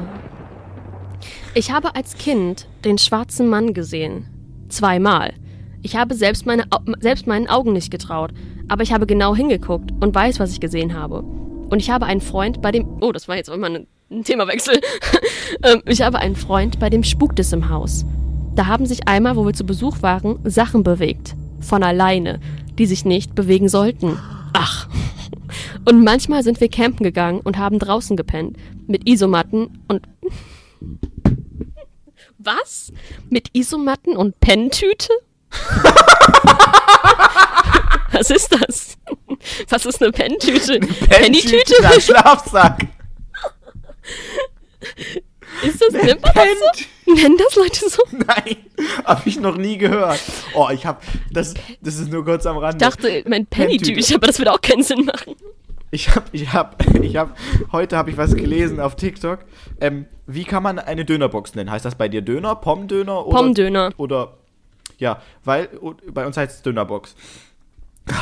Ich 1.53 1.71
habe 1.71 1.95
als 1.95 2.15
Kind 2.17 2.67
den 2.85 2.97
schwarzen 2.97 3.49
Mann 3.49 3.73
gesehen. 3.73 4.27
Zweimal. 4.69 5.33
Ich 5.81 5.95
habe 5.95 6.13
selbst, 6.15 6.45
meine, 6.45 6.65
selbst 6.99 7.27
meinen 7.27 7.47
Augen 7.47 7.73
nicht 7.73 7.91
getraut. 7.91 8.31
Aber 8.67 8.83
ich 8.83 8.93
habe 8.93 9.05
genau 9.05 9.35
hingeguckt 9.35 9.91
und 9.99 10.15
weiß, 10.15 10.39
was 10.39 10.51
ich 10.51 10.59
gesehen 10.59 10.93
habe. 10.93 11.23
Und 11.71 11.79
ich 11.79 11.89
habe 11.89 12.05
einen 12.05 12.21
Freund, 12.21 12.61
bei 12.61 12.71
dem. 12.71 13.01
Oh, 13.01 13.13
das 13.13 13.29
war 13.29 13.37
jetzt 13.37 13.49
mal 13.49 13.63
ein, 13.63 13.87
ein 14.11 14.23
Themawechsel. 14.25 14.81
ähm, 15.63 15.81
ich 15.85 16.01
habe 16.01 16.19
einen 16.19 16.35
Freund, 16.35 16.79
bei 16.79 16.89
dem 16.89 17.01
spukt 17.01 17.39
es 17.39 17.53
im 17.53 17.69
Haus. 17.69 18.05
Da 18.55 18.65
haben 18.65 18.85
sich 18.85 19.07
einmal, 19.07 19.37
wo 19.37 19.45
wir 19.45 19.53
zu 19.53 19.65
Besuch 19.65 20.01
waren, 20.01 20.39
Sachen 20.43 20.83
bewegt. 20.83 21.33
Von 21.61 21.81
alleine, 21.81 22.41
die 22.77 22.85
sich 22.85 23.05
nicht 23.05 23.35
bewegen 23.35 23.69
sollten. 23.69 24.19
Ach. 24.51 24.89
Und 25.85 26.03
manchmal 26.03 26.43
sind 26.43 26.59
wir 26.59 26.67
campen 26.67 27.05
gegangen 27.05 27.39
und 27.39 27.57
haben 27.57 27.79
draußen 27.79 28.17
gepennt. 28.17 28.57
Mit 28.87 29.07
Isomatten 29.07 29.79
und. 29.87 30.01
Was? 32.37 32.91
Mit 33.29 33.55
Isomatten 33.55 34.17
und 34.17 34.41
Penntüte? 34.41 35.13
Was 38.21 38.29
ist 38.29 38.51
das? 38.51 38.97
Was 39.69 39.85
ist 39.87 39.99
eine 39.99 40.11
Penntüte? 40.11 40.79
Pennytüte? 40.79 41.73
Na, 41.81 41.99
Schlafsack. 41.99 42.87
Ist 45.63 45.81
das, 45.81 45.91
nennt 45.91 46.21
man 46.21 46.31
das 46.35 46.45
so? 46.59 47.13
Nennen 47.15 47.35
das 47.39 47.55
Leute 47.55 47.89
so? 47.89 48.03
Nein, 48.11 48.57
habe 49.05 49.27
ich 49.27 49.39
noch 49.39 49.57
nie 49.57 49.79
gehört. 49.79 50.19
Oh, 50.53 50.67
ich 50.71 50.85
habe, 50.85 50.99
das, 51.31 51.55
das 51.81 51.95
ist 51.95 52.11
nur 52.11 52.23
kurz 52.23 52.45
am 52.45 52.59
Rande. 52.59 52.85
Ich 52.85 52.91
dachte, 52.91 53.23
mein. 53.27 53.47
Pennytüte, 53.47 54.13
aber 54.13 54.27
das 54.27 54.37
würde 54.37 54.53
auch 54.53 54.61
keinen 54.61 54.83
Sinn 54.83 55.03
machen. 55.05 55.35
Ich 55.89 56.15
habe, 56.15 56.25
ich 56.31 56.53
habe, 56.53 56.77
ich 57.01 57.15
habe, 57.15 57.33
heute 57.71 57.97
habe 57.97 58.11
ich 58.11 58.17
was 58.17 58.35
gelesen 58.35 58.79
auf 58.79 58.95
TikTok. 58.95 59.39
Ähm, 59.79 60.05
wie 60.27 60.43
kann 60.43 60.61
man 60.61 60.77
eine 60.77 61.05
Dönerbox 61.05 61.55
nennen? 61.55 61.71
Heißt 61.71 61.85
das 61.85 61.95
bei 61.95 62.07
dir 62.07 62.21
Döner, 62.21 62.53
Pommdöner 62.53 63.25
oder? 63.25 63.35
Pommdöner. 63.35 63.89
Oder, 63.97 64.37
ja, 64.99 65.23
weil 65.43 65.69
bei 66.13 66.27
uns 66.27 66.37
heißt 66.37 66.57
es 66.57 66.61
Dönerbox. 66.61 67.15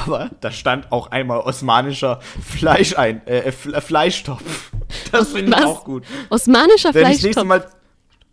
Aber 0.04 0.30
da 0.42 0.52
stand 0.52 0.92
auch 0.92 1.08
einmal 1.12 1.39
osmanischer 1.39 2.20
Fleisch 2.46 2.96
ein, 2.98 3.26
äh, 3.28 3.39
F- 3.46 3.70
Fleischtopf. 3.86 4.72
Das 5.12 5.30
finde 5.32 5.56
ich 5.58 5.65
auch 5.65 5.84
gut. 5.84 6.04
Osmanischer 6.30 6.94
Wenn 6.94 7.12
ich 7.12 7.20
Fleischtopf. 7.22 7.46
Mal 7.46 7.65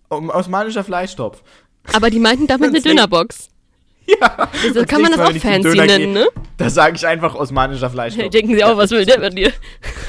um, 0.09 0.29
osmanischer 0.31 0.85
Fleischtopf. 0.85 1.43
Aber 1.93 2.11
die 2.11 2.19
meinten 2.19 2.47
damit 2.47 2.71
eine 2.75 2.81
Dönerbox. 2.81 3.49
Ja. 4.21 4.49
Also 4.63 4.85
kann 4.85 5.03
man 5.03 5.11
das 5.11 5.21
auch 5.21 5.33
fancy 5.37 5.77
nennen, 5.79 6.13
ne? 6.13 6.29
Da 6.59 6.71
sage 6.71 6.95
ich 6.95 7.05
einfach 7.05 7.35
osmanischer 7.35 7.91
Fleischtopf. 7.91 8.31
Denken 8.31 8.55
sie 8.55 8.63
auch, 8.63 8.77
was 8.77 8.93
will 8.93 9.05
der 9.05 9.19
bei 9.19 9.31
dir? 9.31 9.53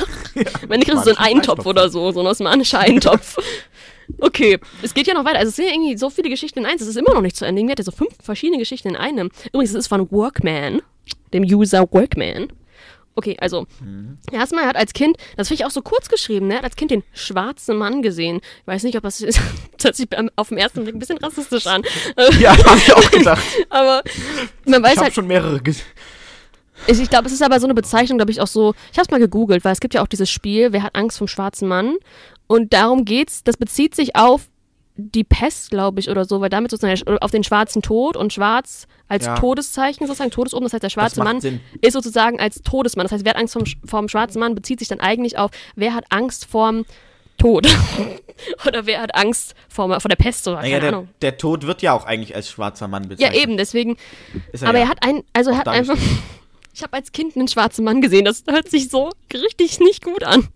Wenn 0.67 0.81
kriegst 0.81 0.99
du 1.07 1.13
so 1.13 1.17
einen 1.17 1.37
Eintopf 1.39 1.65
oder 1.65 1.89
so, 1.89 2.11
so 2.11 2.19
ein 2.19 2.27
osmanischer 2.27 2.77
Eintopf. 2.77 3.37
Okay, 4.19 4.59
es 4.83 4.93
geht 4.93 5.07
ja 5.07 5.15
noch 5.15 5.25
weiter. 5.25 5.39
Also 5.39 5.49
es 5.49 5.55
sind 5.55 5.65
ja 5.65 5.71
irgendwie 5.73 5.97
so 5.97 6.11
viele 6.11 6.29
Geschichten 6.29 6.59
in 6.59 6.67
eins. 6.67 6.83
Es 6.83 6.87
ist 6.89 6.95
immer 6.95 7.15
noch 7.15 7.21
nicht 7.21 7.35
zu 7.35 7.43
Ende. 7.45 7.59
Irgendwie 7.59 7.71
hat 7.71 7.79
er 7.79 7.85
so 7.85 7.91
fünf 7.91 8.11
verschiedene 8.21 8.59
Geschichten 8.59 8.89
in 8.89 8.95
einem. 8.95 9.31
Übrigens, 9.47 9.71
es 9.71 9.75
ist 9.77 9.87
von 9.87 10.11
Workman, 10.11 10.83
dem 11.33 11.43
User 11.43 11.87
Workman. 11.91 12.47
Okay, 13.15 13.35
also, 13.41 13.65
erstmal, 14.31 14.65
er 14.65 14.69
hat 14.69 14.75
als 14.75 14.93
Kind, 14.93 15.17
das 15.37 15.47
finde 15.47 15.61
ich 15.61 15.65
auch 15.65 15.71
so 15.71 15.81
kurz 15.81 16.07
geschrieben, 16.07 16.45
ne? 16.45 16.53
er 16.53 16.57
hat 16.59 16.65
als 16.65 16.75
Kind 16.75 16.91
den 16.91 17.03
schwarzen 17.13 17.75
Mann 17.75 18.03
gesehen. 18.03 18.41
Ich 18.61 18.67
weiß 18.67 18.83
nicht, 18.83 18.95
ob 18.95 19.01
das 19.01 19.21
ist, 19.21 19.39
das 19.77 19.85
hört 19.85 19.95
sich 19.95 20.07
auf 20.35 20.49
den 20.49 20.59
ersten 20.59 20.83
Blick 20.83 20.95
ein 20.95 20.99
bisschen 20.99 21.17
rassistisch 21.17 21.65
an. 21.65 21.81
Ja, 22.39 22.51
habe 22.55 22.77
ich 22.77 22.93
auch 22.93 23.09
gedacht. 23.09 23.43
Aber 23.71 24.03
man 24.65 24.83
weiß 24.83 24.91
Ich 24.91 24.97
habe 24.97 25.05
halt, 25.05 25.15
schon 25.15 25.25
mehrere 25.25 25.59
gesehen. 25.59 25.87
ich, 26.85 26.99
ich 27.01 27.09
glaube, 27.09 27.25
es 27.25 27.33
ist 27.33 27.41
aber 27.41 27.59
so 27.59 27.65
eine 27.65 27.73
Bezeichnung, 27.73 28.19
glaube 28.19 28.29
ich, 28.29 28.39
auch 28.39 28.47
so. 28.47 28.75
Ich 28.91 28.99
habe 28.99 29.05
es 29.07 29.09
mal 29.09 29.19
gegoogelt, 29.19 29.65
weil 29.65 29.73
es 29.73 29.79
gibt 29.79 29.95
ja 29.95 30.03
auch 30.03 30.07
dieses 30.07 30.29
Spiel, 30.29 30.71
Wer 30.71 30.83
hat 30.83 30.95
Angst 30.95 31.17
vom 31.17 31.27
schwarzen 31.27 31.67
Mann? 31.67 31.95
Und 32.45 32.73
darum 32.73 33.03
geht's. 33.03 33.43
Das 33.43 33.57
bezieht 33.57 33.95
sich 33.95 34.15
auf 34.15 34.47
die 34.97 35.23
Pest, 35.23 35.69
glaube 35.69 35.99
ich, 35.99 36.09
oder 36.09 36.25
so, 36.25 36.41
weil 36.41 36.49
damit 36.49 36.71
sozusagen 36.71 37.17
auf 37.19 37.31
den 37.31 37.43
schwarzen 37.43 37.81
Tod 37.81 38.17
und 38.17 38.33
schwarz 38.33 38.87
als 39.07 39.25
Ja. 39.25 39.35
Todeszeichen 39.35 40.07
sozusagen, 40.07 40.31
Todesoben, 40.31 40.63
das 40.65 40.73
heißt, 40.73 40.83
der 40.83 40.89
schwarze 40.89 41.23
Mann 41.23 41.39
Sinn. 41.39 41.61
ist 41.81 41.93
sozusagen 41.93 42.39
als 42.39 42.61
Todesmann. 42.63 43.05
Das 43.05 43.11
heißt, 43.11 43.23
wer 43.23 43.31
hat 43.33 43.39
Angst 43.39 43.53
vom, 43.53 43.63
vom 43.85 44.09
schwarzen 44.09 44.39
Mann, 44.39 44.55
bezieht 44.55 44.79
sich 44.79 44.87
dann 44.87 44.99
eigentlich 44.99 45.37
auf, 45.37 45.51
wer 45.75 45.93
hat 45.93 46.05
Angst 46.09 46.45
vorm 46.45 46.85
Tod? 47.37 47.67
oder 48.67 48.85
wer 48.87 48.99
hat 49.01 49.13
Angst 49.15 49.53
vor, 49.69 49.99
vor 50.01 50.09
der 50.09 50.15
Pest 50.15 50.47
oder 50.47 50.57
Naja, 50.61 50.79
keine 50.79 50.91
der, 50.91 51.07
der 51.21 51.37
Tod 51.37 51.67
wird 51.67 51.81
ja 51.83 51.93
auch 51.93 52.05
eigentlich 52.05 52.35
als 52.35 52.49
schwarzer 52.49 52.87
Mann 52.87 53.03
Ja, 53.03 53.09
bezeichnet. 53.09 53.39
eben, 53.43 53.57
deswegen 53.57 53.97
Ist 54.51 54.63
aber 54.63 54.79
ja 54.79 54.85
er 54.85 54.89
hat 54.89 55.03
ein, 55.05 55.23
also 55.33 55.51
er 55.51 55.57
hat 55.59 55.67
einfach, 55.67 55.97
Ich 56.77 56.83
habe 56.83 56.93
als 56.93 57.11
Kind 57.11 57.35
einen 57.35 57.47
schwarzen 57.47 57.83
Mann 57.83 58.01
gesehen. 58.01 58.25
Das 58.25 58.43
hört 58.47 58.69
sich 58.69 58.89
so 58.89 59.09
richtig 59.33 59.79
nicht 59.79 60.03
gut 60.03 60.23
an. 60.23 60.47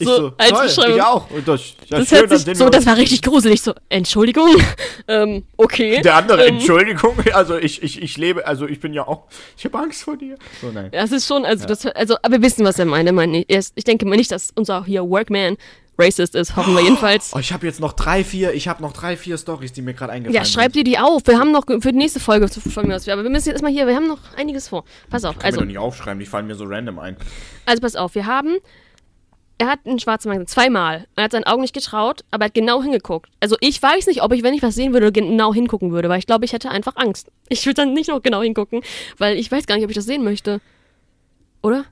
Ich 0.00 0.08
so, 0.08 0.32
als 0.36 0.50
toll, 0.50 0.62
Beschreibung. 0.64 0.96
ich 0.96 1.02
auch. 1.02 1.30
Und 1.30 1.46
das, 1.46 1.60
ja, 1.86 1.98
Das 2.00 2.08
schön, 2.08 2.18
hört 2.28 2.30
sich 2.40 2.58
so, 2.58 2.68
das 2.70 2.86
war 2.86 2.96
richtig 2.96 3.22
gruselig. 3.22 3.62
So, 3.62 3.72
Entschuldigung. 3.88 4.48
ähm, 5.06 5.44
okay. 5.56 6.02
Der 6.02 6.16
andere, 6.16 6.44
ähm, 6.46 6.56
Entschuldigung, 6.56 7.14
also 7.34 7.56
ich, 7.56 7.84
ich, 7.84 8.02
ich 8.02 8.16
lebe, 8.16 8.44
also 8.44 8.66
ich 8.66 8.80
bin 8.80 8.92
ja 8.94 9.06
auch, 9.06 9.28
ich 9.56 9.64
habe 9.64 9.78
Angst 9.78 10.02
vor 10.02 10.16
dir. 10.16 10.36
So, 10.60 10.72
nein. 10.72 10.90
Ja, 10.92 11.04
es 11.04 11.12
ist 11.12 11.28
schon, 11.28 11.44
also, 11.44 11.66
das, 11.66 11.86
also, 11.86 12.16
aber 12.20 12.32
wir 12.32 12.42
wissen, 12.42 12.64
was 12.64 12.80
er 12.80 12.86
meint. 12.86 13.06
Er 13.06 13.12
meint, 13.12 13.48
er 13.48 13.58
ist- 13.60 13.74
Ich 13.76 13.84
denke 13.84 14.06
mal 14.06 14.16
nicht, 14.16 14.32
dass 14.32 14.50
unser 14.56 14.84
hier 14.84 15.08
Workman 15.08 15.56
racist 15.98 16.34
ist. 16.34 16.56
Hoffen 16.56 16.74
wir 16.74 16.82
jedenfalls. 16.82 17.32
Oh, 17.34 17.38
ich 17.38 17.52
habe 17.52 17.66
jetzt 17.66 17.80
noch 17.80 17.92
drei, 17.92 18.24
vier, 18.24 18.52
ich 18.54 18.68
habe 18.68 18.82
noch 18.82 18.92
drei, 18.92 19.16
vier 19.16 19.38
Stories, 19.38 19.72
die 19.72 19.82
mir 19.82 19.94
gerade 19.94 20.12
eingefallen 20.12 20.34
Ja, 20.34 20.44
schreib 20.44 20.72
dir 20.72 20.84
die 20.84 20.98
auf. 20.98 21.22
Wir 21.26 21.38
haben 21.38 21.52
noch 21.52 21.66
für 21.66 21.92
die 21.92 21.98
nächste 21.98 22.20
Folge 22.20 22.50
zu 22.50 22.60
folgendes. 22.60 23.08
Aber 23.08 23.22
wir 23.22 23.30
müssen 23.30 23.46
jetzt 23.48 23.54
erstmal 23.54 23.72
hier, 23.72 23.86
wir 23.86 23.94
haben 23.94 24.08
noch 24.08 24.18
einiges 24.36 24.68
vor. 24.68 24.84
Pass 25.10 25.24
auf. 25.24 25.34
sind. 25.34 25.44
Also, 25.44 25.58
Also, 25.60 25.66
nicht 25.66 25.78
aufschreiben, 25.78 26.18
die 26.18 26.26
fallen 26.26 26.46
mir 26.46 26.54
so 26.56 26.64
random 26.64 26.98
ein. 26.98 27.16
also 27.66 27.80
pass 27.80 27.96
auf, 27.96 28.14
wir 28.14 28.26
haben. 28.26 28.56
Er 29.56 29.68
hat 29.68 29.80
einen 29.86 30.00
schwarzen 30.00 30.28
Mann 30.30 30.38
gesehen, 30.38 30.48
zweimal. 30.48 31.06
Er 31.14 31.24
hat 31.24 31.30
seinen 31.32 31.44
Augen 31.44 31.62
nicht 31.62 31.74
getraut, 31.74 32.24
aber 32.32 32.44
er 32.44 32.46
hat 32.46 32.54
genau 32.54 32.82
hingeguckt. 32.82 33.30
Also 33.38 33.56
ich 33.60 33.80
weiß 33.80 34.08
nicht, 34.08 34.20
ob 34.20 34.32
ich, 34.32 34.42
wenn 34.42 34.52
ich 34.52 34.62
was 34.64 34.74
sehen 34.74 34.92
würde, 34.92 35.12
genau 35.12 35.54
hingucken 35.54 35.92
würde, 35.92 36.08
weil 36.08 36.18
ich 36.18 36.26
glaube, 36.26 36.44
ich 36.44 36.52
hätte 36.52 36.70
einfach 36.70 36.96
Angst. 36.96 37.30
Ich 37.48 37.64
würde 37.64 37.82
dann 37.82 37.92
nicht 37.92 38.08
noch 38.08 38.20
genau 38.20 38.42
hingucken, 38.42 38.80
weil 39.18 39.36
ich 39.36 39.52
weiß 39.52 39.66
gar 39.66 39.76
nicht, 39.76 39.84
ob 39.84 39.90
ich 39.90 39.94
das 39.94 40.06
sehen 40.06 40.24
möchte. 40.24 40.60
Oder? 41.62 41.84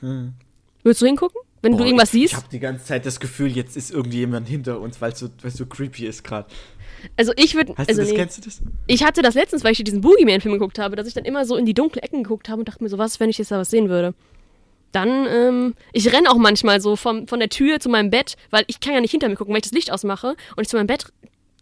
Würdest 0.00 1.02
du 1.02 1.06
hingucken? 1.06 1.40
Wenn 1.62 1.72
du. 1.72 1.78
Boah, 1.78 1.86
irgendwas 1.86 2.14
ich, 2.14 2.20
siehst? 2.20 2.32
Ich 2.32 2.36
habe 2.36 2.48
die 2.50 2.60
ganze 2.60 2.84
Zeit 2.84 3.06
das 3.06 3.20
Gefühl, 3.20 3.48
jetzt 3.48 3.76
ist 3.76 3.90
irgendjemand 3.90 4.48
hinter 4.48 4.80
uns, 4.80 5.00
weil 5.00 5.12
es 5.12 5.18
so, 5.18 5.28
weil's 5.42 5.56
so 5.56 5.66
creepy 5.66 6.06
ist 6.06 6.24
gerade. 6.24 6.48
Also 7.16 7.32
ich 7.36 7.54
würde. 7.54 7.74
Also 7.76 7.92
du 7.92 7.98
das, 7.98 8.08
nee. 8.10 8.16
kennst 8.16 8.38
du 8.38 8.42
das? 8.42 8.60
Ich 8.86 9.04
hatte 9.04 9.22
das 9.22 9.34
letztens, 9.34 9.64
weil 9.64 9.72
ich 9.72 9.82
diesen 9.82 10.00
Boogeyman-Film 10.00 10.54
geguckt 10.54 10.78
habe, 10.78 10.96
dass 10.96 11.06
ich 11.06 11.14
dann 11.14 11.24
immer 11.24 11.44
so 11.44 11.56
in 11.56 11.66
die 11.66 11.74
dunkle 11.74 12.02
Ecken 12.02 12.22
geguckt 12.22 12.48
habe 12.48 12.60
und 12.60 12.68
dachte 12.68 12.82
mir 12.82 12.90
so, 12.90 12.98
was, 12.98 13.20
wenn 13.20 13.30
ich 13.30 13.38
jetzt 13.38 13.50
da 13.50 13.58
was 13.58 13.70
sehen 13.70 13.88
würde? 13.88 14.14
Dann, 14.92 15.26
ähm, 15.26 15.74
ich 15.92 16.12
renne 16.12 16.30
auch 16.30 16.38
manchmal 16.38 16.80
so 16.80 16.96
vom, 16.96 17.28
von 17.28 17.40
der 17.40 17.50
Tür 17.50 17.78
zu 17.78 17.90
meinem 17.90 18.10
Bett, 18.10 18.36
weil 18.50 18.64
ich 18.68 18.80
kann 18.80 18.94
ja 18.94 19.00
nicht 19.00 19.10
hinter 19.10 19.28
mir 19.28 19.36
gucken, 19.36 19.52
wenn 19.52 19.58
ich 19.58 19.64
das 19.64 19.72
Licht 19.72 19.92
ausmache 19.92 20.34
und 20.56 20.62
ich 20.62 20.68
zu 20.68 20.76
meinem 20.76 20.86
Bett 20.86 21.06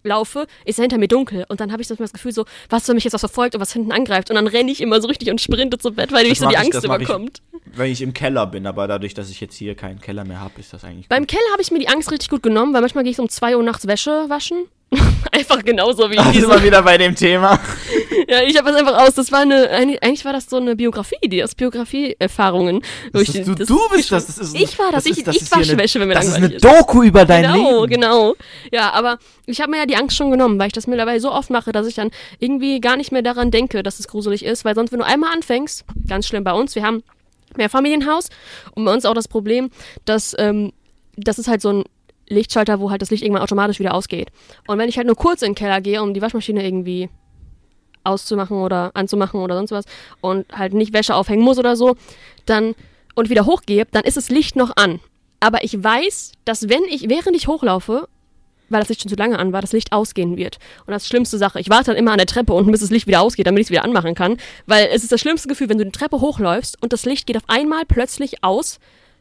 laufe, 0.06 0.46
ist 0.64 0.78
ja 0.78 0.82
hinter 0.82 0.98
mir 0.98 1.08
dunkel. 1.08 1.44
Und 1.48 1.60
dann 1.60 1.70
habe 1.72 1.82
ich 1.82 1.88
das 1.88 2.12
Gefühl 2.12 2.32
so, 2.32 2.44
was, 2.70 2.88
wenn 2.88 2.94
mich 2.94 3.04
jetzt 3.04 3.12
was 3.12 3.20
verfolgt 3.20 3.54
und 3.54 3.60
was 3.60 3.72
hinten 3.72 3.92
angreift. 3.92 4.30
Und 4.30 4.36
dann 4.36 4.46
renne 4.46 4.70
ich 4.72 4.80
immer 4.80 5.00
so 5.00 5.08
richtig 5.08 5.30
und 5.30 5.40
sprinte 5.40 5.76
zum 5.78 5.94
Bett, 5.94 6.12
weil 6.12 6.22
mich 6.28 6.38
Das 6.38 6.38
so 6.40 6.46
die 6.48 6.52
ich- 6.54 6.58
Angst 6.58 6.86
mach 6.88 6.96
ich- 6.98 7.02
überkommt. 7.08 7.42
Wenn 7.74 7.90
ich 7.90 8.00
im 8.00 8.14
Keller 8.14 8.46
bin, 8.46 8.66
aber 8.66 8.86
dadurch, 8.86 9.12
dass 9.14 9.28
ich 9.30 9.40
jetzt 9.40 9.56
hier 9.56 9.74
keinen 9.74 10.00
Keller 10.00 10.24
mehr 10.24 10.40
habe, 10.40 10.58
ist 10.60 10.72
das 10.72 10.84
eigentlich. 10.84 11.08
Beim 11.08 11.26
Keller 11.26 11.42
habe 11.52 11.60
ich 11.62 11.70
mir 11.70 11.78
die 11.80 11.88
Angst 11.88 12.10
richtig 12.10 12.30
gut 12.30 12.42
genommen, 12.42 12.72
weil 12.72 12.80
manchmal 12.80 13.04
gehe 13.04 13.10
ich 13.10 13.16
so 13.16 13.22
um 13.22 13.28
2 13.28 13.56
Uhr 13.56 13.62
nachts 13.62 13.86
Wäsche 13.86 14.24
waschen. 14.28 14.66
Einfach 15.32 15.64
genauso 15.64 16.10
wie 16.10 16.16
Da 16.16 16.30
diese 16.30 16.46
sind 16.46 16.50
wir 16.56 16.62
wieder 16.62 16.82
bei 16.82 16.96
dem 16.98 17.14
Thema. 17.14 17.58
Ja, 18.28 18.42
ich 18.42 18.56
habe 18.56 18.72
das 18.72 18.80
einfach 18.80 18.98
aus. 19.06 19.14
Das 19.14 19.30
war 19.30 19.40
eine, 19.40 19.70
eigentlich 19.70 20.24
war 20.24 20.32
das 20.32 20.46
so 20.50 20.56
eine 20.56 20.74
Biografie, 20.74 21.28
die 21.28 21.44
aus 21.44 21.54
Biografie-Erfahrungen. 21.54 22.82
Das 23.12 23.22
ich- 23.22 23.34
ist, 23.36 23.46
du, 23.46 23.54
das- 23.54 23.68
du 23.68 23.78
bist 23.94 24.10
das. 24.10 24.26
das 24.26 24.38
ist 24.38 24.56
ein- 24.56 24.62
Ich 24.62 24.76
war 24.80 24.90
das, 24.90 25.06
ich- 25.06 25.18
ist- 25.18 25.28
ich 25.28 25.42
ist 25.42 25.54
hier 25.54 25.62
wasche 25.62 25.78
Wäsche, 25.78 26.00
wenn 26.00 26.08
mir 26.08 26.14
Das 26.14 26.26
ist 26.26 26.34
eine 26.34 26.48
langweilig 26.48 26.64
ist. 26.64 26.80
Doku 26.80 27.02
über 27.04 27.24
dein 27.24 27.42
Genau, 27.52 27.84
Leben. 27.84 27.92
genau. 28.00 28.34
Ja, 28.72 28.90
aber 28.92 29.18
ich 29.44 29.60
habe 29.60 29.70
mir 29.70 29.76
ja 29.78 29.86
die 29.86 29.94
Angst 29.96 30.16
schon 30.16 30.30
genommen, 30.32 30.58
weil 30.58 30.66
ich 30.68 30.72
das 30.72 30.86
mittlerweile 30.88 31.20
so 31.20 31.30
oft 31.30 31.50
mache, 31.50 31.70
dass 31.70 31.86
ich 31.86 31.94
dann 31.94 32.10
irgendwie 32.40 32.80
gar 32.80 32.96
nicht 32.96 33.12
mehr 33.12 33.22
daran 33.22 33.50
denke, 33.52 33.82
dass 33.84 34.00
es 34.00 34.08
gruselig 34.08 34.44
ist, 34.44 34.64
weil 34.64 34.74
sonst, 34.74 34.90
wenn 34.90 34.98
du 34.98 35.04
einmal 35.06 35.32
anfängst, 35.32 35.84
ganz 36.08 36.26
schlimm 36.26 36.42
bei 36.42 36.52
uns, 36.52 36.74
wir 36.74 36.82
haben 36.82 37.04
Mehrfamilienhaus 37.56 38.28
und 38.74 38.84
bei 38.84 38.92
uns 38.92 39.04
auch 39.04 39.14
das 39.14 39.28
Problem, 39.28 39.70
dass 40.04 40.34
ähm, 40.38 40.72
das 41.16 41.38
ist 41.38 41.46
halt 41.48 41.62
so 41.62 41.70
ein 41.72 41.84
Lichtschalter, 42.28 42.80
wo 42.80 42.90
halt 42.90 43.02
das 43.02 43.10
Licht 43.10 43.22
irgendwann 43.22 43.42
automatisch 43.42 43.78
wieder 43.78 43.94
ausgeht. 43.94 44.28
Und 44.66 44.78
wenn 44.78 44.88
ich 44.88 44.96
halt 44.96 45.06
nur 45.06 45.16
kurz 45.16 45.42
in 45.42 45.50
den 45.50 45.54
Keller 45.54 45.80
gehe, 45.80 46.02
um 46.02 46.14
die 46.14 46.22
Waschmaschine 46.22 46.64
irgendwie 46.64 47.08
auszumachen 48.04 48.58
oder 48.58 48.92
anzumachen 48.94 49.40
oder 49.40 49.56
sonst 49.56 49.72
was 49.72 49.84
und 50.20 50.46
halt 50.52 50.74
nicht 50.74 50.92
Wäsche 50.92 51.14
aufhängen 51.14 51.42
muss 51.42 51.58
oder 51.58 51.76
so, 51.76 51.96
dann 52.46 52.74
und 53.14 53.30
wieder 53.30 53.46
hochgehe, 53.46 53.86
dann 53.90 54.04
ist 54.04 54.16
das 54.16 54.28
Licht 54.28 54.56
noch 54.56 54.76
an. 54.76 55.00
Aber 55.40 55.64
ich 55.64 55.82
weiß, 55.82 56.32
dass 56.44 56.68
wenn 56.68 56.84
ich, 56.84 57.08
während 57.08 57.36
ich 57.36 57.48
hochlaufe, 57.48 58.08
weil 58.68 58.80
das 58.80 58.88
Licht 58.88 59.02
schon 59.02 59.10
zu 59.10 59.16
lange 59.16 59.38
an 59.38 59.52
war, 59.52 59.60
das 59.60 59.72
Licht 59.72 59.92
ausgehen 59.92 60.36
wird. 60.36 60.58
Und 60.86 60.92
das 60.92 61.02
ist 61.02 61.08
die 61.08 61.10
schlimmste 61.14 61.38
Sache. 61.38 61.60
Ich 61.60 61.70
warte 61.70 61.86
dann 61.86 61.96
immer 61.96 62.12
an 62.12 62.18
der 62.18 62.26
Treppe 62.26 62.52
unten, 62.52 62.70
bis 62.72 62.80
das 62.80 62.90
Licht 62.90 63.06
wieder 63.06 63.20
ausgeht, 63.20 63.46
damit 63.46 63.60
ich 63.60 63.66
es 63.66 63.70
wieder 63.70 63.84
anmachen 63.84 64.14
kann. 64.14 64.38
Weil 64.66 64.88
es 64.92 65.02
ist 65.02 65.12
das 65.12 65.20
schlimmste 65.20 65.48
Gefühl, 65.48 65.68
wenn 65.68 65.78
du 65.78 65.84
die 65.84 65.92
Treppe 65.92 66.20
hochläufst 66.20 66.82
und 66.82 66.92
das 66.92 67.04
Licht 67.04 67.26
geht 67.26 67.36
auf 67.36 67.44
einmal 67.46 67.84
plötzlich 67.86 68.42
aus. 68.42 68.80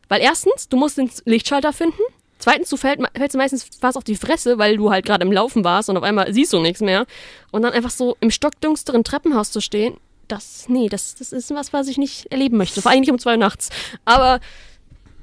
Weil 0.10 0.22
erstens, 0.22 0.68
du 0.70 0.78
musst 0.78 0.98
den 0.98 1.10
Lichtschalter 1.26 1.74
finden. 1.74 2.02
Zweitens, 2.46 2.70
du 2.70 2.78
fällt, 2.78 3.00
fällst 3.18 3.36
meistens 3.36 3.66
fast 3.82 3.98
auf 3.98 4.04
die 4.04 4.16
Fresse, 4.16 4.60
weil 4.60 4.78
du 4.78 4.92
halt 4.92 5.04
gerade 5.04 5.26
im 5.26 5.32
Laufen 5.32 5.64
warst 5.64 5.90
und 5.90 5.98
auf 5.98 6.04
einmal 6.04 6.32
siehst 6.32 6.54
du 6.54 6.60
nichts 6.60 6.80
mehr. 6.80 7.08
Und 7.50 7.64
dann 7.64 7.74
einfach 7.74 7.90
so 7.90 8.18
im 8.20 8.30
stockdunsteren 8.30 9.04
Treppenhaus 9.04 9.50
zu 9.50 9.62
stehen, 9.62 9.98
das, 10.28 10.66
nee, 10.70 10.88
das, 10.88 11.16
das 11.16 11.34
ist 11.34 11.50
was, 11.56 11.74
was 11.74 11.88
ich 11.88 11.98
nicht 11.98 12.32
erleben 12.32 12.58
möchte. 12.58 12.84
Vor 12.84 12.92
allem 12.92 13.00
nicht 13.00 13.10
um 13.10 13.18
zwei 13.18 13.32
Uhr 13.32 13.38
nachts. 13.38 13.72
Aber 14.06 14.40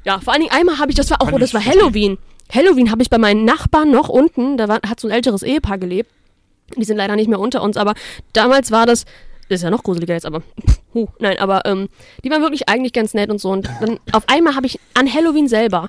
ja, 0.03 0.19
vor 0.19 0.33
allen 0.33 0.43
Dingen 0.43 0.53
einmal 0.53 0.81
habe 0.81 0.91
ich, 0.91 0.97
das 0.97 1.11
war 1.11 1.23
auch, 1.23 1.31
oh, 1.31 1.39
das 1.39 1.55
war. 1.55 1.65
Halloween. 1.65 2.19
Halloween 2.53 2.91
habe 2.91 3.03
ich 3.03 3.09
bei 3.09 3.19
meinen 3.19 3.45
Nachbarn 3.45 3.93
noch 3.93 4.09
unten, 4.09 4.57
da 4.57 4.67
war, 4.67 4.81
hat 4.85 4.99
so 4.99 5.07
ein 5.07 5.13
älteres 5.13 5.45
Ehepaar 5.45 5.79
gelebt. 5.79 6.11
Die 6.77 6.85
sind 6.85 6.97
leider 6.97 7.15
nicht 7.15 7.29
mehr 7.29 7.39
unter 7.39 7.63
uns, 7.63 7.77
aber 7.77 7.95
damals 8.33 8.73
war 8.73 8.85
das, 8.85 9.05
das 9.49 9.61
ist 9.61 9.63
ja 9.63 9.71
noch 9.71 9.85
gruseliger 9.85 10.15
jetzt, 10.15 10.27
aber, 10.27 10.43
huh, 10.93 11.07
nein, 11.21 11.39
aber 11.39 11.67
ähm, 11.67 11.89
die 12.25 12.31
waren 12.31 12.43
wirklich 12.43 12.69
eigentlich 12.69 12.93
ganz 12.93 13.15
nett 13.15 13.31
und 13.31 13.41
so. 13.41 13.53
Und 13.53 13.71
dann 13.81 14.01
auf 14.11 14.29
einmal 14.29 14.57
habe 14.57 14.67
ich 14.67 14.81
an 14.95 15.07
Halloween 15.07 15.47
selber 15.47 15.89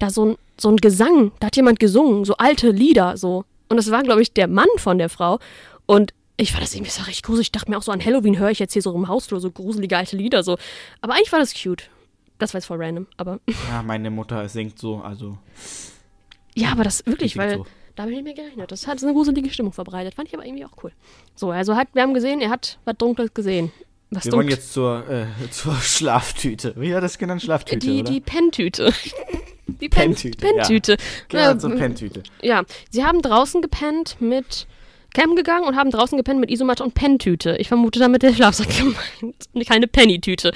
da 0.00 0.10
so 0.10 0.24
ein, 0.26 0.36
so 0.58 0.68
ein 0.68 0.76
Gesang, 0.76 1.32
da 1.38 1.46
hat 1.46 1.56
jemand 1.56 1.78
gesungen, 1.78 2.24
so 2.24 2.34
alte 2.36 2.70
Lieder, 2.70 3.16
so. 3.16 3.44
Und 3.68 3.76
das 3.76 3.90
war, 3.90 4.02
glaube 4.02 4.22
ich, 4.22 4.32
der 4.32 4.48
Mann 4.48 4.66
von 4.76 4.98
der 4.98 5.08
Frau. 5.08 5.38
Und 5.86 6.12
ich 6.36 6.52
fand 6.52 6.64
das 6.64 6.74
irgendwie 6.74 6.90
so 6.90 7.02
richtig 7.02 7.22
gruselig. 7.22 7.48
Ich 7.48 7.52
dachte 7.52 7.70
mir 7.70 7.78
auch 7.78 7.82
so, 7.82 7.92
an 7.92 8.04
Halloween 8.04 8.38
höre 8.38 8.50
ich 8.50 8.58
jetzt 8.58 8.72
hier 8.72 8.82
so 8.82 8.94
im 8.94 9.08
Hausflur 9.08 9.40
so 9.40 9.50
gruselige 9.50 9.96
alte 9.96 10.16
Lieder, 10.16 10.42
so. 10.42 10.56
Aber 11.00 11.14
eigentlich 11.14 11.30
war 11.32 11.38
das 11.38 11.54
cute. 11.54 11.88
Das 12.38 12.54
war 12.54 12.58
jetzt 12.58 12.66
voll 12.66 12.82
random, 12.82 13.06
aber. 13.16 13.38
Ja, 13.68 13.82
meine 13.82 14.10
Mutter 14.10 14.48
singt 14.48 14.78
so, 14.78 14.96
also. 14.96 15.38
Ja, 16.54 16.72
aber 16.72 16.82
das 16.82 17.06
wirklich, 17.06 17.36
weil 17.36 17.58
so. 17.58 17.66
da 17.94 18.02
habe 18.02 18.12
ich 18.12 18.16
nicht 18.16 18.24
mehr 18.24 18.34
gerechnet. 18.34 18.72
Das 18.72 18.86
hat 18.86 18.98
so 18.98 19.06
eine 19.06 19.14
gruselige 19.14 19.50
Stimmung 19.50 19.72
verbreitet. 19.72 20.14
Fand 20.14 20.28
ich 20.28 20.34
aber 20.34 20.44
irgendwie 20.44 20.64
auch 20.64 20.82
cool. 20.82 20.92
So, 21.36 21.50
also 21.50 21.76
hat, 21.76 21.88
wir 21.92 22.02
haben 22.02 22.14
gesehen, 22.14 22.40
er 22.40 22.50
hat 22.50 22.78
was 22.84 22.96
Dunkles 22.96 23.34
gesehen. 23.34 23.70
Was 24.10 24.24
Wir 24.24 24.32
wollen 24.32 24.46
Dunkles. 24.48 24.58
jetzt 24.64 24.72
zur, 24.72 25.08
äh, 25.08 25.26
zur 25.50 25.74
Schlaftüte. 25.76 26.74
Wie 26.76 26.94
hat 26.94 27.02
das 27.02 27.18
genannt? 27.18 27.42
Schlaftüte, 27.42 27.78
die, 27.86 28.00
oder? 28.00 28.10
die 28.10 28.20
Penntüte. 28.20 28.92
Die 29.80 29.88
Pen- 29.88 30.14
Penntüte, 30.14 30.46
ja. 30.46 30.52
Penntüte. 30.52 30.96
Genau, 31.28 31.42
Ja, 31.42 31.58
zur 31.58 31.76
Penntüte. 31.76 32.22
ja, 32.42 32.64
sie 32.90 33.04
haben 33.04 33.22
draußen 33.22 33.62
gepennt 33.62 34.16
mit 34.20 34.66
Camp 35.14 35.36
gegangen 35.36 35.64
und 35.66 35.76
haben 35.76 35.90
draußen 35.90 36.16
gepennt 36.18 36.40
mit 36.40 36.50
Isomatte 36.50 36.82
und 36.82 36.94
Penntüte. 36.94 37.56
Ich 37.58 37.68
vermute 37.68 37.98
damit 38.00 38.22
der 38.22 38.32
Schlafsack 38.34 38.68
gemeint. 38.78 39.36
Und 39.52 39.66
keine 39.68 39.86
Penny-Tüte. 39.86 40.52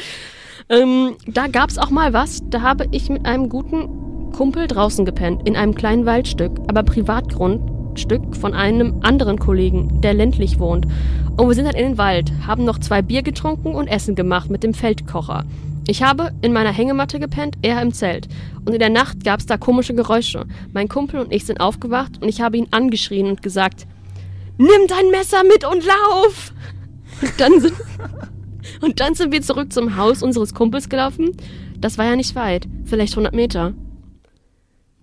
Ähm, 0.69 1.17
da 1.27 1.47
gab 1.47 1.71
es 1.71 1.79
auch 1.79 1.91
mal 1.91 2.13
was. 2.13 2.41
Da 2.51 2.63
habe 2.63 2.87
ich 2.91 3.09
mit 3.09 3.25
einem 3.27 3.49
guten 3.49 4.33
Kumpel 4.33 4.67
draußen 4.67 5.05
gepennt. 5.05 5.47
In 5.47 5.57
einem 5.57 5.75
kleinen 5.75 6.07
Waldstück, 6.07 6.53
aber 6.69 6.83
Privatgrundstück 7.95 8.37
von 8.37 8.55
einem 8.55 9.01
anderen 9.03 9.39
Kollegen, 9.39 10.01
der 10.01 10.15
ländlich 10.15 10.59
wohnt. 10.59 10.87
Und 11.37 11.49
wir 11.49 11.55
sind 11.55 11.67
dann 11.67 11.77
in 11.77 11.91
den 11.91 11.99
Wald, 11.99 12.33
haben 12.47 12.65
noch 12.65 12.79
zwei 12.79 13.03
Bier 13.03 13.23
getrunken 13.23 13.75
und 13.75 13.89
Essen 13.89 14.15
gemacht 14.15 14.51
mit 14.51 14.63
dem 14.63 14.75
Feldkocher. 14.75 15.45
Ich 15.87 16.03
habe 16.03 16.33
in 16.43 16.53
meiner 16.53 16.73
Hängematte 16.73 17.21
gepennt, 17.21 17.57
er 17.63 17.81
im 17.83 17.93
Zelt. 17.93 18.29
Und 18.65 18.73
in 18.73 18.79
der 18.79 18.91
Nacht 18.91 19.25
gab 19.25 19.41
es 19.41 19.47
da 19.47 19.57
komische 19.57 19.95
Geräusche. 19.95 20.47
Mein 20.73 20.89
Kumpel 20.89 21.21
und 21.21 21.33
ich 21.33 21.45
sind 21.45 21.61
aufgewacht 21.61 22.21
und 22.21 22.29
ich 22.29 22.41
habe 22.41 22.57
ihn 22.57 22.69
angeschrien 22.71 23.27
und 23.27 23.43
gesagt, 23.43 23.87
nimm 24.57 24.87
dein 24.89 25.11
Messer 25.11 25.43
mit 25.45 25.65
und 25.65 25.85
lauf! 25.85 26.53
Und 27.23 27.33
dann 27.39 27.61
sind, 27.61 27.75
und 28.81 29.01
dann 29.01 29.15
sind 29.15 29.33
wir 29.33 29.43
zurück 29.43 29.73
zum 29.73 29.97
Haus 29.97 30.23
unseres 30.23 30.55
Kumpels 30.55 30.89
gelaufen. 30.89 31.37
Das 31.79 31.99
war 31.99 32.07
ja 32.07 32.17
nicht 32.17 32.35
weit, 32.35 32.67
vielleicht 32.85 33.13
100 33.13 33.35
Meter. 33.35 33.75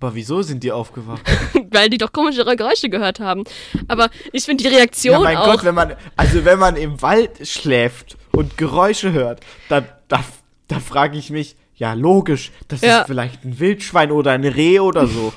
Aber 0.01 0.15
wieso 0.15 0.41
sind 0.41 0.63
die 0.63 0.71
aufgewacht? 0.71 1.21
Weil 1.71 1.87
die 1.91 1.99
doch 1.99 2.11
komischere 2.11 2.55
Geräusche 2.55 2.89
gehört 2.89 3.19
haben. 3.19 3.43
Aber 3.87 4.09
ich 4.33 4.45
finde 4.45 4.63
die 4.63 4.69
Reaktion 4.75 5.13
Ja, 5.13 5.19
mein 5.19 5.37
auch... 5.37 5.45
Gott, 5.45 5.63
wenn 5.63 5.75
man, 5.75 5.95
also 6.17 6.43
wenn 6.43 6.57
man 6.57 6.75
im 6.75 6.99
Wald 7.03 7.47
schläft 7.47 8.17
und 8.31 8.57
Geräusche 8.57 9.11
hört, 9.11 9.41
dann, 9.69 9.87
da, 10.07 10.23
da 10.67 10.79
frage 10.79 11.19
ich 11.19 11.29
mich, 11.29 11.55
ja 11.75 11.93
logisch, 11.93 12.51
das 12.67 12.81
Ja. 12.81 13.01
ist 13.01 13.05
vielleicht 13.07 13.45
ein 13.45 13.59
Wildschwein 13.59 14.11
oder 14.11 14.31
ein 14.31 14.43
Reh 14.43 14.79
oder 14.79 15.05
so. 15.05 15.33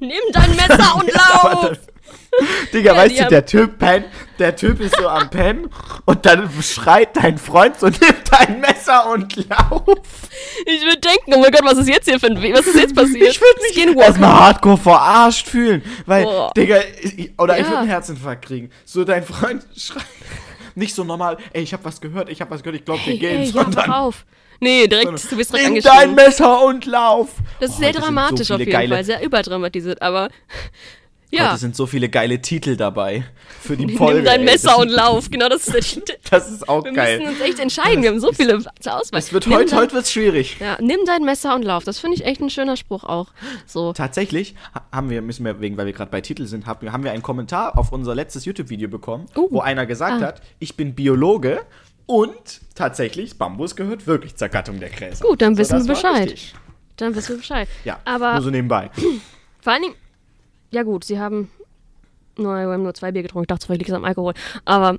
Nimm 0.00 0.10
dein 0.32 0.50
Messer 0.56 0.96
und 0.96 1.12
lauf! 1.12 1.78
Digga, 2.72 2.92
Ja, 2.92 2.96
weißt 2.98 3.20
du, 3.20 3.24
der 3.28 3.46
Typ 3.46 3.78
pennt, 3.78 4.06
der 4.38 4.54
Typ 4.54 4.80
ist 4.80 4.96
so 4.96 5.08
am 5.08 5.28
Pennen 5.30 5.70
und 6.04 6.24
dann 6.26 6.48
schreit 6.62 7.16
dein 7.16 7.38
Freund 7.38 7.78
so, 7.80 7.86
nimm 7.88 7.98
dein 8.30 8.60
Messer 8.60 9.10
und 9.10 9.34
lauf. 9.48 9.98
Ich 10.66 10.82
würde 10.84 10.98
denken, 11.00 11.34
oh 11.34 11.40
mein 11.40 11.50
Gott, 11.50 11.62
was 11.64 11.78
ist 11.78 11.88
jetzt 11.88 12.08
hier 12.08 12.20
für 12.20 12.26
ein... 12.26 12.40
We 12.42 12.52
was 12.52 12.66
ist 12.66 12.76
jetzt 12.76 12.94
passiert? 12.94 13.28
Ich 13.30 13.40
würde 13.40 13.60
mich 13.62 13.72
Skinwalker. 13.72 14.06
erstmal 14.08 14.32
hardcore 14.40 14.76
verarscht 14.78 15.48
fühlen, 15.48 15.82
weil, 16.06 16.24
Boah. 16.24 16.52
Digga, 16.56 16.76
ich, 17.02 17.32
oder 17.38 17.54
ich 17.58 17.62
Ja. 17.64 17.68
würde 17.70 17.78
einen 17.80 17.88
Herzinfarkt 17.88 18.44
kriegen. 18.44 18.70
So 18.84 19.04
dein 19.04 19.24
Freund 19.24 19.64
schreit, 19.76 20.04
nicht 20.74 20.94
so 20.94 21.02
normal, 21.04 21.38
ey, 21.52 21.62
ich 21.62 21.72
hab 21.72 21.84
was 21.84 22.00
gehört, 22.00 22.28
ich 22.28 22.40
hab 22.40 22.50
was 22.50 22.62
gehört, 22.62 22.76
ich 22.78 22.84
glaub, 22.84 22.98
wir 23.04 23.12
Hey, 23.14 23.18
gehen, 23.18 23.36
hey, 23.38 23.46
ja, 23.46 23.52
sondern 23.52 23.88
mach 23.88 23.98
auf. 23.98 24.26
Nee, 24.60 24.86
direkt, 24.88 25.06
du 25.08 25.36
bist 25.36 25.52
direkt 25.52 25.70
nimm 25.72 25.82
dein 25.82 25.92
angeschrieben. 26.10 26.14
Messer 26.16 26.64
und 26.64 26.84
lauf. 26.84 27.28
Das 27.60 27.70
ist 27.70 27.76
Oh, 27.76 27.78
sehr 27.80 27.92
sind 27.92 27.96
so 28.02 28.06
dramatisch 28.06 28.50
auf 28.50 28.58
jeden 28.58 28.72
geile- 28.72 28.94
Fall, 28.94 29.04
sehr 29.04 29.22
überdramatisiert, 29.22 30.02
aber 30.02 30.28
Ja. 31.30 31.50
Heute 31.50 31.58
sind 31.60 31.76
so 31.76 31.84
viele 31.86 32.08
geile 32.08 32.40
Titel 32.40 32.74
dabei 32.76 33.22
für 33.60 33.76
die 33.76 33.94
Folge. 33.94 34.16
Nimm 34.16 34.24
dein. 34.24 34.44
Messer 34.44 34.78
und 34.78 34.88
lauf. 34.88 35.30
Genau, 35.30 35.48
das 35.50 35.66
ist 35.66 35.74
der 35.74 35.80
Titel. 35.82 36.14
Das 36.30 36.50
ist 36.50 36.66
auch 36.68 36.82
Wir 36.84 36.92
geil. 36.92 37.18
müssen 37.18 37.32
uns 37.32 37.40
echt 37.42 37.58
entscheiden. 37.58 38.02
Wir 38.02 38.08
haben 38.10 38.20
so 38.20 38.32
viele 38.32 38.58
zur 38.80 38.96
Auswahl. 38.98 39.18
Es 39.18 39.30
wird 39.32 39.46
Nimm 39.46 39.56
heute, 39.58 39.70
dein- 39.70 39.78
heute 39.80 39.94
wird's 39.94 40.10
schwierig. 40.10 40.56
Ja, 40.58 40.78
nimm 40.80 41.00
dein 41.06 41.24
Messer 41.24 41.54
und 41.54 41.62
lauf. 41.64 41.84
Das 41.84 41.98
finde 41.98 42.16
ich 42.16 42.24
echt 42.24 42.40
ein 42.40 42.48
schöner 42.48 42.76
Spruch 42.78 43.04
auch. 43.04 43.28
So. 43.66 43.92
Tatsächlich 43.92 44.54
ha- 44.74 44.86
haben 44.90 45.10
wir, 45.10 45.20
müssen 45.20 45.44
wir, 45.44 45.60
wegen, 45.60 45.76
weil 45.76 45.84
wir 45.84 45.92
gerade 45.92 46.10
bei 46.10 46.22
Titel 46.22 46.46
sind, 46.46 46.66
haben, 46.66 46.80
wir- 46.80 46.92
haben 46.92 47.04
wir 47.04 47.12
einen 47.12 47.22
Kommentar 47.22 47.76
auf 47.76 47.92
unser 47.92 48.14
letztes 48.14 48.46
YouTube-Video 48.46 48.88
bekommen, 48.88 49.26
Uh. 49.36 49.48
wo 49.50 49.60
einer 49.60 49.84
gesagt 49.84 50.22
Ah. 50.22 50.26
hat, 50.26 50.40
ich 50.60 50.76
bin 50.76 50.94
Biologe 50.94 51.60
und 52.06 52.62
tatsächlich, 52.74 53.36
Bambus 53.36 53.76
gehört 53.76 54.06
wirklich 54.06 54.34
zur 54.36 54.48
Gattung 54.48 54.80
der 54.80 54.88
Gräser. 54.88 55.26
Gut, 55.26 55.42
dann 55.42 55.58
wissen 55.58 55.74
das 55.78 55.86
wir 55.86 55.94
Bescheid. 55.94 56.34
Dann 56.96 57.14
wissen 57.14 57.28
wir 57.30 57.36
Bescheid. 57.36 57.68
Ja, 57.84 58.00
Aber 58.06 58.32
nur 58.32 58.42
so 58.44 58.50
nebenbei. 58.50 58.88
vor 59.60 59.72
allen 59.74 59.82
Dingen, 59.82 59.94
ja 60.70 60.82
gut, 60.82 61.04
sie 61.04 61.18
haben 61.18 61.50
nur, 62.36 62.54
wir 62.54 62.72
haben 62.72 62.82
nur 62.82 62.94
zwei 62.94 63.10
Bier 63.12 63.22
getrunken. 63.22 63.44
Ich 63.44 63.48
dachte, 63.48 63.66
vielleicht 63.66 63.80
liegt 63.80 63.90
es 63.90 63.96
am 63.96 64.04
Alkohol. 64.04 64.34
Aber 64.64 64.98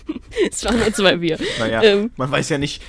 es 0.50 0.64
waren 0.64 0.78
nur 0.78 0.92
zwei 0.92 1.16
Bier. 1.16 1.38
Naja, 1.58 1.82
Ähm, 1.82 2.10
man 2.16 2.30
weiß 2.30 2.48
ja 2.48 2.58
nicht, 2.58 2.82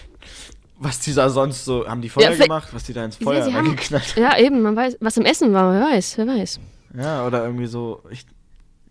was 0.80 1.00
die 1.00 1.14
da 1.14 1.30
sonst 1.30 1.64
so, 1.66 1.88
haben 1.88 2.02
die 2.02 2.10
Feuer 2.10 2.32
Ja, 2.32 2.36
gemacht, 2.36 2.70
was 2.72 2.84
die 2.84 2.94
da 2.94 3.06
ins 3.06 3.20
ja, 3.20 3.24
Feuer 3.24 3.44
sie 3.44 3.54
haben, 3.54 3.68
reingeknallt 3.68 4.16
ja, 4.16 4.38
eben, 4.40 4.62
man 4.64 4.76
weiß, 4.76 4.98
was 5.00 5.18
im 5.18 5.26
Essen 5.26 5.54
war, 5.54 5.72
wer 5.72 5.82
weiß, 5.96 6.18
wer 6.18 6.28
weiß. 6.28 6.60
Ja, 6.98 7.28
oder 7.28 7.46
irgendwie 7.46 7.68
so, 7.68 8.02
ich, 8.10 8.26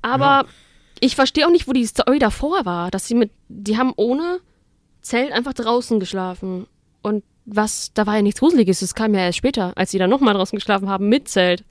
Aber 0.00 0.44
ich 1.00 1.16
verstehe 1.16 1.46
auch 1.46 1.50
nicht, 1.50 1.66
wo 1.66 1.72
die 1.72 1.84
Story 1.86 2.20
davor 2.20 2.64
war, 2.64 2.90
dass 2.92 3.08
sie 3.08 3.14
mit, 3.14 3.32
die 3.48 3.76
haben 3.76 3.92
ohne 3.96 4.38
Zelt 5.02 5.32
einfach 5.32 5.54
draußen 5.54 5.98
geschlafen. 5.98 6.66
Und 7.02 7.24
was, 7.46 7.90
da 7.94 8.06
war 8.06 8.16
ja 8.16 8.22
nichts 8.22 8.38
Gruseliges, 8.40 8.80
das 8.80 8.94
kam 8.94 9.14
ja 9.14 9.20
erst 9.20 9.38
später, 9.38 9.72
als 9.76 9.90
sie 9.90 9.98
dann 9.98 10.10
nochmal 10.10 10.34
draußen 10.34 10.56
geschlafen 10.56 10.88
haben 10.88 11.08
mit 11.08 11.28
Zelt. 11.28 11.64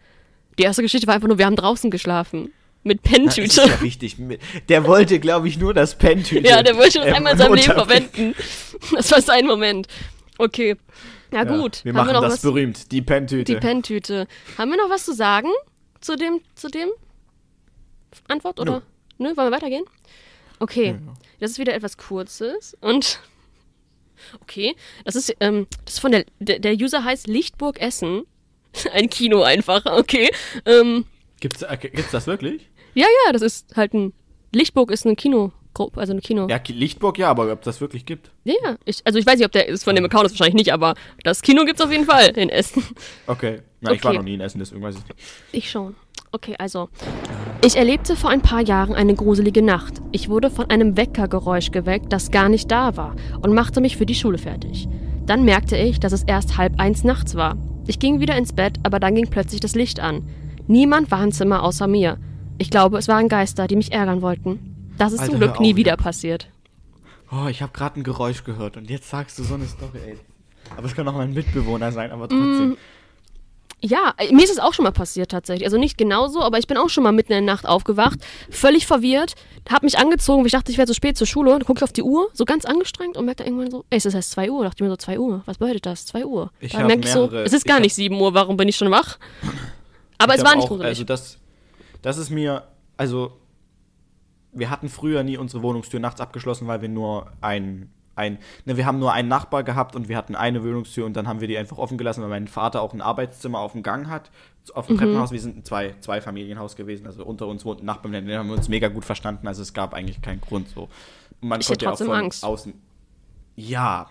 Die 0.60 0.64
erste 0.64 0.82
Geschichte 0.82 1.08
war 1.08 1.16
einfach 1.16 1.30
nur, 1.30 1.38
wir 1.38 1.46
haben 1.46 1.56
draußen 1.56 1.90
geschlafen. 1.90 2.54
Mit 2.84 3.00
na, 3.04 3.12
ist 3.12 3.36
Penntüte. 3.36 3.62
ja 3.62 3.82
wichtig. 3.82 4.18
Der 4.68 4.86
wollte, 4.86 5.20
glaube 5.20 5.48
ich, 5.48 5.58
nur 5.58 5.74
das 5.74 5.98
Pentüte. 5.98 6.48
Ja, 6.48 6.62
der 6.62 6.78
wollte 6.78 7.00
das 7.00 7.08
ähm, 7.08 7.14
einmal 7.14 7.34
in 7.34 7.40
seinem 7.40 7.54
Leben 7.54 7.74
verwenden. 7.74 8.36
Das 8.94 9.12
war 9.12 9.22
sein 9.22 9.46
Moment. 9.46 9.88
Okay. 10.38 10.78
Ja, 11.34 11.44
gut. 11.44 11.84
Wir 11.84 11.92
haben 11.92 11.98
machen 11.98 12.08
wir 12.10 12.14
noch 12.14 12.22
das 12.22 12.34
was? 12.34 12.42
berühmt, 12.42 12.92
die 12.92 13.02
Pentüte. 13.02 13.44
Die 13.44 13.60
Penntüte. 13.60 14.26
Haben 14.58 14.72
wir 14.72 14.78
noch 14.78 14.90
was 14.90 15.04
zu 15.04 15.14
sagen 15.14 15.50
zu 16.00 16.16
dem, 16.16 16.40
zu 16.56 16.70
dem 16.70 16.90
Antwort 18.30 18.60
oder? 18.60 18.82
Nö, 19.18 19.36
wollen 19.36 19.50
wir 19.50 19.52
weitergehen? 19.52 19.84
Okay. 20.60 20.96
Das 21.40 21.52
ist 21.52 21.60
wieder 21.60 21.74
etwas 21.74 21.98
Kurzes 21.98 22.76
und 22.80 23.20
okay. 24.42 24.76
Das 25.04 25.16
ist, 25.16 25.36
ähm, 25.42 25.68
das 25.84 25.96
ist 25.96 26.00
von 26.00 26.12
der, 26.12 26.26
der 26.40 26.74
User 26.74 27.04
heißt 27.04 27.28
Lichtburg 27.28 27.82
Essen. 27.82 28.24
Ein 28.94 29.10
Kino 29.10 29.42
einfach, 29.44 29.86
okay. 29.86 30.30
Ähm, 30.66 31.06
Gibt's, 31.40 31.62
äh, 31.62 31.78
gibt's 31.78 32.12
das 32.12 32.28
wirklich? 32.28 32.70
ja, 32.96 33.06
ja, 33.26 33.32
das 33.32 33.42
ist 33.42 33.76
halt 33.78 33.94
ein, 33.94 34.14
Lichtburg 34.54 34.92
ist 34.92 35.06
eine 35.06 35.16
Kinogruppe, 35.16 36.00
also 36.00 36.12
eine 36.12 36.22
Kino. 36.22 36.48
Ja, 36.50 36.60
Lichtburg 36.68 37.18
ja, 37.18 37.30
aber 37.30 37.52
ob 37.52 37.62
das 37.62 37.80
wirklich 37.82 38.06
gibt? 38.06 38.32
Ja, 38.44 38.56
ja. 38.64 38.76
Ich, 38.86 39.02
also 39.06 39.18
ich 39.20 39.26
weiß 39.26 39.38
nicht, 39.38 39.46
ob 39.46 39.52
der 39.54 39.68
ist 39.68 39.84
von 39.86 39.96
dem 39.96 40.04
Account 40.06 40.26
ist 40.26 40.32
wahrscheinlich 40.34 40.56
nicht, 40.56 40.74
aber 40.74 40.96
das 41.24 41.42
Kino 41.42 41.64
gibt's 41.66 41.82
auf 41.82 41.92
jeden 41.92 42.06
Fall 42.06 42.28
in 42.36 42.50
Essen. 42.50 42.84
Okay. 43.28 43.62
Na, 43.82 43.92
ich 43.94 44.04
war 44.04 44.12
Okay. 44.12 44.18
noch 44.18 44.26
nie 44.26 44.34
in 44.34 44.42
Essen, 44.42 44.60
deswegen 44.60 44.82
weiß 44.82 44.96
ich 44.96 45.04
nicht. 45.08 45.16
Ich 45.54 45.72
schon. 45.72 45.96
Okay, 46.32 46.56
also. 46.60 46.90
Ich 47.66 47.76
erlebte 47.78 48.16
vor 48.16 48.30
ein 48.30 48.42
paar 48.42 48.62
Jahren 48.62 48.94
eine 48.96 49.16
gruselige 49.16 49.62
Nacht. 49.62 49.94
Ich 50.12 50.30
wurde 50.30 50.52
von 50.52 50.70
einem 50.70 50.98
Weckergeräusch 50.98 51.72
geweckt, 51.72 52.12
das 52.12 52.32
gar 52.32 52.50
nicht 52.50 52.70
da 52.70 52.98
war, 52.98 53.16
und 53.42 53.54
machte 53.54 53.80
mich 53.82 53.96
für 53.98 54.06
die 54.06 54.16
Schule 54.16 54.38
fertig. 54.38 54.88
Dann 55.26 55.44
merkte 55.46 55.78
ich, 55.78 56.00
dass 56.00 56.12
es 56.12 56.24
erst 56.24 56.58
halb 56.58 56.80
eins 56.80 57.04
nachts 57.04 57.36
war. 57.36 57.56
Ich 57.90 57.98
ging 57.98 58.20
wieder 58.20 58.38
ins 58.38 58.54
Bett, 58.54 58.78
aber 58.84 59.00
dann 59.00 59.16
ging 59.16 59.32
plötzlich 59.32 59.62
das 59.62 59.74
Licht 59.74 60.00
an. 60.00 60.30
Niemand 60.68 61.10
war 61.10 61.24
im 61.24 61.32
Zimmer 61.32 61.64
außer 61.64 61.88
mir. 61.88 62.20
Ich 62.60 62.70
glaube, 62.70 63.00
es 63.00 63.08
waren 63.08 63.28
Geister, 63.28 63.66
die 63.66 63.76
mich 63.76 63.92
ärgern 63.92 64.22
wollten. 64.22 64.92
Das 65.00 65.12
ist 65.12 65.22
Alter, 65.22 65.32
zum 65.32 65.40
Glück 65.40 65.60
nie 65.60 65.76
wieder 65.76 65.98
passiert. 65.98 66.52
Oh, 67.32 67.48
ich 67.50 67.64
habe 67.64 67.74
gerade 67.74 68.00
ein 68.00 68.04
Geräusch 68.04 68.44
gehört 68.44 68.78
und 68.78 68.92
jetzt 68.92 69.10
sagst 69.10 69.40
du 69.40 69.44
so 69.44 69.56
eine 69.56 69.66
Story, 69.66 69.98
ey. 70.06 70.18
Aber 70.78 70.86
es 70.86 70.94
kann 70.94 71.08
auch 71.08 71.16
mein 71.16 71.34
Mitbewohner 71.34 71.92
sein, 71.92 72.12
aber 72.12 72.30
trotzdem. 72.30 72.78
Ja, 73.82 74.14
äh, 74.18 74.34
mir 74.34 74.44
ist 74.44 74.52
es 74.52 74.60
auch 74.60 74.74
schon 74.74 74.84
mal 74.84 74.92
passiert 74.92 75.32
tatsächlich. 75.32 75.66
Also 75.66 75.78
nicht 75.78 75.98
genauso, 75.98 76.42
aber 76.42 76.58
ich 76.58 76.68
bin 76.68 76.78
auch 76.78 76.90
schon 76.90 77.04
mal 77.04 77.12
mitten 77.12 77.32
in 77.32 77.46
der 77.46 77.54
Nacht 77.54 77.66
aufgewacht, 77.66 78.20
völlig 78.50 78.86
verwirrt, 78.86 79.36
hab 79.70 79.84
mich 79.84 79.98
angezogen, 79.98 80.42
weil 80.42 80.48
ich 80.48 80.54
dachte, 80.54 80.72
ich 80.72 80.78
wäre 80.78 80.88
zu 80.88 80.94
spät 80.94 81.18
zur 81.18 81.28
Schule. 81.28 81.52
Dann 81.52 81.64
guck 81.66 81.78
ich 81.78 81.84
auf 81.84 81.94
die 81.94 82.04
Uhr, 82.04 82.30
so 82.34 82.46
ganz 82.46 82.66
angestrengt 82.66 83.16
und 83.16 83.26
merkte 83.26 83.44
irgendwann 83.44 83.72
so, 83.72 83.86
ey, 83.90 83.98
es 83.98 84.06
ist 84.06 84.14
erst 84.14 84.32
2 84.32 84.52
Uhr. 84.52 84.64
Dachte 84.64 84.78
ich 84.78 84.82
mir 84.82 84.90
so, 84.90 84.98
2 84.98 85.20
Uhr, 85.20 85.42
was 85.46 85.58
bedeutet 85.58 85.86
das? 85.86 86.06
2 86.08 86.26
Uhr. 86.26 86.52
Ich 86.60 86.74
Dann 86.74 86.88
merke 86.88 87.06
ich 87.06 87.12
so, 87.12 87.32
es 87.32 87.54
ist 87.54 87.66
gar 87.66 87.80
nicht 87.80 87.96
7 87.96 88.20
Uhr, 88.20 88.34
warum 88.34 88.58
bin 88.58 88.68
ich 88.68 88.76
schon 88.76 88.92
wach? 88.92 89.18
Aber 90.18 90.36
es 90.36 90.44
war 90.44 90.56
nicht 90.56 90.66
auch, 90.66 90.70
gruselig. 90.70 90.88
Also 90.88 91.04
das, 91.06 91.38
das 92.02 92.18
ist 92.18 92.30
mir, 92.30 92.64
also 92.98 93.40
wir 94.52 94.70
hatten 94.70 94.90
früher 94.90 95.24
nie 95.24 95.38
unsere 95.38 95.64
Wohnungstür 95.64 96.00
nachts 96.00 96.20
abgeschlossen, 96.20 96.68
weil 96.68 96.82
wir 96.82 96.90
nur 96.90 97.32
ein, 97.42 97.92
ein, 98.20 98.38
ne, 98.66 98.78
wir 98.78 98.86
haben 98.86 99.00
nur 99.00 99.12
einen 99.14 99.28
Nachbar 99.28 99.64
gehabt 99.64 99.96
und 99.96 100.08
wir 100.10 100.18
hatten 100.18 100.36
eine 100.36 100.64
Wohnungstür 100.64 101.08
und 101.08 101.14
dann 101.16 101.28
haben 101.28 101.42
wir 101.42 101.48
die 101.48 101.58
einfach 101.58 101.78
offen 101.80 101.98
gelassen, 101.98 102.22
weil 102.22 102.30
mein 102.30 102.48
Vater 102.48 102.82
auch 102.84 102.94
ein 102.94 103.02
Arbeitszimmer 103.02 103.58
auf 103.60 103.72
dem 103.72 103.82
Gang 103.82 104.08
hat, 104.10 104.30
auf 104.76 104.86
dem 104.86 104.98
Treppenhaus. 104.98 105.32
Wir 105.32 105.40
sind 105.40 105.58
ein 105.58 105.66
zwei, 105.66 105.96
zwei 106.02 106.22
Familienhaus 106.22 106.76
gewesen, 106.76 107.08
also 107.08 107.26
unter 107.26 107.48
uns 107.48 107.66
wohnt 107.66 107.82
ein 107.82 107.86
Nachbar, 107.88 108.12
mit 108.12 108.28
dem 108.28 108.38
haben 108.38 108.48
wir 108.50 108.56
uns 108.56 108.70
mega 108.70 108.90
gut 108.90 109.06
verstanden, 109.06 109.48
also 109.48 109.64
es 109.64 109.74
gab 109.74 109.94
eigentlich 109.96 110.22
keinen 110.22 110.42
Grund 110.42 110.70
so. 110.70 110.90
Und 111.42 111.50
man 111.50 111.62
Ich 111.62 111.68
konnte 111.68 111.86
ja 111.86 111.92
auch 111.92 111.98
von 111.98 112.12
Angst. 112.12 112.44
außen, 112.44 112.74
ja, 113.56 114.08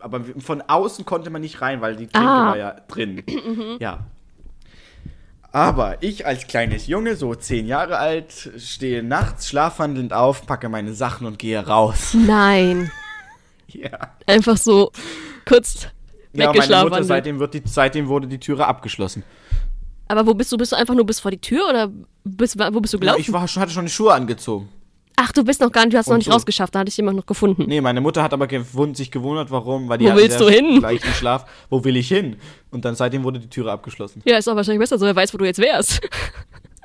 aber 0.00 0.20
von 0.38 0.62
außen 0.62 1.04
konnte 1.04 1.30
man 1.30 1.40
nicht 1.42 1.60
rein, 1.60 1.80
weil 1.80 1.96
die 1.96 2.06
Trinke 2.06 2.28
Ah. 2.28 2.46
war 2.48 2.56
ja 2.56 2.72
drin. 2.88 3.22
Ja. 3.80 4.06
Aber 5.50 6.02
ich 6.02 6.26
als 6.26 6.46
kleines 6.46 6.86
Junge, 6.88 7.16
so 7.16 7.34
zehn 7.34 7.66
Jahre 7.66 7.98
alt, 7.98 8.50
stehe 8.58 9.02
nachts 9.02 9.48
schlafwandelnd 9.48 10.12
auf, 10.12 10.46
packe 10.46 10.68
meine 10.68 10.92
Sachen 10.94 11.26
und 11.26 11.38
gehe 11.38 11.58
raus. 11.66 12.14
Nein. 12.14 12.90
Ja. 13.70 13.90
Einfach 14.26 14.56
so 14.56 14.90
kurz 15.46 15.82
Ja, 16.32 16.46
meine 16.46 16.54
weggeschlafen. 16.54 16.88
Mutter, 16.88 17.04
seitdem, 17.04 17.38
wird 17.38 17.52
die, 17.52 17.62
seitdem 17.66 18.08
wurde 18.08 18.26
die 18.26 18.40
Türe 18.40 18.66
abgeschlossen. 18.66 19.24
aber 20.08 20.26
wo 20.26 20.32
bist 20.32 20.50
du? 20.50 20.56
Bist 20.56 20.72
du 20.72 20.76
einfach 20.76 20.94
nur 20.94 21.04
bis 21.04 21.20
vor 21.20 21.30
die 21.30 21.38
Tür 21.40 21.68
oder 21.68 21.90
bist, 22.24 22.58
wo 22.58 22.80
bist 22.80 22.94
du 22.94 22.96
Ja, 22.96 23.00
gelaufen? 23.00 23.20
ich 23.20 23.30
war, 23.30 23.42
hatte 23.42 23.70
schon 23.70 23.84
die 23.84 23.90
Schuhe 23.92 24.14
angezogen. 24.14 24.70
Ach, 25.20 25.32
du 25.32 25.42
bist 25.44 25.60
noch 25.60 25.72
gar 25.72 25.84
nicht, 25.84 25.94
du 25.94 25.98
hast 25.98 26.08
noch 26.08 26.16
nicht 26.16 26.26
so. 26.26 26.32
rausgeschafft, 26.32 26.74
da 26.74 26.78
hatte 26.80 26.90
ich 26.90 26.96
jemand 26.96 27.16
noch 27.16 27.26
gefunden. 27.26 27.64
Nee, 27.66 27.80
meine 27.80 28.00
Mutter 28.00 28.22
hat 28.22 28.32
aber 28.32 28.46
gewund, 28.46 28.96
sich 28.96 29.10
gewundert, 29.10 29.50
warum, 29.50 29.88
weil 29.88 29.98
die 29.98 30.06
Wo 30.06 30.14
willst 30.14 30.38
du 30.40 30.48
hin? 30.48 30.80
leichten 30.80 31.12
Schlaf. 31.12 31.44
Wo 31.70 31.82
will 31.82 31.96
ich 31.96 32.06
hin? 32.08 32.36
Und 32.70 32.84
dann 32.84 32.94
seitdem 32.94 33.24
wurde 33.24 33.40
die 33.40 33.48
Türe 33.50 33.72
abgeschlossen. 33.72 34.22
Ja, 34.24 34.38
ist 34.38 34.48
auch 34.48 34.54
wahrscheinlich 34.54 34.80
besser 34.80 34.96
so, 34.98 35.06
er 35.06 35.16
weiß, 35.16 35.34
wo 35.34 35.38
du 35.38 35.44
jetzt 35.44 35.58
wärst. 35.58 36.00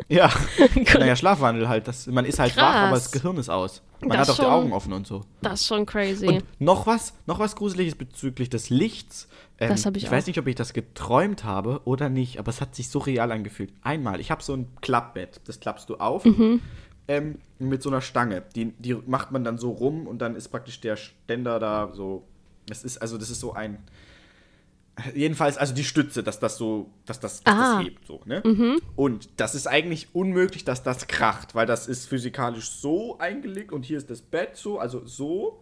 Ja. 0.10 0.30
naja, 1.00 1.16
Schlafwandel 1.16 1.70
halt. 1.70 1.88
Das, 1.88 2.08
man 2.08 2.26
ist 2.26 2.38
halt 2.38 2.58
wach, 2.58 2.62
Krass. 2.64 2.76
aber 2.76 2.96
das 2.96 3.12
Gehirn 3.12 3.38
ist 3.38 3.48
aus. 3.50 3.82
Man 4.02 4.10
Das 4.18 4.28
hat 4.28 4.30
auch 4.32 4.36
die 4.36 4.42
schon. 4.42 4.52
Augen 4.52 4.74
offen 4.74 4.92
und 4.92 5.08
so. 5.08 5.22
Das 5.42 5.62
ist 5.62 5.68
schon 5.68 5.86
crazy. 5.86 6.28
Und 6.28 6.44
noch 6.60 6.88
was, 6.88 7.14
noch 7.26 7.40
was 7.40 7.56
Gruseliges 7.56 7.96
bezüglich 7.96 8.50
des 8.50 8.70
Lichts. 8.70 9.30
Ähm, 9.60 9.70
Das 9.70 9.86
hab 9.86 9.96
ich 9.96 10.04
ich 10.04 10.12
weiß 10.12 10.28
nicht, 10.28 10.40
ob 10.40 10.48
ich 10.48 10.56
das 10.56 10.74
geträumt 10.74 11.44
habe 11.46 11.80
oder 11.86 12.10
nicht, 12.10 12.38
aber 12.40 12.50
es 12.50 12.60
hat 12.60 12.76
sich 12.76 12.90
so 12.90 13.00
real 13.00 13.32
angefühlt. 13.32 13.72
Einmal, 13.82 14.20
ich 14.20 14.30
habe 14.30 14.44
so 14.44 14.54
ein 14.54 14.68
Klappbett, 14.82 15.40
das 15.46 15.60
klappst 15.60 15.90
du 15.90 15.96
auf 15.96 16.26
Mhm. 16.26 16.60
Ähm, 17.08 17.40
mit 17.60 17.82
so 17.84 17.90
einer 17.90 18.02
Stange. 18.02 18.44
Die, 18.56 18.72
die 18.80 18.96
macht 19.06 19.32
man 19.32 19.44
dann 19.44 19.58
so 19.58 19.72
rum 19.72 20.08
und 20.08 20.20
dann 20.20 20.36
ist 20.36 20.50
praktisch 20.50 20.80
der 20.82 20.96
Ständer 20.96 21.60
da 21.60 21.92
so. 21.94 22.24
Das 22.68 22.84
ist, 22.84 22.98
also 23.00 23.18
das 23.18 23.30
ist 23.30 23.40
so 23.40 23.54
ein. 23.54 23.78
Jedenfalls, 25.16 25.58
also 25.58 25.74
die 25.74 25.84
Stütze, 25.84 26.22
dass 26.22 26.40
das 26.40 26.56
so, 26.58 26.92
dass 27.08 27.20
das, 27.20 27.42
dass 27.42 27.54
Ah. 27.56 27.78
das 27.78 27.86
hebt, 27.86 28.06
so, 28.06 28.22
ne? 28.26 28.44
Und 28.96 29.28
das 29.38 29.56
ist 29.56 29.66
eigentlich 29.66 30.10
unmöglich, 30.14 30.66
dass 30.66 30.84
das 30.84 31.08
kracht, 31.08 31.56
weil 31.56 31.66
das 31.66 31.88
ist 31.88 32.08
physikalisch 32.08 32.70
so 32.70 33.18
eingelegt 33.18 33.72
und 33.72 33.84
hier 33.86 33.98
ist 33.98 34.12
das 34.12 34.22
Bett 34.22 34.56
so, 34.56 34.78
also 34.78 35.04
so. 35.06 35.60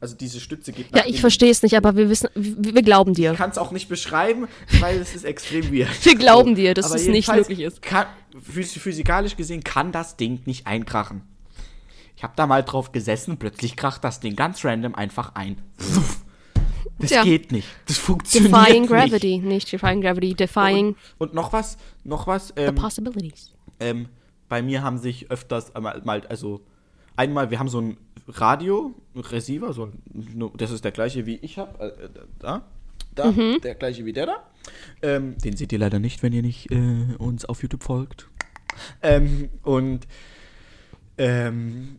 Also 0.00 0.16
diese 0.16 0.40
Stütze 0.40 0.72
geht 0.72 0.86
ja, 0.92 1.00
nach 1.00 1.04
ich 1.04 1.10
innen. 1.10 1.20
verstehe 1.20 1.50
es 1.50 1.62
nicht, 1.62 1.76
aber 1.76 1.94
wir 1.94 2.08
wissen, 2.08 2.30
wir, 2.34 2.74
wir 2.74 2.82
glauben 2.82 3.12
dir. 3.12 3.32
Ich 3.32 3.36
kann 3.36 3.50
es 3.50 3.58
auch 3.58 3.70
nicht 3.70 3.90
beschreiben, 3.90 4.48
weil 4.80 4.98
es 4.98 5.14
ist 5.14 5.26
extrem 5.26 5.70
weird. 5.70 5.90
Wir 6.06 6.14
glauben 6.16 6.54
dir, 6.54 6.72
dass 6.72 6.86
Aber 6.86 6.94
es 6.94 7.06
nicht 7.06 7.30
möglich 7.30 7.60
ist. 7.60 7.82
Kann, 7.82 8.06
physikalisch 8.42 9.36
gesehen 9.36 9.64
kann 9.64 9.92
das 9.92 10.16
Ding 10.16 10.40
nicht 10.46 10.66
einkrachen. 10.66 11.22
Ich 12.16 12.22
habe 12.22 12.34
da 12.36 12.46
mal 12.46 12.62
drauf 12.62 12.92
gesessen, 12.92 13.38
plötzlich 13.38 13.76
kracht 13.76 14.04
das 14.04 14.20
Ding 14.20 14.36
ganz 14.36 14.64
random 14.64 14.94
einfach 14.94 15.34
ein. 15.34 15.60
Das 16.98 17.08
Tja. 17.10 17.22
geht 17.22 17.50
nicht. 17.50 17.66
Das 17.86 17.96
funktioniert 17.96 18.52
Defying 18.52 18.82
nicht. 18.82 18.90
Gravity, 18.90 19.38
nicht 19.38 19.72
Defying 19.72 20.02
Gravity, 20.02 20.34
Defying 20.34 20.88
Und, 21.16 21.28
und 21.28 21.34
noch 21.34 21.52
was, 21.54 21.78
noch 22.04 22.26
was. 22.26 22.48
the 22.48 22.54
Ähm, 22.56 22.74
Possibilities. 22.74 23.52
ähm, 23.80 24.08
bei 24.50 24.60
mir 24.62 24.82
haben 24.82 24.98
sich 24.98 25.30
öfters 25.30 25.72
mal, 25.74 26.02
mal, 26.04 26.26
also 26.26 26.60
einmal, 27.16 27.50
wir 27.50 27.58
haben 27.58 27.68
so 27.68 27.80
ein 27.80 27.96
Radio, 28.28 28.94
ein 29.14 29.20
Receiver, 29.20 29.72
so 29.72 29.86
ein, 29.86 30.50
das 30.56 30.70
ist 30.72 30.84
der 30.84 30.92
gleiche 30.92 31.24
wie 31.24 31.36
ich 31.36 31.56
habe, 31.56 31.78
äh, 31.80 32.08
da, 32.38 32.62
da, 33.14 33.32
der 33.32 33.74
gleiche 33.74 34.04
wie 34.04 34.12
der 34.12 34.26
da. 34.26 34.50
Ähm, 35.02 35.36
den 35.38 35.56
seht 35.56 35.72
ihr 35.72 35.78
leider 35.78 35.98
nicht, 35.98 36.22
wenn 36.22 36.32
ihr 36.32 36.42
nicht 36.42 36.70
äh, 36.70 37.14
uns 37.18 37.44
auf 37.44 37.62
YouTube 37.62 37.82
folgt. 37.82 38.28
Ähm, 39.02 39.50
und 39.62 40.06
ähm, 41.18 41.98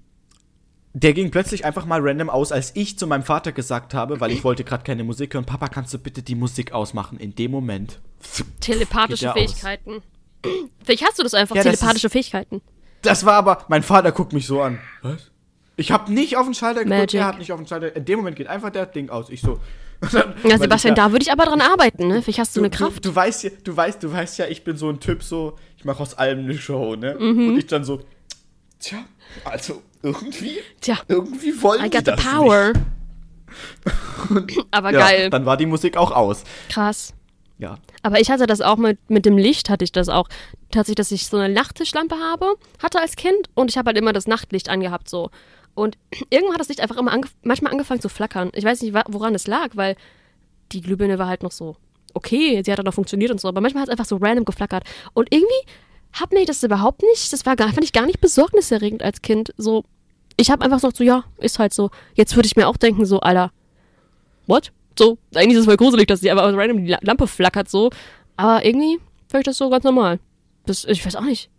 der 0.93 1.13
ging 1.13 1.31
plötzlich 1.31 1.63
einfach 1.63 1.85
mal 1.85 1.99
random 2.01 2.29
aus, 2.29 2.51
als 2.51 2.75
ich 2.75 2.97
zu 2.97 3.07
meinem 3.07 3.23
Vater 3.23 3.51
gesagt 3.51 3.93
habe, 3.93 4.19
weil 4.19 4.31
ich 4.31 4.43
wollte 4.43 4.63
gerade 4.63 4.83
keine 4.83 5.03
Musik 5.03 5.33
hören, 5.33 5.45
Papa, 5.45 5.67
kannst 5.67 5.93
du 5.93 5.99
bitte 5.99 6.21
die 6.21 6.35
Musik 6.35 6.73
ausmachen? 6.73 7.17
In 7.17 7.33
dem 7.35 7.51
Moment. 7.51 7.99
Telepathische 8.59 9.29
aus. 9.29 9.37
Fähigkeiten. 9.37 10.01
Vielleicht 10.83 11.05
hast 11.05 11.19
du 11.19 11.23
das 11.23 11.33
einfach, 11.33 11.55
Ja, 11.55 11.63
das 11.63 11.79
telepathische 11.79 12.09
Fähigkeiten. 12.09 12.61
Das 13.01 13.25
war 13.25 13.33
aber, 13.33 13.65
mein 13.69 13.83
Vater 13.83 14.11
guckt 14.11 14.33
mich 14.33 14.45
so 14.45 14.61
an. 14.61 14.79
Was? 15.01 15.31
Ich 15.77 15.91
habe 15.91 16.11
nicht 16.11 16.37
auf 16.37 16.45
den 16.45 16.53
Schalter 16.53 16.83
geguckt, 16.83 16.99
Magic. 16.99 17.19
er 17.19 17.25
hat 17.25 17.39
nicht 17.39 17.51
auf 17.51 17.59
den 17.59 17.67
Schalter. 17.67 17.95
In 17.95 18.05
dem 18.05 18.19
Moment 18.19 18.35
geht 18.35 18.47
einfach 18.47 18.69
der 18.69 18.85
Ding 18.85 19.09
aus. 19.09 19.29
Ich 19.29 19.41
so. 19.41 19.59
Dann- 20.11 20.33
Ja, 20.43 20.57
Sebastian, 20.57 20.93
ich 20.93 20.97
ja, 20.97 21.05
da 21.05 21.11
würde 21.11 21.23
ich 21.23 21.31
aber 21.31 21.45
dran 21.45 21.61
arbeiten, 21.61 22.07
ne? 22.07 22.21
Vielleicht 22.21 22.39
hast 22.39 22.55
du, 22.55 22.59
du, 22.59 22.65
eine 22.65 22.69
Kraft. 22.75 23.05
Du, 23.05 23.09
du 23.09 23.15
weißt 23.15 23.43
ja, 23.43 23.49
du 23.63 23.75
weißt, 23.75 24.01
du 24.01 24.11
weißt 24.11 24.39
ja, 24.39 24.47
ich 24.47 24.63
bin 24.63 24.75
so 24.77 24.89
ein 24.89 24.99
Typ 24.99 25.21
so, 25.23 25.57
ich 25.77 25.85
mache 25.85 26.01
aus 26.01 26.15
allem 26.15 26.39
eine 26.39 26.57
Show, 26.57 26.95
ne? 26.95 27.15
Mhm. 27.19 27.49
Und 27.49 27.57
ich 27.57 27.67
dann 27.67 27.83
so, 27.83 28.01
tja, 28.79 28.99
also 29.43 29.81
irgendwie, 30.01 30.57
Tja, 30.81 30.97
irgendwie 31.07 31.61
wollen 31.61 31.85
I 31.85 31.89
die 31.89 32.03
das 32.03 32.19
power. 32.19 32.73
aber 34.71 34.91
Nicht. 34.91 34.99
Ja, 34.99 35.07
geil. 35.07 35.29
dann 35.29 35.45
war 35.45 35.57
die 35.57 35.65
Musik 35.65 35.97
auch 35.97 36.11
aus. 36.11 36.43
Krass. 36.69 37.13
Ja. 37.57 37.77
Aber 38.01 38.19
ich 38.19 38.31
hatte 38.31 38.47
das 38.47 38.61
auch 38.61 38.77
mit, 38.77 38.97
mit 39.09 39.25
dem 39.25 39.37
Licht, 39.37 39.69
hatte 39.69 39.83
ich 39.83 39.91
das 39.91 40.09
auch. 40.09 40.27
Tatsächlich, 40.71 40.95
dass 40.95 41.11
ich 41.11 41.27
so 41.27 41.37
eine 41.37 41.53
Nachttischlampe 41.53 42.15
habe, 42.15 42.55
hatte 42.81 42.99
als 42.99 43.15
Kind 43.15 43.49
und 43.53 43.69
ich 43.69 43.77
habe 43.77 43.87
halt 43.89 43.97
immer 43.97 44.13
das 44.13 44.25
Nachtlicht 44.25 44.69
angehabt 44.69 45.07
so. 45.09 45.29
Und 45.73 45.97
irgendwann 46.29 46.53
hat 46.53 46.61
das 46.61 46.69
Licht 46.69 46.81
einfach 46.81 46.97
immer 46.97 47.11
ange 47.11 47.27
manchmal 47.43 47.71
angefangen 47.71 48.01
zu 48.01 48.09
flackern. 48.09 48.51
Ich 48.53 48.65
weiß 48.65 48.81
nicht, 48.81 48.93
woran 49.07 49.35
es 49.35 49.47
lag, 49.47 49.69
weil 49.75 49.95
die 50.71 50.81
Glühbirne 50.81 51.17
war 51.19 51.27
halt 51.27 51.43
noch 51.43 51.51
so 51.51 51.75
okay, 52.13 52.61
sie 52.63 52.71
hat 52.71 52.79
dann 52.79 52.85
noch 52.85 52.93
funktioniert 52.93 53.31
und 53.31 53.39
so, 53.39 53.47
aber 53.47 53.61
manchmal 53.61 53.81
hat 53.83 53.89
es 53.89 53.91
einfach 53.91 54.05
so 54.05 54.17
random 54.17 54.45
geflackert. 54.45 54.83
Und 55.13 55.33
irgendwie 55.33 55.53
hat 56.13 56.31
mir 56.33 56.45
das 56.45 56.63
überhaupt 56.63 57.01
nicht, 57.03 57.31
das 57.31 57.45
war 57.45 57.55
gar, 57.55 57.69
fand 57.69 57.83
ich 57.83 57.93
gar 57.93 58.05
nicht 58.05 58.19
besorgniserregend 58.19 59.01
als 59.01 59.21
Kind. 59.21 59.53
So, 59.57 59.85
ich 60.37 60.51
habe 60.51 60.63
einfach 60.63 60.77
gesagt, 60.77 60.97
so, 60.97 61.03
ja, 61.03 61.23
ist 61.37 61.59
halt 61.59 61.73
so. 61.73 61.89
Jetzt 62.15 62.35
würde 62.35 62.47
ich 62.47 62.55
mir 62.55 62.67
auch 62.67 62.77
denken, 62.77 63.05
so, 63.05 63.19
Alter, 63.21 63.51
what? 64.47 64.71
So, 64.97 65.17
eigentlich 65.33 65.53
ist 65.53 65.59
es 65.61 65.65
voll 65.65 65.77
gruselig, 65.77 66.07
dass 66.07 66.19
die 66.19 66.29
einfach 66.29 66.45
random 66.53 66.83
die 66.83 66.91
La- 66.91 66.99
Lampe 67.01 67.27
flackert 67.27 67.69
so. 67.69 67.89
Aber 68.35 68.65
irgendwie 68.65 68.99
fand 69.29 69.41
ich 69.41 69.45
das 69.45 69.57
so 69.57 69.69
ganz 69.69 69.83
normal. 69.85 70.19
Das, 70.65 70.83
ich 70.85 71.05
weiß 71.05 71.15
auch 71.15 71.23
nicht, 71.23 71.49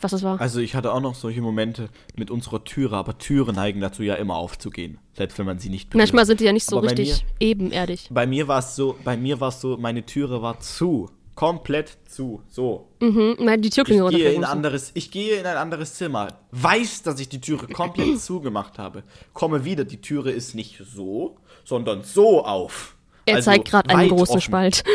was 0.00 0.10
das 0.10 0.22
war. 0.22 0.40
Also 0.40 0.60
ich 0.60 0.74
hatte 0.74 0.92
auch 0.92 1.00
noch 1.00 1.14
solche 1.14 1.40
Momente 1.40 1.88
mit 2.14 2.30
unserer 2.30 2.64
Türe, 2.64 2.96
aber 2.96 3.18
Türen 3.18 3.56
neigen 3.56 3.80
dazu 3.80 4.02
ja 4.02 4.14
immer 4.14 4.36
aufzugehen, 4.36 4.98
selbst 5.14 5.38
wenn 5.38 5.46
man 5.46 5.58
sie 5.58 5.68
nicht 5.68 5.90
berührt. 5.90 6.02
Manchmal 6.02 6.26
sind 6.26 6.40
die 6.40 6.44
ja 6.44 6.52
nicht 6.52 6.66
so 6.66 6.78
Aber 6.78 6.86
bei 6.86 6.94
richtig 6.94 7.24
ebenerdig. 7.40 8.08
Bei 8.10 8.26
mir 8.26 8.48
war 8.48 8.58
es 8.58 8.76
so, 8.76 8.96
bei 9.04 9.16
mir 9.16 9.40
war 9.40 9.48
es 9.48 9.60
so, 9.60 9.76
meine 9.76 10.04
Türe 10.04 10.42
war 10.42 10.60
zu, 10.60 11.10
komplett 11.34 11.98
zu, 12.06 12.42
so. 12.48 12.88
Mhm, 13.00 13.36
mal 13.40 13.58
die 13.58 13.68
Ich 13.68 13.74
Türklinge 13.74 14.00
gehe, 14.00 14.04
runterfliegen 14.04 14.42
in 14.42 14.44
anderes, 14.44 14.90
ich 14.94 15.10
gehe 15.10 15.36
in 15.36 15.46
ein 15.46 15.56
anderes 15.56 15.94
Zimmer, 15.94 16.28
weiß, 16.50 17.02
dass 17.02 17.20
ich 17.20 17.28
die 17.28 17.40
Türe 17.40 17.66
komplett 17.68 18.20
zugemacht 18.20 18.78
habe, 18.78 19.02
komme 19.32 19.64
wieder, 19.64 19.84
die 19.84 20.00
Türe 20.00 20.30
ist 20.30 20.54
nicht 20.54 20.82
so, 20.94 21.36
sondern 21.64 22.02
so 22.02 22.44
auf. 22.44 22.96
Er 23.26 23.36
Also 23.36 23.50
zeigt 23.50 23.68
gerade 23.68 23.90
einen 23.90 24.08
großen 24.08 24.36
offen. 24.36 24.40
Spalt. 24.40 24.84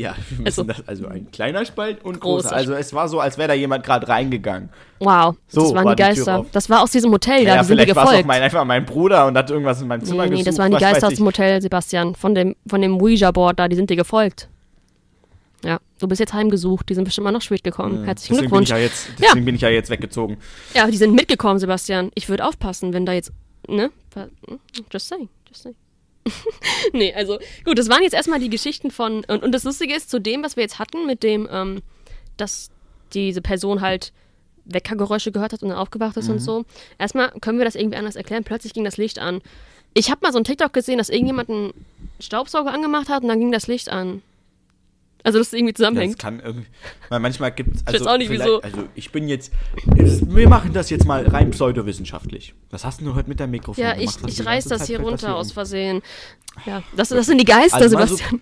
Ja, 0.00 0.14
wir 0.30 0.46
Also- 0.46 0.64
müssen 0.64 0.68
das, 0.78 0.88
also 0.88 1.06
ein 1.08 1.30
kleiner 1.30 1.64
Spalt 1.64 2.04
und 2.04 2.20
Großer 2.20 2.48
großer. 2.48 2.56
Also 2.56 2.72
es 2.74 2.92
war 2.94 3.08
so, 3.08 3.20
als 3.20 3.36
wäre 3.38 3.48
da 3.48 3.54
jemand 3.54 3.84
gerade 3.84 4.08
reingegangen. 4.08 4.70
Wow, 4.98 5.36
So 5.48 5.60
das 5.62 5.74
waren 5.74 5.84
war 5.84 5.94
die 5.96 6.02
die 6.02 6.08
Geister. 6.08 6.38
auf. 6.38 6.46
Das 6.52 6.68
war 6.70 6.82
aus 6.82 6.90
diesem 6.90 7.10
Hotel, 7.12 7.44
da 7.44 7.56
Ja, 7.56 7.58
die 7.62 7.66
sind 7.68 7.78
dir 7.78 7.82
vielleicht 7.84 7.96
war 7.96 8.02
es 8.04 8.08
auch 8.08 8.12
gefolgt. 8.12 8.28
mein, 8.28 8.42
einfach 8.42 8.64
mein 8.64 8.84
Bruder 8.84 9.26
und 9.26 9.36
hat 9.36 9.50
irgendwas 9.50 9.80
in 9.82 9.88
meinem 9.88 10.04
Zimmer 10.04 10.24
nee, 10.24 10.30
nee, 10.30 10.36
gesucht. 10.36 10.46
das 10.48 10.58
waren 10.58 10.70
die 10.70 10.74
was 10.76 10.80
Geister 10.82 11.06
aus 11.08 11.14
dem 11.14 11.26
Hotel, 11.26 11.60
Sebastian. 11.62 12.14
Von 12.14 12.34
dem, 12.34 12.56
von 12.66 12.80
dem 12.82 13.00
Ouija-Board 13.00 13.58
da, 13.58 13.68
die 13.68 13.76
sind 13.76 13.90
dir 13.90 13.96
gefolgt. 13.96 14.48
Ja, 15.64 15.78
du 15.98 16.08
bist 16.08 16.20
jetzt 16.20 16.32
heimgesucht. 16.32 16.88
Die 16.88 16.94
sind 16.94 17.04
bestimmt 17.04 17.24
mal 17.26 17.32
noch 17.32 17.42
spät 17.42 17.62
gekommen. 17.62 18.04
Herzlichen 18.04 18.34
Deswegen 18.36 18.50
bin, 18.50 18.64
Glückwunsch. 18.64 18.70
ich 18.70 18.70
ja 18.70 18.78
jetzt, 18.78 19.08
Ja. 19.08 19.14
deswegen 19.28 19.44
bin 19.44 19.54
ich 19.56 19.60
ja 19.60 19.68
jetzt 19.68 19.90
weggezogen. 19.90 20.38
Ja, 20.74 20.86
die 20.86 20.96
sind 20.96 21.14
mitgekommen, 21.14 21.58
Sebastian. 21.58 22.10
Ich 22.14 22.28
würde 22.30 22.46
aufpassen, 22.46 22.94
wenn 22.94 23.04
da 23.04 23.12
jetzt, 23.12 23.30
ne? 23.68 23.90
Just 24.90 25.08
saying, 25.08 25.28
just 25.48 25.62
saying. 25.62 25.76
nee, 26.92 27.12
also 27.14 27.38
gut, 27.64 27.78
das 27.78 27.88
waren 27.88 28.02
jetzt 28.02 28.14
erstmal 28.14 28.40
die 28.40 28.50
Geschichten 28.50 28.90
von, 28.90 29.24
und, 29.24 29.42
und 29.42 29.52
das 29.52 29.64
Lustige 29.64 29.94
ist, 29.94 30.10
zu 30.10 30.18
dem, 30.20 30.42
was 30.42 30.56
wir 30.56 30.62
jetzt 30.62 30.78
hatten, 30.78 31.06
mit 31.06 31.22
dem, 31.22 31.48
ähm, 31.50 31.82
dass 32.36 32.70
diese 33.14 33.40
Person 33.42 33.80
halt 33.80 34.12
Weckergeräusche 34.66 35.32
gehört 35.32 35.52
hat 35.52 35.62
und 35.62 35.70
dann 35.70 35.78
aufgewacht 35.78 36.16
ist 36.16 36.26
Mhm. 36.28 36.34
und 36.34 36.38
so. 36.40 36.64
Erstmal 36.98 37.30
können 37.40 37.58
wir 37.58 37.64
das 37.64 37.74
irgendwie 37.74 37.96
anders 37.96 38.16
erklären. 38.16 38.44
Plötzlich 38.44 38.72
ging 38.72 38.84
das 38.84 38.98
Licht 38.98 39.18
an. 39.18 39.40
Ich 39.94 40.10
habe 40.10 40.20
mal 40.22 40.32
so 40.32 40.38
ein 40.38 40.44
TikTok 40.44 40.72
gesehen, 40.72 40.98
dass 40.98 41.08
irgendjemand 41.08 41.48
einen 41.50 41.72
Staubsauger 42.20 42.72
angemacht 42.72 43.08
hat 43.08 43.22
und 43.22 43.28
dann 43.28 43.40
ging 43.40 43.50
das 43.50 43.66
Licht 43.66 43.88
an. 43.88 44.22
Also, 45.22 45.38
dass 45.38 45.48
es 45.48 45.52
irgendwie 45.52 45.72
Das 45.72 45.78
zusammenhängt. 45.78 46.18
kann 46.18 46.40
irgendwie. 46.40 46.66
Weil 47.08 47.20
manchmal 47.20 47.52
gibt 47.52 47.76
es. 47.76 47.86
Also, 47.86 48.00
weiß 48.04 48.12
auch 48.12 48.18
nicht, 48.18 48.30
wieso. 48.30 48.60
Also, 48.62 48.84
ich 48.94 49.12
bin 49.12 49.28
jetzt. 49.28 49.52
Wir 49.84 50.48
machen 50.48 50.72
das 50.72 50.90
jetzt 50.90 51.04
mal 51.06 51.26
rein 51.26 51.50
pseudowissenschaftlich. 51.50 52.54
Was 52.70 52.84
hast 52.84 53.00
du 53.02 53.14
heute 53.14 53.28
mit 53.28 53.38
deinem 53.40 53.50
Mikrofon 53.52 53.82
Ja, 53.82 53.92
gemacht? 53.94 54.02
ich, 54.16 54.22
Hast 54.22 54.28
ich 54.28 54.36
die 54.36 54.42
reiß 54.42 54.64
das 54.64 54.78
Zeit 54.80 54.86
hier 54.88 54.98
das 54.98 55.06
runter 55.06 55.36
aus? 55.36 55.52
Versehen. 55.52 56.02
Ja, 56.66 56.82
das, 56.96 57.10
das 57.10 57.26
sind 57.26 57.38
die 57.38 57.44
Geister, 57.44 57.76
Also 57.76 57.98
so- 57.98 58.04
Sebastian. 58.06 58.40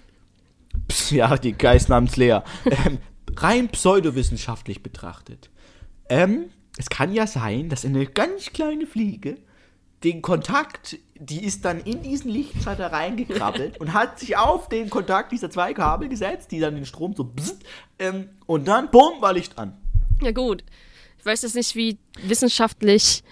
Pss, 0.88 1.10
Ja, 1.10 1.36
die 1.36 1.52
Geist 1.52 1.88
namens 1.88 2.16
Lea. 2.16 2.40
ähm, 2.64 2.98
rein 3.36 3.68
pseudowissenschaftlich 3.68 4.82
betrachtet. 4.82 5.50
Ähm, 6.08 6.46
es 6.78 6.88
kann 6.88 7.12
ja 7.12 7.26
sein, 7.26 7.68
dass 7.68 7.84
eine 7.84 8.06
ganz 8.06 8.52
kleine 8.52 8.86
Fliege 8.86 9.36
den 10.04 10.22
Kontakt, 10.22 10.96
die 11.16 11.44
ist 11.44 11.64
dann 11.64 11.80
in 11.80 12.02
diesen 12.02 12.30
Lichtschalter 12.30 12.92
reingekrabbelt 12.92 13.80
und 13.80 13.92
hat 13.92 14.18
sich 14.20 14.36
auf 14.36 14.68
den 14.68 14.88
Kontakt 14.90 15.32
dieser 15.32 15.50
zwei 15.50 15.74
Kabel 15.74 16.08
gesetzt, 16.08 16.52
die 16.52 16.60
dann 16.60 16.74
den 16.76 16.86
Strom 16.86 17.14
so 17.16 17.24
bzzzt, 17.24 17.62
ähm, 17.98 18.28
und 18.46 18.68
dann 18.68 18.90
bumm, 18.90 19.20
war 19.20 19.32
Licht 19.32 19.58
an. 19.58 19.76
Ja, 20.22 20.30
gut. 20.30 20.62
Ich 21.18 21.26
weiß 21.26 21.42
jetzt 21.42 21.56
nicht, 21.56 21.74
wie 21.74 21.98
wissenschaftlich 22.22 23.24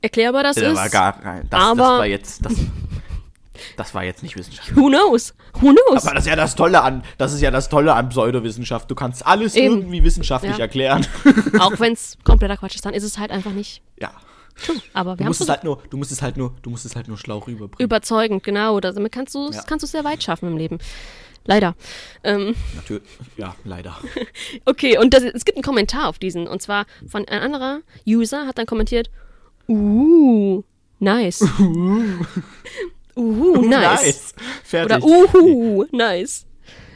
erklärbar 0.00 0.42
das 0.42 0.56
Das 0.56 0.64
ist. 0.72 0.76
war 0.76 0.88
gar 0.88 1.20
kein. 1.20 1.48
Das, 1.48 1.60
aber- 1.60 1.76
das 1.76 1.88
war 1.98 2.06
jetzt. 2.06 2.44
Das, 2.44 2.52
das 3.76 3.94
war 3.94 4.02
jetzt 4.02 4.22
nicht 4.24 4.36
Wissenschaft. 4.36 4.74
Who 4.76 4.88
knows? 4.88 5.34
Who 5.60 5.72
knows? 5.72 6.04
Aber 6.04 6.16
das 6.16 6.24
ist 6.24 6.30
ja 6.30 6.36
das 6.36 6.56
Tolle 6.56 6.82
an, 6.82 7.04
das 7.18 7.32
ist 7.32 7.40
ja 7.40 7.50
das 7.52 7.68
Tolle 7.68 7.94
an 7.94 8.08
Pseudowissenschaft. 8.08 8.90
Du 8.90 8.94
kannst 8.96 9.24
alles 9.24 9.54
Eben. 9.54 9.76
irgendwie 9.76 10.02
wissenschaftlich 10.02 10.54
Ja. 10.56 10.64
erklären. 10.64 11.06
Auch 11.60 11.78
wenn 11.78 11.92
es 11.92 12.18
kompletter 12.24 12.56
Quatsch 12.56 12.74
ist, 12.74 12.84
dann 12.84 12.94
ist 12.94 13.04
es 13.04 13.18
halt 13.18 13.30
einfach 13.30 13.52
nicht 13.52 13.80
ja. 14.00 14.10
True. 14.56 14.76
Aber 14.92 15.12
Du 15.14 15.18
wir 15.20 15.24
haben 15.26 15.30
musst 15.30 15.40
es 15.40 15.48
halt 15.48 15.64
nur, 15.64 15.82
du 15.90 15.96
musst 15.96 16.12
es 16.12 16.22
halt 16.22 16.36
nur, 16.36 16.54
du 16.62 16.70
musst 16.70 16.84
es 16.84 16.94
halt 16.96 17.08
nur 17.08 17.16
schlau 17.18 17.38
rüberbringen. 17.38 17.84
überzeugend, 17.84 18.42
genau. 18.42 18.80
Damit 18.80 19.12
kannst 19.12 19.34
du 19.34 19.48
es 19.48 19.56
Ja. 19.56 19.62
kannst 19.66 19.82
du 19.82 19.86
sehr 19.86 20.04
weit 20.04 20.22
schaffen 20.22 20.48
im 20.48 20.56
Leben. 20.56 20.78
Leider. 21.46 21.74
Ähm, 22.22 22.54
Natürlich. 22.74 23.02
Ja, 23.36 23.54
leider. 23.64 23.96
okay, 24.64 24.96
und 24.98 25.12
das, 25.12 25.22
es 25.24 25.44
gibt 25.44 25.56
einen 25.58 25.62
Kommentar 25.62 26.08
auf 26.08 26.18
diesen. 26.18 26.46
Und 26.48 26.62
zwar 26.62 26.86
von 27.06 27.26
ein 27.28 27.40
anderer 27.40 27.80
User 28.06 28.46
hat 28.46 28.56
dann 28.56 28.64
kommentiert, 28.66 29.10
uh, 29.68 30.62
nice. 31.00 31.42
uh, 33.16 33.60
nice. 33.66 34.34
Fertig. 34.64 35.04
Oder 35.04 35.04
uhu, 35.34 35.84
nice. 35.92 36.46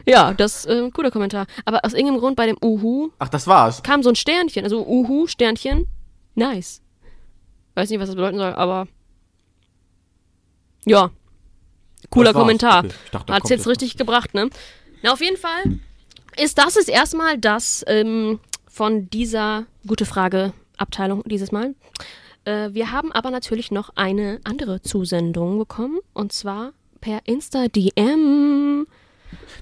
Ja, 0.07 0.33
das 0.33 0.65
ist 0.65 0.67
äh, 0.67 0.91
cooler 0.93 1.11
Kommentar. 1.11 1.47
Aber 1.67 1.85
aus 1.85 1.93
irgendeinem 1.93 2.21
Grund 2.21 2.37
bei 2.37 2.47
dem 2.47 2.57
uhu 2.63 3.11
Ach, 3.19 3.29
das 3.29 3.47
war's. 3.47 3.83
kam 3.83 4.03
so 4.03 4.09
ein 4.09 4.15
Sternchen. 4.17 4.65
Also 4.65 4.87
uhu, 4.87 5.27
Sternchen, 5.27 5.87
nice. 6.35 6.81
Weiß 7.79 7.91
nicht, 7.91 8.01
was 8.01 8.09
das 8.09 8.17
bedeuten 8.17 8.39
soll, 8.39 8.55
aber 8.55 8.89
ja. 10.85 11.13
Cooler. 12.11 12.33
Kommentar. 12.33 12.81
Okay, 12.81 12.95
dachte, 13.13 13.27
da 13.27 13.35
Hat's 13.35 13.51
jetzt 13.51 13.61
jetzt 13.61 13.69
richtig 13.69 13.97
gebracht, 13.97 14.35
ne? 14.35 14.51
Na, 15.03 15.13
auf 15.13 15.21
jeden 15.21 15.37
Fall 15.37 15.79
ist 16.37 16.59
das 16.59 16.75
es 16.75 16.89
erstmal 16.89 17.39
das 17.39 17.85
ähm, 17.87 18.41
von 18.67 19.09
dieser 19.11 19.67
gute 19.87 20.07
Frage 20.07 20.55
Abteilung 20.77 21.23
dieses 21.27 21.53
Mal. 21.53 21.77
Äh, 22.45 22.71
wir 22.73 22.91
haben 22.91 23.13
aber 23.13 23.31
natürlich 23.31 23.71
noch 23.71 23.91
eine 23.95 24.41
andere 24.43 24.83
Zusendung 24.83 25.57
bekommen 25.57 26.01
und 26.15 26.33
zwar 26.33 26.73
per 27.01 27.21
Insta 27.27 27.69
DM. 27.69 28.78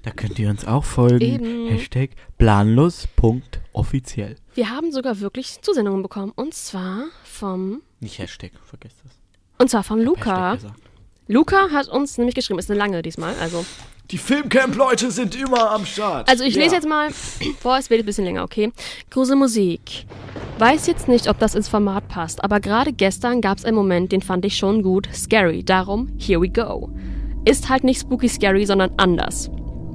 Da 0.03 0.11
könnt 0.11 0.39
ihr 0.39 0.49
uns 0.51 0.67
auch 0.67 0.85
folgen. 0.85 1.21
Eben. 1.21 1.67
Hashtag 1.69 2.11
planlos.offiziell. 2.39 4.37
Wir 4.55 4.71
haben 4.71 4.93
sogar 4.93 5.21
wirklich 5.21 5.61
Zusendungen 5.63 6.03
bekommen 6.03 6.33
und 6.35 6.55
zwar 6.55 7.05
vom 7.25 7.83
Nicht 8.01 8.19
Hashtag, 8.19 8.53
vergesst 8.65 8.97
das. 9.05 9.13
und 9.59 9.69
zwar 9.71 9.83
vom 9.85 10.01
Luca. 10.01 10.59
Luca 11.29 11.71
hat 11.71 11.89
uns 11.89 12.19
nämlich 12.19 12.35
geschrieben, 12.35 12.59
ist 12.59 12.71
eine 12.71 12.79
lange 12.79 13.03
diesmal, 13.03 13.35
also 13.41 13.65
Die 14.13 14.19
Filmcamp-Leute 14.19 15.11
sind 15.11 15.35
immer 15.35 15.73
am 15.73 15.85
Start. 15.85 16.29
Also 16.29 16.45
ich 16.45 16.55
lese 16.55 16.69
Ja. 16.69 16.75
jetzt 16.75 16.87
mal 16.89 17.11
vor, 17.59 17.77
es 17.77 17.91
wird 17.91 18.01
ein 18.01 18.07
bisschen 18.07 18.25
länger, 18.25 18.45
okay? 18.45 18.73
Gruselmusik. 19.11 20.07
Weiß 20.59 20.87
jetzt 20.87 21.09
nicht, 21.09 21.29
ob 21.29 21.39
das 21.41 21.57
ins 21.57 21.69
Format 21.69 22.07
passt, 22.09 22.45
aber 22.45 22.61
gerade 22.61 22.93
gestern 22.93 23.41
gab 23.41 23.59
es 23.59 23.65
einen 23.65 23.77
Moment, 23.77 24.13
den 24.13 24.23
fand 24.23 24.45
ich 24.45 24.57
schon 24.57 24.83
gut. 24.83 25.09
Scary, 25.13 25.65
darum, 25.65 26.13
here 26.19 26.41
we 26.41 26.49
go. 26.49 26.89
Ist 27.47 27.71
halt 27.71 27.85
nicht 27.85 28.01
spooky 28.01 28.29
scary, 28.29 28.67
sondern 28.67 28.91
anders. 28.97 29.51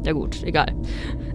Ja 0.05 0.13
gut, 0.13 0.41
egal. 0.43 0.73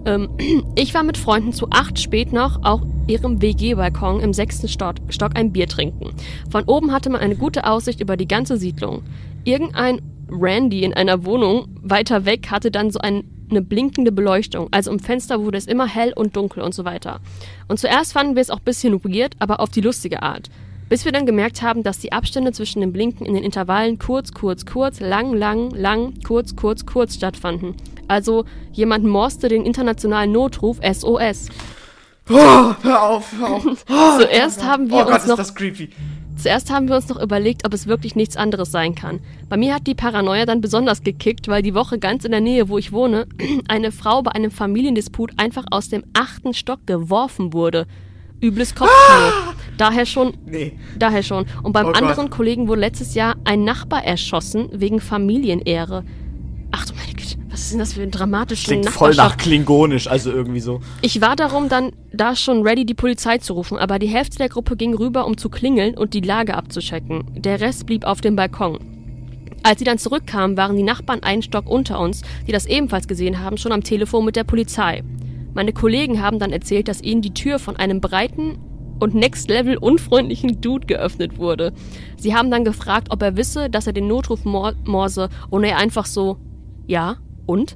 Ähm, 0.05 0.29
ich 0.75 0.93
war 0.93 1.03
mit 1.03 1.17
Freunden 1.17 1.53
zu 1.53 1.67
acht 1.69 1.99
spät 1.99 2.33
noch 2.33 2.63
auf 2.63 2.81
ihrem 3.07 3.41
WG-Balkon 3.41 4.19
im 4.19 4.33
sechsten 4.33 4.67
Stock, 4.67 4.95
Stock 5.09 5.31
ein 5.35 5.53
Bier 5.53 5.67
trinken. 5.67 6.09
Von 6.49 6.63
oben 6.65 6.91
hatte 6.91 7.09
man 7.09 7.21
eine 7.21 7.35
gute 7.35 7.65
Aussicht 7.65 8.01
über 8.01 8.17
die 8.17 8.27
ganze 8.27 8.57
Siedlung. 8.57 9.03
Irgendein 9.45 10.01
Randy 10.29 10.83
in 10.83 10.93
einer 10.93 11.23
Wohnung 11.23 11.67
weiter 11.81 12.25
weg 12.25 12.47
hatte 12.51 12.71
dann 12.71 12.91
so 12.91 12.99
ein, 12.99 13.23
eine 13.49 13.61
blinkende 13.61 14.11
Beleuchtung. 14.11 14.67
Also 14.71 14.91
im 14.91 14.99
Fenster 14.99 15.41
wurde 15.45 15.57
es 15.57 15.67
immer 15.67 15.87
hell 15.87 16.13
und 16.13 16.35
dunkel 16.35 16.63
und 16.63 16.73
so 16.73 16.83
weiter. 16.83 17.21
Und 17.67 17.79
zuerst 17.79 18.11
fanden 18.11 18.35
wir 18.35 18.41
es 18.41 18.49
auch 18.49 18.57
ein 18.57 18.65
bisschen 18.65 19.03
weird, 19.03 19.35
aber 19.39 19.59
auf 19.59 19.69
die 19.69 19.81
lustige 19.81 20.23
Art. 20.23 20.49
Bis 20.89 21.03
wir 21.03 21.11
dann 21.11 21.25
gemerkt 21.25 21.61
haben, 21.61 21.83
dass 21.83 21.99
die 21.99 22.13
Abstände 22.13 22.53
zwischen 22.53 22.79
den 22.79 22.93
Blinken 22.93 23.25
in 23.25 23.33
den 23.33 23.43
Intervallen 23.43 23.99
kurz, 23.99 24.31
kurz, 24.31 24.65
kurz, 24.65 24.99
lang, 24.99 25.33
lang, 25.33 25.71
lang, 25.71 26.13
kurz, 26.25 26.55
kurz, 26.55 26.85
kurz 26.85 27.15
stattfanden. 27.15 27.75
Also 28.07 28.45
jemand 28.71 29.03
morste 29.03 29.49
den 29.49 29.65
internationalen 29.65 30.31
Notruf 30.31 30.79
SOS. 30.81 31.49
Oh, 32.29 32.73
hör 32.81 33.03
auf, 33.03 33.33
hör 33.37 33.51
auf. 33.51 33.85
Oh, 33.89 34.17
Zuerst 34.19 34.63
haben 34.63 34.89
wir 34.89 34.97
oh 34.97 35.03
Gott, 35.03 35.13
uns 35.13 35.23
ist 35.23 35.29
noch 35.29 35.37
das 35.37 35.55
creepy. 35.55 35.89
Zuerst 36.37 36.71
haben 36.71 36.87
wir 36.87 36.95
uns 36.95 37.09
noch 37.09 37.21
überlegt, 37.21 37.65
ob 37.65 37.73
es 37.73 37.87
wirklich 37.87 38.15
nichts 38.15 38.37
anderes 38.37 38.71
sein 38.71 38.95
kann. 38.95 39.21
Bei 39.49 39.57
mir 39.57 39.73
hat 39.73 39.87
die 39.87 39.95
Paranoia 39.95 40.45
dann 40.45 40.61
besonders 40.61 41.01
gekickt, 41.03 41.47
weil 41.47 41.63
die 41.63 41.73
Woche 41.73 41.97
ganz 41.97 42.25
in 42.25 42.31
der 42.31 42.41
Nähe, 42.41 42.69
wo 42.69 42.77
ich 42.77 42.91
wohne, 42.91 43.27
eine 43.67 43.91
Frau 43.91 44.21
bei 44.21 44.31
einem 44.31 44.51
Familiendisput 44.51 45.31
einfach 45.37 45.65
aus 45.71 45.89
dem 45.89 46.03
achten 46.13 46.53
Stock 46.53 46.85
geworfen 46.85 47.53
wurde. 47.53 47.87
Übles 48.41 48.75
Kopfkino. 48.75 49.53
Daher 49.77 50.05
schon, 50.05 50.33
Nee. 50.45 50.73
daher 50.97 51.23
schon. 51.23 51.45
Und 51.63 51.71
beim 51.73 51.87
Oh 51.87 51.91
anderen 51.91 52.29
Kollegen 52.29 52.67
wurde 52.67 52.81
letztes 52.81 53.13
Jahr 53.13 53.35
ein 53.43 53.63
Nachbar 53.63 54.03
erschossen 54.03 54.69
wegen 54.71 54.99
Familienehre. 54.99 56.03
Ach 56.71 56.85
du 56.85 56.93
meine 56.95 57.13
Güte, 57.13 57.37
was 57.49 57.61
ist 57.61 57.71
denn 57.71 57.79
das 57.79 57.93
für 57.93 58.01
ein 58.01 58.11
dramatischer 58.11 58.71
Klingt 58.71 58.89
voll 58.89 59.15
nach 59.15 59.37
klingonisch, 59.37 60.07
also 60.07 60.31
irgendwie 60.31 60.59
so. 60.59 60.81
Ich 61.01 61.21
war 61.21 61.35
darum 61.35 61.69
dann 61.69 61.91
da 62.11 62.35
schon 62.35 62.63
ready, 62.63 62.85
die 62.85 62.93
Polizei 62.93 63.37
zu 63.37 63.53
rufen, 63.53 63.77
aber 63.77 63.99
die 63.99 64.07
Hälfte 64.07 64.37
der 64.37 64.49
Gruppe 64.49 64.75
ging 64.75 64.93
rüber, 64.95 65.25
um 65.25 65.37
zu 65.37 65.49
klingeln 65.49 65.95
und 65.95 66.13
die 66.13 66.21
Lage 66.21 66.55
abzuchecken. 66.55 67.23
Der 67.35 67.61
Rest 67.61 67.85
blieb 67.85 68.03
auf 68.05 68.21
dem 68.21 68.35
Balkon. 68.35 68.79
Als 69.63 69.79
sie 69.79 69.85
dann 69.85 69.97
zurückkamen, 69.97 70.57
waren 70.57 70.77
die 70.77 70.83
Nachbarn 70.83 71.23
einen 71.23 71.41
Stock 71.41 71.69
unter 71.69 71.99
uns, 71.99 72.21
die 72.47 72.51
das 72.51 72.65
ebenfalls 72.65 73.07
gesehen 73.07 73.39
haben, 73.39 73.57
schon 73.57 73.71
am 73.71 73.83
Telefon 73.83 74.25
mit 74.25 74.35
der 74.35 74.43
Polizei. 74.43 75.03
Meine 75.57 75.73
Kollegen 75.73 76.21
haben 76.21 76.37
dann 76.37 76.51
erzählt, 76.51 76.87
dass 76.87 77.01
ihnen 77.01 77.23
die 77.23 77.33
Tür 77.33 77.57
von 77.57 77.77
einem 77.77 77.99
breiten 77.99 78.59
und 78.99 79.15
next 79.15 79.49
level 79.49 79.75
unfreundlichen 79.75 80.61
Dude 80.61 80.85
geöffnet 80.85 81.39
wurde. 81.39 81.73
Sie 82.15 82.35
haben 82.35 82.51
dann 82.51 82.63
gefragt, 82.63 83.07
ob 83.09 83.23
er 83.23 83.37
wisse, 83.37 83.67
dass 83.67 83.87
er 83.87 83.93
den 83.93 84.05
Notruf 84.05 84.45
mor 84.45 84.73
morse 84.85 85.29
und 85.49 85.63
er 85.63 85.79
einfach 85.79 86.05
so, 86.05 86.37
ja, 86.85 87.17
und? 87.47 87.75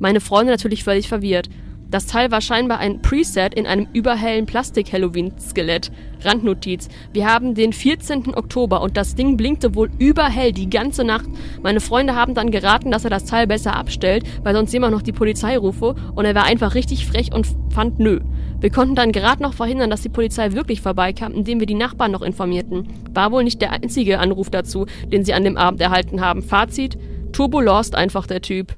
Meine 0.00 0.18
Freunde 0.18 0.50
natürlich 0.50 0.82
völlig 0.82 1.06
verwirrt. 1.06 1.48
Das 1.94 2.06
Teil 2.06 2.32
war 2.32 2.40
scheinbar 2.40 2.80
ein 2.80 3.02
Preset 3.02 3.54
in 3.54 3.68
einem 3.68 3.86
überhellen 3.92 4.46
Plastik-Halloween-Skelett. 4.46 5.92
Randnotiz. 6.24 6.88
Wir 7.12 7.32
haben 7.32 7.54
den 7.54 7.72
14. 7.72 8.34
Oktober 8.34 8.82
und 8.82 8.96
das 8.96 9.14
Ding 9.14 9.36
blinkte 9.36 9.76
wohl 9.76 9.92
überhell 10.00 10.50
die 10.50 10.68
ganze 10.68 11.04
Nacht. 11.04 11.26
Meine 11.62 11.78
Freunde 11.78 12.16
haben 12.16 12.34
dann 12.34 12.50
geraten, 12.50 12.90
dass 12.90 13.04
er 13.04 13.10
das 13.10 13.26
Teil 13.26 13.46
besser 13.46 13.76
abstellt, 13.76 14.24
weil 14.42 14.56
sonst 14.56 14.72
jemand 14.72 14.92
noch 14.92 15.02
die 15.02 15.12
Polizei 15.12 15.56
rufe 15.56 15.94
und 16.16 16.24
er 16.24 16.34
war 16.34 16.42
einfach 16.42 16.74
richtig 16.74 17.06
frech 17.06 17.32
und 17.32 17.46
fand 17.70 18.00
nö. 18.00 18.18
Wir 18.58 18.70
konnten 18.70 18.96
dann 18.96 19.12
gerade 19.12 19.44
noch 19.44 19.54
verhindern, 19.54 19.90
dass 19.90 20.02
die 20.02 20.08
Polizei 20.08 20.50
wirklich 20.50 20.80
vorbeikam, 20.80 21.32
indem 21.32 21.60
wir 21.60 21.68
die 21.68 21.74
Nachbarn 21.74 22.10
noch 22.10 22.22
informierten. 22.22 22.88
War 23.12 23.30
wohl 23.30 23.44
nicht 23.44 23.62
der 23.62 23.70
einzige 23.70 24.18
Anruf 24.18 24.50
dazu, 24.50 24.86
den 25.12 25.24
sie 25.24 25.32
an 25.32 25.44
dem 25.44 25.56
Abend 25.56 25.80
erhalten 25.80 26.20
haben. 26.20 26.42
Fazit: 26.42 26.98
Turbo 27.30 27.60
Lost 27.60 27.94
einfach 27.94 28.26
der 28.26 28.42
Typ. 28.42 28.74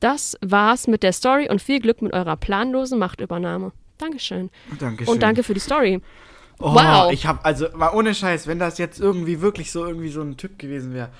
Das 0.00 0.36
war's 0.40 0.86
mit 0.86 1.02
der 1.02 1.12
Story 1.12 1.48
und 1.48 1.60
viel 1.62 1.80
Glück 1.80 2.02
mit 2.02 2.12
eurer 2.12 2.36
planlosen 2.36 2.98
Machtübernahme. 2.98 3.72
Dankeschön. 3.98 4.50
Dankeschön. 4.78 5.12
Und 5.14 5.22
danke 5.22 5.42
für 5.42 5.54
die 5.54 5.60
Story. 5.60 6.00
Oh, 6.58 6.74
Wow. 6.74 7.12
Ich 7.12 7.26
hab, 7.26 7.44
also, 7.46 7.66
mal 7.74 7.90
ohne 7.94 8.14
Scheiß, 8.14 8.46
wenn 8.46 8.58
das 8.58 8.78
jetzt 8.78 8.98
irgendwie 9.00 9.40
wirklich 9.40 9.70
so 9.70 9.84
irgendwie 9.86 10.10
so 10.10 10.22
ein 10.22 10.36
Typ 10.36 10.58
gewesen 10.58 10.94
wäre. 10.94 11.10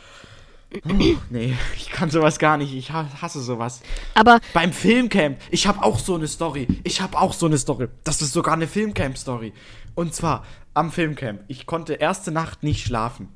Oh, 0.88 1.16
nee, 1.30 1.56
ich 1.76 1.90
kann 1.90 2.10
sowas 2.10 2.38
gar 2.38 2.56
nicht. 2.56 2.72
Ich 2.72 2.92
ha- 2.92 3.08
hasse 3.20 3.40
sowas. 3.40 3.82
Aber 4.14 4.38
Beim 4.54 4.72
Filmcamp, 4.72 5.38
ich 5.50 5.66
habe 5.66 5.82
auch 5.82 5.98
so 5.98 6.14
eine 6.14 6.28
Story. 6.28 6.68
Ich 6.84 7.00
habe 7.00 7.18
auch 7.18 7.32
so 7.32 7.46
eine 7.46 7.58
Story. 7.58 7.88
Das 8.04 8.22
ist 8.22 8.32
sogar 8.32 8.54
eine 8.54 8.68
Filmcamp-Story. 8.68 9.52
Und 9.96 10.14
zwar 10.14 10.44
am 10.72 10.92
Filmcamp. 10.92 11.40
Ich 11.48 11.66
konnte 11.66 11.94
erste 11.94 12.30
Nacht 12.30 12.62
nicht 12.62 12.86
schlafen. 12.86 13.26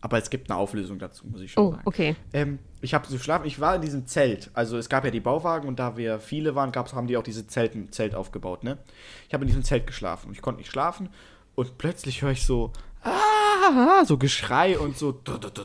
Aber 0.00 0.18
es 0.18 0.30
gibt 0.30 0.50
eine 0.50 0.58
Auflösung 0.58 0.98
dazu, 0.98 1.26
muss 1.26 1.40
ich 1.40 1.52
schon 1.52 1.64
Oh, 1.64 1.70
sagen. 1.72 1.82
okay. 1.84 2.16
Ähm, 2.32 2.58
ich 2.80 2.94
habe 2.94 3.06
so 3.08 3.18
schlafen. 3.18 3.46
Ich 3.46 3.58
war 3.60 3.74
in 3.76 3.82
diesem 3.82 4.06
Zelt. 4.06 4.50
Also 4.54 4.76
es 4.76 4.88
gab 4.88 5.04
ja 5.04 5.10
die 5.10 5.20
Bauwagen 5.20 5.66
und 5.66 5.78
da 5.78 5.96
wir 5.96 6.20
viele 6.20 6.54
waren, 6.54 6.70
gab's, 6.70 6.92
haben 6.92 7.06
die 7.06 7.16
auch 7.16 7.22
diese 7.22 7.46
Zelten, 7.46 7.90
Zelt 7.92 8.14
aufgebaut. 8.14 8.62
Ne? 8.62 8.78
Ich 9.26 9.34
habe 9.34 9.42
in 9.44 9.48
diesem 9.48 9.64
Zelt 9.64 9.86
geschlafen. 9.86 10.30
Ich 10.32 10.42
konnte 10.42 10.58
nicht 10.60 10.70
schlafen 10.70 11.08
und 11.54 11.78
plötzlich 11.78 12.22
höre 12.22 12.32
ich 12.32 12.44
so 12.46 12.72
ah, 13.06 14.04
so 14.04 14.18
Geschrei 14.18 14.78
und 14.78 14.98
so 14.98 15.20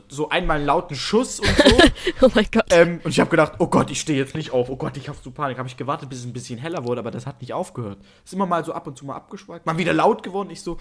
so 0.10 0.30
einmal 0.30 0.58
einen 0.58 0.66
lauten 0.66 0.96
Schuss 0.96 1.40
und 1.40 1.48
so. 1.48 1.78
Oh 2.22 2.30
mein 2.36 2.46
Gott. 2.52 2.66
Ähm, 2.70 3.00
und 3.04 3.12
ich 3.12 3.20
habe 3.20 3.30
gedacht, 3.30 3.54
oh 3.60 3.68
Gott, 3.68 3.90
ich 3.90 4.00
stehe 4.00 4.18
jetzt 4.18 4.36
nicht 4.36 4.52
auf. 4.52 4.70
Oh 4.70 4.76
Gott, 4.76 4.98
ich 4.98 5.10
habe 5.10 5.18
so 5.22 5.32
Panik. 5.32 5.58
Habe 5.58 5.68
ich 5.68 5.78
gewartet, 5.78 6.10
bis 6.10 6.20
es 6.20 6.26
ein 6.26 6.34
bisschen 6.34 6.60
heller 6.60 6.86
wurde, 6.86 7.00
aber 7.00 7.12
das 7.12 7.26
hat 7.26 7.42
nicht 7.42 7.54
aufgehört. 7.54 8.00
Ist 8.24 8.34
immer 8.34 8.46
mal 8.46 8.64
so 8.64 8.74
ab 8.74 8.88
und 8.88 8.98
zu 8.98 9.06
mal 9.06 9.16
abgeschweift. 9.16 9.66
Mal 9.66 9.78
wieder 9.78 9.94
laut 9.94 10.24
geworden. 10.24 10.50
Ich 10.52 10.62
so, 10.62 10.78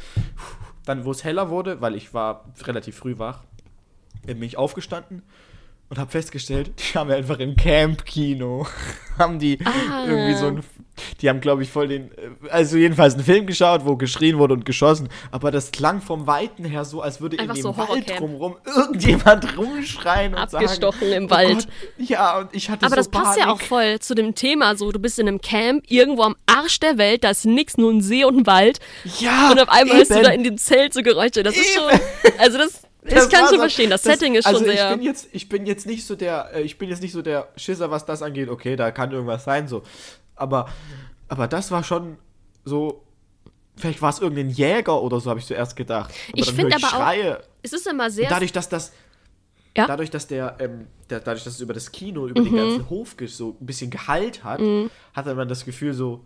dann, 0.85 1.05
wo 1.05 1.11
es 1.11 1.25
heller 1.25 1.51
wurde, 1.51 1.81
weil 1.81 1.95
ich 1.95 2.13
war 2.13 2.45
relativ 2.63 2.97
früh 2.97 3.19
wach, 3.19 3.41
bin 4.27 4.43
ich 4.43 4.57
aufgestanden 4.57 5.23
und 5.91 5.99
habe 5.99 6.11
festgestellt, 6.11 6.71
die 6.79 6.97
haben 6.99 7.11
einfach 7.11 7.39
im 7.41 7.57
Camp-Kino, 7.57 8.67
haben 9.19 9.39
die 9.39 9.59
Ah. 9.65 10.07
irgendwie 10.07 10.35
so 10.35 10.47
ein, 10.47 10.61
die 11.21 11.29
haben, 11.31 11.41
glaube 11.41 11.63
ich, 11.63 11.71
voll 11.71 11.89
den, 11.89 12.11
äh, 12.13 12.49
also 12.51 12.77
jedenfalls 12.77 13.15
einen 13.15 13.25
Film 13.25 13.47
geschaut, 13.47 13.85
wo 13.85 13.97
geschrien 13.97 14.39
wurde 14.39 14.55
und 14.55 14.65
geschossen, 14.65 15.09
aber 15.31 15.51
das 15.51 15.73
klang 15.73 16.01
vom 16.01 16.27
Weiten 16.27 16.65
her 16.65 16.85
so, 16.85 17.01
als 17.03 17.21
würde 17.21 17.39
Einfach 17.39 17.57
in 17.57 17.63
so 17.63 17.71
dem 17.73 17.79
Wald 17.79 17.89
Horrorcamp. 17.89 18.19
drumrum 18.19 18.57
irgendjemand 18.65 19.57
rumschreien 19.59 20.35
und 20.35 20.41
Abgestochen 20.41 21.01
sagen, 21.01 21.13
im 21.13 21.25
oh 21.27 21.31
Wald. 21.31 21.67
Gott, 21.99 22.09
ja, 22.09 22.39
und 22.39 22.49
ich 22.55 22.71
hatte 22.71 22.85
Aber 22.87 22.91
so 22.91 22.97
das 22.97 23.09
passt 23.09 23.39
ja 23.39 23.45
auch 23.47 23.57
Panik. 23.59 23.67
voll 23.69 23.99
zu 24.01 24.15
dem 24.15 24.35
Thema. 24.35 24.77
So, 24.77 24.93
du 24.93 24.99
bist 25.01 25.19
in 25.19 25.27
einem 25.27 25.41
Camp, 25.41 25.85
irgendwo 25.89 26.23
am 26.23 26.37
Arsch 26.47 26.79
der 26.81 26.99
Welt, 26.99 27.25
da 27.25 27.31
ist 27.31 27.47
nix, 27.47 27.77
nur 27.79 27.91
ein 27.93 28.01
See 28.03 28.25
und 28.25 28.37
ein 28.39 28.47
Wald. 28.47 28.79
Ja, 29.19 29.51
Und 29.51 29.61
auf 29.61 29.69
einmal 29.71 29.97
hörst 29.97 30.11
du 30.11 30.17
eben. 30.17 30.25
da 30.25 30.31
in 30.31 30.45
dem 30.45 30.57
Zelt 30.59 30.93
so 30.95 31.03
Geräusche. 31.03 31.43
Das 31.43 31.57
ist 31.57 31.75
schon. 31.75 31.91
Eben. 31.91 32.39
Also, 32.39 32.59
das. 32.59 32.83
Das 33.03 33.25
ich 33.27 33.31
kann 33.33 33.49
schon 33.49 33.59
verstehen. 33.59 33.89
Das, 33.91 34.03
Setting 34.03 34.35
ist 34.35 34.47
also 34.47 34.61
schon 34.61 34.69
ich 34.71 34.77
sehr. 34.79 34.95
bin 34.95 35.03
jetzt 35.03 35.29
ich 35.33 35.49
bin 35.49 35.65
jetzt 35.67 35.87
nicht 35.87 36.05
so 36.07 36.17
der 36.17 36.51
äh, 36.55 36.63
ich 36.63 36.77
bin 36.79 36.89
jetzt 36.91 37.01
nicht 37.03 37.13
so 37.13 37.23
der 37.23 37.49
Schisser 37.57 37.91
was 37.91 38.05
das 38.05 38.23
angeht 38.23 38.49
okay 38.49 38.77
da 38.77 38.91
kann 38.91 39.11
irgendwas 39.13 39.45
sein 39.45 39.69
so 39.69 39.83
aber 40.37 40.69
aber 41.29 41.49
das 41.49 41.71
war 41.71 41.83
schon 41.83 42.19
so 42.65 43.03
vielleicht 43.77 44.03
war 44.03 44.11
es 44.11 44.19
irgendein 44.21 44.51
Jäger 44.51 45.01
oder 45.01 45.19
so 45.21 45.31
habe 45.31 45.41
ich 45.41 45.47
zuerst 45.47 45.77
gedacht 45.77 46.13
aber 46.29 46.39
Ich 46.39 46.47
dann 46.47 46.55
find 46.57 46.71
höre 46.73 46.79
ich 46.79 46.85
aber 46.85 46.95
auch- 46.97 47.01
Schreie 47.01 47.43
es 47.63 47.73
ist 47.73 47.87
immer 47.87 48.11
sehr. 48.11 48.29
dadurch 48.29 48.53
dass 48.53 48.69
das 48.69 48.93
Ja? 49.77 49.87
dadurch 49.87 50.11
dass 50.11 50.27
der, 50.27 50.57
ähm, 50.61 50.87
der 51.09 51.21
dadurch 51.21 51.45
dass 51.45 51.55
es 51.55 51.61
über 51.61 51.73
das 51.73 51.91
Kino 51.93 52.27
über 52.27 52.41
Mhm. 52.41 52.45
den 52.45 52.57
ganzen 52.57 52.91
Hof 52.91 53.17
so 53.29 53.57
ein 53.61 53.65
bisschen 53.67 53.91
Gehalt 53.91 54.45
hat 54.45 54.61
hatte 55.15 55.35
man 55.35 55.49
das 55.49 55.65
Gefühl 55.65 55.95
so 55.95 56.21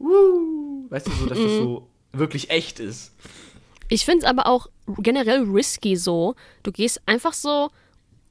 uh, 0.00 0.86
weißt 0.90 1.06
du 1.06 1.10
so 1.12 1.26
dass 1.26 1.38
Mhm. 1.38 1.42
das 1.44 1.52
so 1.58 1.88
wirklich 2.12 2.50
echt 2.50 2.80
ist 2.80 3.12
Ich 3.92 4.06
finde 4.06 4.24
es 4.24 4.24
aber 4.24 4.46
auch 4.46 4.68
generell 5.00 5.42
risky 5.42 5.96
so. 5.96 6.34
Du 6.62 6.72
gehst 6.72 7.02
einfach 7.04 7.34
so 7.34 7.68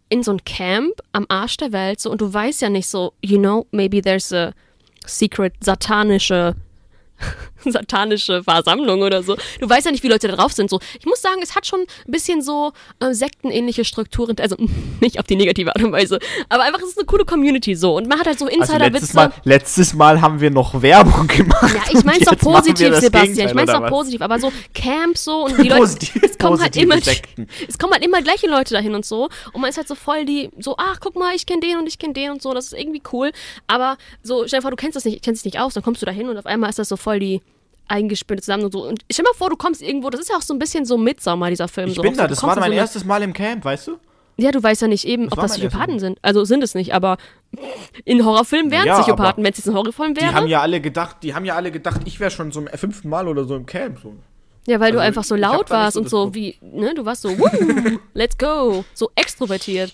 in 0.09 0.23
so 0.23 0.31
ein 0.31 0.43
Camp 0.43 0.93
am 1.11 1.27
Arsch 1.29 1.57
der 1.57 1.71
Welt 1.71 1.99
so 1.99 2.09
und 2.09 2.19
du 2.19 2.33
weißt 2.33 2.63
ja 2.63 2.69
nicht 2.69 2.87
so, 2.87 3.13
you 3.21 3.37
know, 3.37 3.67
maybe 3.69 4.01
there's 4.01 4.33
a 4.33 4.53
secret 5.05 5.53
satanische 5.63 6.55
satanische 7.71 8.43
Versammlung 8.43 9.01
oder 9.01 9.23
so. 9.23 9.35
Du 9.59 9.69
weißt 9.69 9.85
ja 9.85 9.91
nicht, 9.91 10.03
wie 10.03 10.07
Leute 10.07 10.27
da 10.27 10.35
drauf 10.35 10.53
sind. 10.53 10.69
So, 10.69 10.79
ich 10.99 11.05
muss 11.05 11.21
sagen, 11.21 11.39
es 11.41 11.55
hat 11.55 11.65
schon 11.65 11.81
ein 11.81 12.11
bisschen 12.11 12.41
so 12.41 12.73
äh, 12.99 13.13
sektenähnliche 13.13 13.85
Strukturen, 13.85 14.35
also 14.39 14.55
nicht 14.99 15.19
auf 15.19 15.25
die 15.25 15.35
negative 15.35 15.75
Art 15.75 15.83
und 15.83 15.91
Weise, 15.91 16.19
aber 16.49 16.63
einfach 16.63 16.79
es 16.81 16.89
ist 16.89 16.97
eine 16.97 17.05
coole 17.05 17.25
Community 17.25 17.75
so 17.75 17.97
und 17.97 18.07
man 18.07 18.19
hat 18.19 18.27
halt 18.27 18.39
so 18.39 18.45
also 18.45 18.57
letztes 18.57 18.73
Insider-Witze. 18.75 19.15
Mal 19.15 19.33
letztes 19.43 19.93
Mal 19.93 20.21
haben 20.21 20.39
wir 20.41 20.49
noch 20.51 20.81
Werbung 20.81 21.27
gemacht 21.27 21.73
Ja, 21.73 21.81
ich 21.91 22.01
doch 22.25 22.31
Jetzt 22.31 22.43
machen 22.43 22.65
wir 22.65 22.73
positiv, 22.73 22.95
Sebastian. 22.95 23.03
Ich 23.03 23.11
Gegenteil, 23.11 23.53
mein's 23.55 23.69
oder 23.69 23.79
doch 23.79 23.83
was? 23.83 23.89
positiv, 23.91 24.21
aber 24.21 24.39
so 24.39 24.51
Camps 24.73 25.23
so 25.23 25.45
und 25.45 25.57
die 25.57 25.67
Leute, 25.69 25.81
Positiv- 25.81 26.23
es 26.23 26.37
kommen 26.37 26.61
halt 26.61 26.75
immer, 26.77 26.99
Sekten. 27.01 27.47
es 27.67 27.77
kommen 27.77 27.93
halt 27.93 28.03
immer 28.05 28.21
gleiche 28.21 28.47
Leute 28.47 28.73
dahin 28.73 28.95
und 28.95 29.05
so 29.05 29.29
und 29.53 29.61
man 29.61 29.69
ist 29.69 29.77
halt 29.77 29.87
so 29.87 29.95
voll 29.95 30.25
die, 30.25 30.49
so, 30.59 30.75
ach, 30.77 30.97
guck 30.99 31.15
mal, 31.15 31.35
ich 31.35 31.45
kenne 31.45 31.61
den 31.61 31.77
und 31.77 31.87
ich 31.87 31.99
kenne 31.99 32.13
den 32.13 32.31
und 32.31 32.41
so, 32.41 32.53
das 32.53 32.67
ist 32.67 32.73
irgendwie 32.73 33.01
cool, 33.13 33.31
aber 33.67 33.97
so, 34.23 34.45
stell 34.47 34.59
dir 34.59 34.61
vor, 34.61 34.71
du 34.71 34.77
kennst 34.77 34.95
das 34.95 35.05
nicht, 35.05 35.23
kennst 35.23 35.45
dich 35.45 35.53
nicht 35.53 35.61
aus, 35.61 35.73
dann 35.73 35.83
kommst 35.83 36.01
du 36.01 36.05
da 36.05 36.11
hin 36.11 36.29
und 36.29 36.37
auf 36.37 36.45
einmal 36.45 36.69
ist 36.69 36.79
das 36.79 36.89
so 36.89 36.97
voll 36.97 37.19
die 37.19 37.41
eingespinnt 37.87 38.41
zusammen 38.43 38.65
und 38.65 38.71
so 38.71 38.87
und 38.87 39.01
stell 39.11 39.23
dir 39.23 39.29
mal 39.29 39.35
vor, 39.37 39.49
du 39.49 39.55
kommst 39.57 39.81
irgendwo, 39.81 40.09
das 40.09 40.21
ist 40.21 40.29
ja 40.29 40.37
auch 40.37 40.41
so 40.41 40.53
ein 40.53 40.59
bisschen 40.59 40.85
so 40.85 40.97
Midsommer, 40.97 41.49
dieser 41.49 41.67
Film. 41.67 41.89
Ich 41.89 41.95
so, 41.95 42.01
bin 42.01 42.15
da, 42.15 42.23
du 42.23 42.29
das 42.29 42.43
war 42.43 42.53
in 42.55 42.59
mein 42.61 42.71
so 42.71 42.77
erstes 42.77 43.05
Mal 43.05 43.21
im 43.23 43.33
Camp, 43.33 43.65
weißt 43.65 43.87
du? 43.87 43.97
Ja, 44.37 44.51
du 44.51 44.63
weißt 44.63 44.81
ja 44.81 44.87
nicht 44.87 45.05
eben, 45.05 45.25
Das 45.29 45.33
ob 45.37 45.41
das 45.41 45.57
Psychopathen 45.57 45.99
sind. 45.99 46.17
Also 46.21 46.45
sind 46.45 46.63
es 46.63 46.73
nicht, 46.73 46.93
aber 46.93 47.17
in 48.05 48.25
Horrorfilmen 48.25 48.71
wären 48.71 48.87
Ja, 48.87 48.99
Psychopathen, 48.99 49.43
wenn 49.43 49.51
es 49.51 49.57
jetzt 49.59 49.67
ein 49.67 49.75
Horrorfilm 49.75 50.13
Die 50.15 50.21
wäre. 50.21 50.33
haben 50.33 50.47
ja 50.47 50.61
alle 50.61 50.81
gedacht, 50.81 51.17
die 51.21 51.35
haben 51.35 51.45
ja 51.45 51.55
alle 51.55 51.69
gedacht, 51.71 52.01
ich 52.05 52.19
wäre 52.19 52.31
schon 52.31 52.51
zum 52.51 52.67
fünften 52.67 53.09
Mal 53.09 53.27
oder 53.27 53.43
so 53.43 53.55
im 53.55 53.65
Camp. 53.65 53.99
So. 54.01 54.15
Ja, 54.67 54.79
weil 54.79 54.93
du 54.93 54.97
Also, 54.99 55.07
einfach 55.07 55.23
so 55.25 55.35
ich 55.35 55.41
laut 55.41 55.69
warst 55.69 55.95
so 55.95 55.99
und 55.99 56.09
so 56.09 56.33
wie, 56.33 56.57
ne, 56.61 56.93
du 56.95 57.05
warst 57.05 57.21
so, 57.23 57.35
let's 58.13 58.37
go, 58.37 58.85
so 58.93 59.11
extrovertiert. 59.15 59.93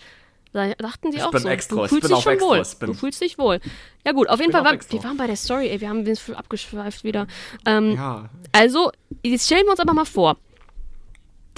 Da 0.53 0.73
dachten 0.73 1.11
die 1.11 1.17
Ich 1.17 1.23
auch 1.23 1.31
bin 1.31 1.41
so, 1.41 1.49
extra, 1.49 1.75
du 1.75 1.87
fühlst 1.87 2.09
dich 2.09 2.19
schon 2.19 2.33
extra, 2.33 2.47
wohl. 2.49 2.87
Du 2.87 2.93
fühlst 2.93 3.21
dich 3.21 3.37
wohl. 3.37 3.59
Ja 4.05 4.11
gut, 4.13 4.29
auf 4.29 4.39
jeden 4.39 4.51
Fall, 4.51 4.63
war, 4.63 4.73
extra. 4.73 4.93
wir 4.93 5.03
waren 5.03 5.17
bei 5.17 5.27
der 5.27 5.35
Story, 5.35 5.69
ey, 5.69 5.81
wir 5.81 5.89
haben 5.89 6.05
uns 6.07 6.29
abgeschweift 6.29 7.03
wieder. 7.03 7.27
Ähm, 7.65 7.95
Ja. 7.95 8.29
Also, 8.51 8.91
jetzt 9.23 9.45
stellen 9.45 9.65
wir 9.65 9.71
uns 9.71 9.79
aber 9.79 9.93
mal 9.93 10.05
vor, 10.05 10.37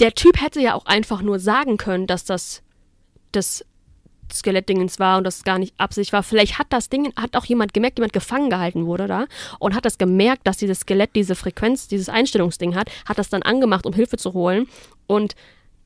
der 0.00 0.12
Typ 0.14 0.40
hätte 0.40 0.60
ja 0.60 0.74
auch 0.74 0.86
einfach 0.86 1.22
nur 1.22 1.38
sagen 1.38 1.76
können, 1.76 2.06
dass 2.06 2.24
das 2.24 2.62
das 3.32 3.64
Skelettdingens 4.32 4.98
war 4.98 5.18
und 5.18 5.24
das 5.24 5.44
gar 5.44 5.58
nicht 5.58 5.74
Absicht 5.78 6.12
war. 6.12 6.22
Vielleicht 6.22 6.58
hat 6.58 6.68
das 6.70 6.88
Ding, 6.88 7.12
hat 7.16 7.36
auch 7.36 7.44
jemand 7.44 7.74
gemerkt, 7.74 7.98
jemand 7.98 8.12
gefangen 8.12 8.50
gehalten 8.50 8.86
wurde 8.86 9.06
da 9.06 9.26
und 9.58 9.74
hat 9.74 9.84
das 9.84 9.98
gemerkt, 9.98 10.46
dass 10.46 10.56
dieses 10.56 10.80
Skelett 10.80 11.10
diese 11.14 11.34
Frequenz, 11.34 11.88
dieses 11.88 12.08
Einstellungsding 12.08 12.74
hat, 12.74 12.90
hat 13.06 13.18
das 13.18 13.28
dann 13.28 13.42
angemacht, 13.42 13.86
um 13.86 13.92
Hilfe 13.92 14.16
zu 14.16 14.32
holen 14.32 14.68
und 15.06 15.34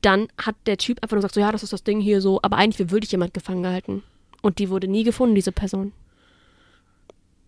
dann 0.05 0.27
hat 0.41 0.55
der 0.65 0.77
Typ 0.77 1.01
einfach 1.01 1.15
nur 1.15 1.19
gesagt, 1.21 1.33
so 1.35 1.39
ja, 1.41 1.51
das 1.51 1.63
ist 1.63 1.73
das 1.73 1.83
Ding 1.83 1.99
hier 1.99 2.21
so, 2.21 2.39
aber 2.41 2.57
eigentlich 2.57 2.79
wird 2.79 2.91
wirklich 2.91 3.11
jemand 3.11 3.33
gefangen 3.33 3.63
gehalten. 3.63 4.03
Und 4.41 4.59
die 4.59 4.69
wurde 4.69 4.87
nie 4.87 5.03
gefunden, 5.03 5.33
diese 5.35 5.51
Person. 5.51 5.91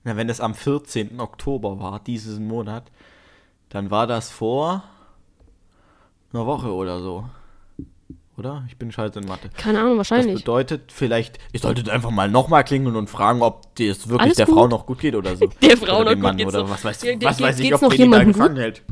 Na, 0.04 0.16
wenn 0.16 0.30
es 0.30 0.42
am 0.42 0.56
14. 0.56 1.20
Oktober 1.20 1.80
war, 1.80 2.00
diesen 2.00 2.48
Monat, 2.48 2.92
dann 3.70 3.92
war 3.92 4.08
das 4.08 4.32
vor 4.32 4.84
einer 6.34 6.46
Woche 6.46 6.74
oder 6.74 7.00
so. 7.02 7.26
Oder? 8.38 8.64
Ich 8.68 8.78
bin 8.78 8.92
scheiße 8.92 9.20
in 9.20 9.28
Mathe. 9.28 9.50
Keine 9.58 9.80
Ahnung, 9.80 9.98
Das 9.98 10.10
wahrscheinlich. 10.12 10.42
bedeutet, 10.44 10.92
vielleicht, 10.92 11.40
ihr 11.54 11.60
solltet 11.60 11.90
einfach 11.90 12.12
mal 12.12 12.30
nochmal 12.30 12.64
klingeln 12.64 12.96
und 12.96 13.10
fragen, 13.10 13.42
ob 13.42 13.68
es 13.80 14.08
wirklich 14.08 14.22
Alles 14.22 14.38
der 14.38 14.46
gut. 14.46 14.56
Frau 14.56 14.68
noch 14.68 14.86
gut 14.86 15.00
geht 15.00 15.16
oder 15.16 15.36
so. 15.36 15.48
Der 15.62 15.76
Frau 15.76 16.02
oder 16.02 16.12
noch 16.12 16.14
gut 16.14 16.22
Mann 16.22 16.38
geht's 16.38 16.54
oder 16.54 16.66
so. 16.68 16.70
was 16.72 16.86
weiß, 16.86 17.02
Ge- 17.02 17.18
was 17.22 17.38
ge- 17.38 17.48
weiß 17.48 17.60
ich, 17.60 17.74
ob 17.74 17.82
noch 17.82 17.90
die 17.94 18.10
da 18.10 18.24
gut? 18.24 18.34
gefangen 18.34 18.58
hält. 18.58 18.84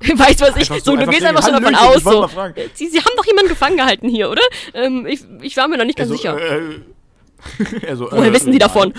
Weißt 0.14 0.40
was 0.40 0.56
ich, 0.56 0.66
so, 0.68 0.78
so, 0.78 0.96
du 0.96 1.06
gehst 1.06 1.24
einfach 1.24 1.44
schon 1.44 1.52
davon 1.52 1.74
aus, 1.74 2.02
so. 2.02 2.26
fragen. 2.26 2.54
Sie, 2.72 2.88
Sie 2.88 2.98
haben 2.98 3.12
doch 3.16 3.26
jemanden 3.26 3.50
gefangen 3.50 3.76
gehalten 3.76 4.08
hier, 4.08 4.30
oder? 4.30 4.42
Ähm, 4.72 5.06
ich, 5.06 5.20
ich 5.42 5.56
war 5.58 5.68
mir 5.68 5.76
noch 5.76 5.84
nicht 5.84 5.98
ganz 5.98 6.10
Also, 6.10 6.22
sicher. 6.22 6.38
äh, 6.40 7.86
also, 7.86 8.08
Woher 8.10 8.30
äh, 8.30 8.32
wissen 8.32 8.50
Sie 8.50 8.56
äh, 8.56 8.60
davon? 8.60 8.94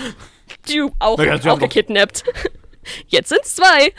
Du, 0.68 0.92
auch, 1.00 1.18
ja, 1.18 1.38
Sie 1.38 1.50
auch 1.50 1.58
gekidnappt. 1.58 2.22
Jetzt 3.08 3.30
sind's 3.30 3.56
zwei. 3.56 3.92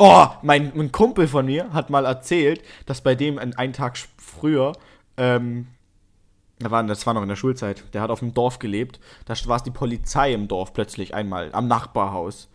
Oh, 0.00 0.26
mein, 0.42 0.72
ein 0.74 0.90
Kumpel 0.90 1.28
von 1.28 1.46
mir 1.46 1.72
hat 1.72 1.90
mal 1.90 2.06
erzählt, 2.06 2.62
dass 2.86 3.02
bei 3.02 3.14
dem 3.14 3.38
ein, 3.38 3.54
einen 3.56 3.72
Tag 3.72 3.98
früher, 4.16 4.72
ähm, 5.16 5.68
da 6.58 6.70
war, 6.70 6.82
das 6.82 7.06
war 7.06 7.14
noch 7.14 7.22
in 7.22 7.28
der 7.28 7.36
Schulzeit, 7.36 7.84
der 7.92 8.00
hat 8.00 8.10
auf 8.10 8.20
dem 8.20 8.34
Dorf 8.34 8.58
gelebt, 8.58 8.98
da 9.26 9.34
war 9.46 9.56
es 9.56 9.62
die 9.62 9.70
Polizei 9.70 10.32
im 10.32 10.48
Dorf 10.48 10.72
plötzlich 10.72 11.14
einmal, 11.14 11.50
am 11.52 11.68
Nachbarhaus. 11.68 12.48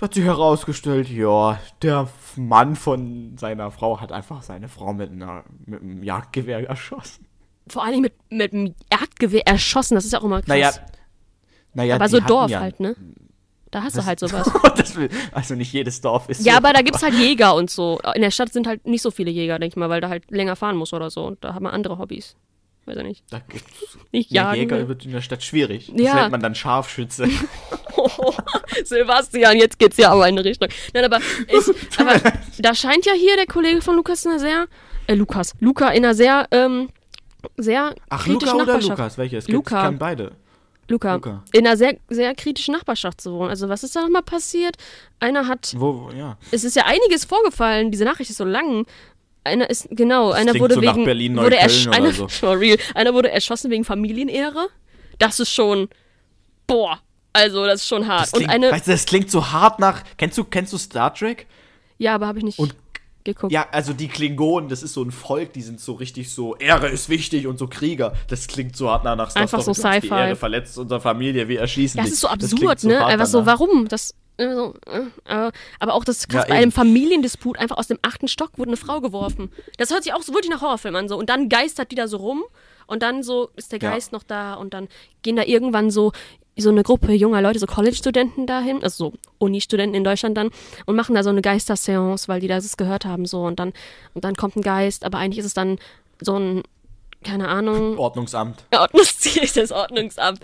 Hat 0.00 0.12
sich 0.14 0.24
herausgestellt, 0.24 1.08
ja, 1.08 1.58
der 1.80 2.08
Mann 2.36 2.76
von 2.76 3.38
seiner 3.38 3.70
Frau 3.70 3.98
hat 4.00 4.12
einfach 4.12 4.42
seine 4.42 4.68
Frau 4.68 4.92
mit, 4.92 5.10
einer, 5.10 5.44
mit 5.64 5.80
einem 5.80 6.02
Jagdgewehr 6.02 6.68
erschossen. 6.68 7.26
Vor 7.68 7.82
allem 7.82 8.02
mit, 8.02 8.12
mit 8.30 8.52
einem 8.52 8.74
Jagdgewehr 8.92 9.46
erschossen, 9.46 9.94
das 9.94 10.04
ist 10.04 10.12
ja 10.12 10.20
auch 10.20 10.24
immer 10.24 10.40
krass. 10.40 10.48
Naja, 10.48 10.70
naja, 11.72 11.94
aber 11.94 12.08
so 12.08 12.20
Dorf 12.20 12.50
ja, 12.50 12.60
halt, 12.60 12.78
ne? 12.78 12.94
Da 13.70 13.82
hast 13.82 13.96
du 13.96 14.04
halt 14.04 14.20
sowas. 14.20 14.50
das 14.76 14.96
will, 14.96 15.10
also 15.32 15.54
nicht 15.54 15.72
jedes 15.72 16.00
Dorf 16.00 16.28
ist 16.28 16.44
Ja, 16.44 16.52
so. 16.52 16.58
aber 16.58 16.72
da 16.72 16.82
gibt's 16.82 17.02
halt 17.02 17.14
Jäger 17.14 17.54
und 17.54 17.70
so. 17.70 17.98
In 18.14 18.22
der 18.22 18.30
Stadt 18.30 18.52
sind 18.52 18.66
halt 18.66 18.86
nicht 18.86 19.02
so 19.02 19.10
viele 19.10 19.30
Jäger, 19.30 19.58
denke 19.58 19.72
ich 19.74 19.76
mal, 19.76 19.88
weil 19.88 20.00
da 20.00 20.08
halt 20.08 20.30
länger 20.30 20.56
fahren 20.56 20.76
muss 20.76 20.92
oder 20.92 21.10
so. 21.10 21.24
Und 21.26 21.42
da 21.42 21.54
hat 21.54 21.60
man 21.62 21.72
andere 21.72 21.98
Hobbys. 21.98 22.36
Weiß 22.86 22.96
ich 22.98 23.02
nicht. 23.02 23.24
Da 23.30 23.40
gibt's 23.40 23.98
Nicht. 24.12 24.30
Jäger 24.30 24.88
wird 24.88 25.04
in 25.04 25.10
der 25.10 25.20
Stadt 25.20 25.42
schwierig. 25.42 25.90
Das 25.92 26.00
Ja. 26.06 26.14
nennt 26.14 26.30
man 26.30 26.40
dann 26.40 26.54
Scharfschütze. 26.54 27.28
Sebastian, 28.84 29.56
jetzt 29.56 29.78
geht's 29.78 29.96
ja 29.96 30.10
aber 30.10 30.28
in 30.28 30.34
eine 30.38 30.44
Richtung. 30.44 30.68
Nein, 30.94 31.04
aber, 31.04 31.18
ich, 31.18 31.98
aber 31.98 32.14
da 32.58 32.74
scheint 32.74 33.06
ja 33.06 33.12
hier 33.12 33.36
der 33.36 33.46
Kollege 33.46 33.80
von 33.82 33.96
Lukas 33.96 34.24
in 34.24 34.32
einer 34.32 34.40
sehr, 34.40 34.66
äh, 35.06 35.14
Lukas, 35.14 35.52
Luca 35.60 35.88
in 35.90 36.04
einer 36.04 36.14
sehr, 36.14 36.46
ähm, 36.50 36.88
sehr 37.56 37.94
Ach, 38.08 38.24
kritischen 38.24 38.58
Luca 38.58 38.62
oder 38.62 38.72
Nachbarschaft. 38.74 38.98
Lukas? 38.98 39.18
Welches? 39.18 39.48
Luca. 39.48 39.82
Kann 39.82 39.98
beide. 39.98 40.32
Luca. 40.88 41.14
Luca. 41.14 41.42
In 41.52 41.66
einer 41.66 41.76
sehr, 41.76 41.96
sehr 42.08 42.34
kritischen 42.34 42.74
Nachbarschaft 42.74 43.20
zu 43.20 43.32
wohnen. 43.32 43.50
Also 43.50 43.68
was 43.68 43.82
ist 43.82 43.96
da 43.96 44.02
nochmal 44.02 44.22
passiert? 44.22 44.76
Einer 45.18 45.48
hat, 45.48 45.74
Wo, 45.76 46.04
wo 46.06 46.10
ja. 46.16 46.38
es 46.52 46.62
ist 46.64 46.76
ja 46.76 46.84
einiges 46.86 47.24
vorgefallen, 47.24 47.90
diese 47.90 48.04
Nachricht 48.04 48.30
ist 48.30 48.36
so 48.36 48.44
lang. 48.44 48.86
Einer 49.42 49.68
ist, 49.70 49.88
genau, 49.90 50.32
einer 50.32 50.52
klingt 50.52 50.62
wurde 50.62 50.74
so 50.76 50.82
wegen, 50.82 51.04
Berlin, 51.04 51.36
wurde 51.36 51.56
ersch- 51.56 51.88
einer, 51.90 52.12
so. 52.12 52.26
real, 52.52 52.78
einer 52.94 53.14
wurde 53.14 53.30
erschossen 53.30 53.70
wegen 53.70 53.84
Familienehre. 53.84 54.68
Das 55.18 55.38
ist 55.40 55.50
schon, 55.52 55.88
boah, 56.66 57.00
also 57.36 57.64
das 57.66 57.82
ist 57.82 57.88
schon 57.88 58.06
hart. 58.06 58.22
Das 58.22 58.32
Und 58.32 58.38
klingt, 58.40 58.52
eine, 58.52 58.70
weißt 58.72 58.86
du, 58.86 58.90
das 58.92 59.06
klingt 59.06 59.30
so 59.30 59.52
hart 59.52 59.78
nach. 59.78 60.02
Kennst 60.16 60.36
du, 60.38 60.44
kennst 60.44 60.72
du 60.72 60.78
Star 60.78 61.12
Trek? 61.14 61.46
ja, 61.98 62.14
aber 62.14 62.26
habe 62.26 62.38
ich 62.38 62.44
nicht 62.44 62.58
Und- 62.58 62.74
geguckt. 63.24 63.52
Ja, 63.52 63.66
also 63.72 63.92
die 63.92 64.06
Klingonen, 64.08 64.68
das 64.68 64.82
ist 64.84 64.92
so 64.94 65.02
ein 65.02 65.10
Volk, 65.10 65.52
die 65.52 65.62
sind 65.62 65.80
so 65.80 65.94
richtig 65.94 66.30
so, 66.30 66.54
Ehre 66.56 66.88
ist 66.88 67.08
wichtig 67.08 67.46
und 67.48 67.58
so 67.58 67.66
Krieger. 67.66 68.12
Das 68.28 68.46
klingt 68.46 68.76
so 68.76 68.88
hart 68.90 69.02
nach, 69.04 69.30
Star 69.30 69.42
Einfach 69.42 69.60
so 69.62 69.72
Trek. 69.72 69.82
Du 69.82 69.88
hast 69.88 69.94
Die 70.02 70.06
Sci-Fi. 70.08 70.14
Ehre 70.20 70.36
verletzt 70.36 70.78
unsere 70.78 71.00
Familie, 71.00 71.48
wir 71.48 71.58
erschießen 71.60 71.98
Ja, 71.98 72.04
dich. 72.04 72.12
ist 72.12 72.20
so 72.20 72.28
Das 72.28 72.52
absurd, 72.52 72.84
ne? 72.84 73.04
Einfach 73.04 73.26
so, 73.26 73.44
warum? 73.46 73.88
Das, 73.88 74.14
äh, 74.36 74.54
so, 74.54 74.74
äh, 74.86 75.50
aber 75.80 75.94
auch 75.94 76.04
das 76.04 76.28
krass, 76.28 76.44
Ja, 76.46 76.54
bei 76.54 76.60
einem 76.60 76.70
Familiendisput 76.70 77.58
einfach 77.58 77.78
aus 77.78 77.88
dem 77.88 77.98
achten 78.02 78.28
Stock 78.28 78.50
wurde 78.58 78.68
eine 78.70 78.76
Frau 78.76 79.00
geworfen. 79.00 79.50
Das 79.78 79.90
hört 79.90 80.04
sich 80.04 80.12
auch 80.12 80.22
so 80.22 80.32
wirklich 80.32 80.50
nach 80.50 80.60
Horrorfilm 80.60 80.94
an. 80.94 81.08
So. 81.08 81.16
Und 81.18 81.28
dann 81.28 81.48
geistert 81.48 81.90
die 81.90 81.96
da 81.96 82.06
so 82.06 82.18
rum 82.18 82.44
und 82.86 83.02
dann 83.02 83.22
so 83.24 83.48
ist 83.56 83.72
der 83.72 83.80
Ja. 83.80 83.90
Geist 83.90 84.12
noch 84.12 84.22
da 84.22 84.54
und 84.54 84.72
dann 84.72 84.86
gehen 85.22 85.34
da 85.36 85.42
irgendwann 85.42 85.90
so 85.90 86.12
so 86.58 86.70
eine 86.70 86.82
Gruppe 86.82 87.12
junger 87.12 87.42
Leute, 87.42 87.58
so 87.58 87.66
College-Studenten 87.66 88.46
dahin, 88.46 88.82
also 88.82 89.10
so 89.10 89.12
Uni-Studenten 89.38 89.94
in 89.94 90.04
Deutschland 90.04 90.36
dann 90.36 90.50
und 90.86 90.96
machen 90.96 91.14
da 91.14 91.22
so 91.22 91.30
eine 91.30 91.42
Geisterseance, 91.42 92.28
weil 92.28 92.40
die 92.40 92.48
das 92.48 92.76
gehört 92.76 93.04
haben 93.04 93.26
so 93.26 93.44
und 93.44 93.58
dann 93.58 93.72
und 94.14 94.24
dann 94.24 94.34
kommt 94.34 94.56
ein 94.56 94.62
Geist, 94.62 95.04
aber 95.04 95.18
eigentlich 95.18 95.38
ist 95.38 95.46
es 95.46 95.54
dann 95.54 95.78
so 96.20 96.38
ein 96.38 96.62
keine 97.24 97.48
Ahnung, 97.48 97.98
Ordnungsamt. 97.98 98.64
Ordnungsziel 98.72 99.42
ist 99.42 99.56
das 99.56 99.72
Ordnungsamt. 99.72 100.40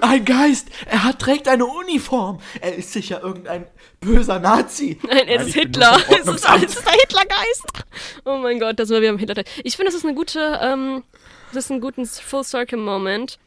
Ein 0.00 0.24
Geist! 0.24 0.68
Er 0.86 1.04
hat, 1.04 1.20
trägt 1.20 1.46
eine 1.46 1.64
Uniform! 1.64 2.40
Er 2.60 2.74
ist 2.74 2.92
sicher 2.92 3.22
irgendein 3.22 3.66
böser 4.00 4.40
Nazi! 4.40 4.98
Nein, 5.06 5.28
es 5.28 5.48
ist 5.48 5.54
Hitler. 5.54 5.96
Es 6.08 6.26
ist, 6.26 6.44
es 6.44 6.74
ist 6.74 6.84
der 6.84 6.94
Hitlergeist. 6.94 7.66
Oh 8.24 8.38
mein 8.38 8.58
Gott, 8.58 8.80
das 8.80 8.90
war 8.90 9.00
wieder 9.00 9.10
im 9.10 9.18
Hitler. 9.18 9.44
Ich 9.62 9.76
finde, 9.76 9.92
das 9.92 9.94
ist 9.94 10.04
eine 10.04 10.14
gute, 10.14 10.58
ähm, 10.60 11.04
das 11.52 11.66
ist 11.66 11.70
ein 11.70 11.80
guten 11.80 12.06
Full 12.06 12.42
Circle 12.42 12.78
Moment, 12.78 13.38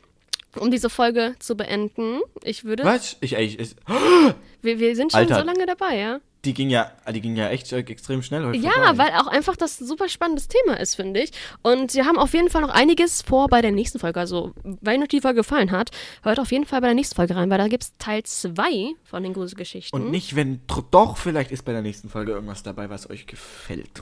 um 0.58 0.72
diese 0.72 0.90
Folge 0.90 1.36
zu 1.40 1.56
beenden. 1.56 2.20
Ich 2.44 2.64
würde, 2.64 2.84
Was? 2.84 3.18
Ich, 3.22 3.34
ich, 3.34 3.60
ich, 3.60 3.76
wir, 4.62 4.80
wir 4.80 4.96
sind 4.96 5.12
schon 5.12 5.22
Alter. 5.22 5.40
so 5.40 5.46
lange 5.46 5.66
dabei, 5.66 5.98
ja. 5.98 6.20
die 6.46 6.54
ging 6.54 6.70
ja, 6.70 6.92
die 7.14 7.22
ging 7.22 7.36
ja 7.36 7.50
echt 7.50 7.72
äh, 7.72 7.80
extrem 7.80 8.24
schnell 8.24 8.46
heute 8.46 8.58
Ja, 8.58 8.72
vorbei. 8.72 8.98
weil 8.98 9.12
auch 9.20 9.28
einfach 9.28 9.56
das 9.56 9.80
ein 9.80 9.86
super 9.88 10.10
spannendes 10.10 10.48
Thema 10.48 10.80
ist, 10.80 10.96
finde 10.96 11.22
ich. 11.22 11.32
Und 11.62 11.94
wir 11.94 12.06
haben 12.06 12.18
auf 12.18 12.34
jeden 12.34 12.50
Fall 12.50 12.62
noch 12.62 12.70
einiges 12.70 13.22
vor 13.22 13.48
bei 13.48 13.62
der 13.62 13.72
nächsten 13.72 14.00
Folge. 14.00 14.20
Also, 14.20 14.54
wenn 14.64 15.02
euch 15.04 15.10
die 15.10 15.22
Folge 15.22 15.38
gefallen 15.38 15.72
hat, 15.72 15.92
hört 16.24 16.40
auf 16.40 16.52
jeden 16.52 16.66
Fall 16.66 16.82
bei 16.82 16.88
der 16.88 16.96
nächsten 16.96 17.16
Folge 17.16 17.36
rein, 17.36 17.50
weil 17.50 17.58
da 17.58 17.68
gibt 17.68 17.84
es 17.84 17.98
Teil 17.98 18.24
2 18.24 18.94
von 19.04 19.24
den 19.24 19.34
Gruselgeschichten. 19.34 20.00
Und 20.02 20.10
nicht, 20.12 20.36
wenn 20.36 20.62
doch, 20.92 21.18
vielleicht 21.18 21.52
ist 21.52 21.64
bei 21.66 21.74
der 21.74 21.82
nächsten 21.82 22.10
Folge 22.10 22.32
irgendwas 22.32 22.64
dabei, 22.64 22.90
was 22.90 23.10
euch 23.10 23.28
gefällt. 23.28 24.02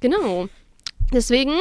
Genau. 0.00 0.48
Deswegen 1.12 1.54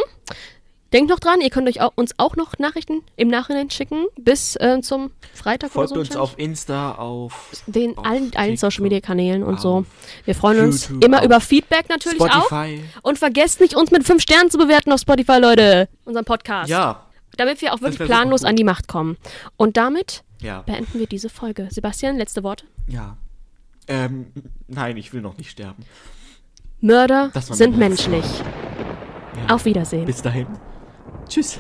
denkt 0.94 1.10
noch 1.10 1.20
dran, 1.20 1.42
ihr 1.42 1.50
könnt 1.50 1.68
euch 1.68 1.82
auch, 1.82 1.92
uns 1.96 2.14
auch 2.18 2.36
noch 2.36 2.58
Nachrichten 2.58 3.02
im 3.16 3.28
Nachhinein 3.28 3.70
schicken 3.70 4.06
bis 4.18 4.56
äh, 4.58 4.82
zum 4.82 5.12
Freitag 5.34 5.72
Folgt 5.72 5.94
so. 5.94 6.00
uns 6.00 6.16
auf 6.16 6.38
Insta, 6.38 6.94
auf 6.94 7.52
den 7.68 7.98
auf 7.98 8.06
allen, 8.06 8.32
allen 8.36 8.58
Social 8.58 8.82
Media 8.84 9.00
Kanälen 9.00 9.44
und 9.44 9.60
so. 9.60 9.86
Wir 10.26 10.36
freuen 10.36 10.66
uns 10.66 10.90
YouTube, 10.90 11.04
immer 11.04 11.24
über 11.24 11.40
Feedback 11.40 11.90
natürlich 11.90 12.22
auch. 12.22 12.48
Spotify. 12.48 12.84
Und 13.02 13.18
vergesst 13.18 13.60
nicht, 13.62 13.76
uns 13.76 13.92
mit 13.92 14.04
fünf 14.06 14.22
Sternen 14.22 14.50
zu 14.50 14.58
bewerten 14.58 14.92
auf 14.92 15.00
Spotify, 15.02 15.40
Leute. 15.40 15.88
Unseren 16.06 16.26
Podcast. 16.26 16.70
Ja, 16.70 17.06
Damit 17.38 17.62
wir 17.62 17.74
auch 17.74 17.82
wirklich 17.82 18.00
planlos 18.08 18.44
an 18.44 18.56
die 18.56 18.64
Macht 18.64 18.88
kommen. 18.88 19.18
Und 19.58 19.78
damit 19.78 20.24
ja, 20.42 20.62
beenden 20.62 21.00
wir 21.00 21.08
diese 21.08 21.30
Folge. 21.30 21.68
Sebastian, 21.72 22.18
letzte 22.18 22.44
Worte. 22.44 22.66
ja. 22.88 23.18
Ähm, 23.92 24.28
nein, 24.68 24.98
ich 24.98 25.14
will 25.14 25.22
noch 25.22 25.36
nicht 25.40 25.50
sterben. 25.50 25.84
Mörder 26.80 27.32
sind 27.34 27.76
menschlich. 27.76 28.24
Ja. 29.48 29.56
Auf 29.56 29.66
Wiedersehen. 29.66 30.06
Bis 30.06 30.22
dahin. 30.22 30.46
Tschüss. 31.30 31.60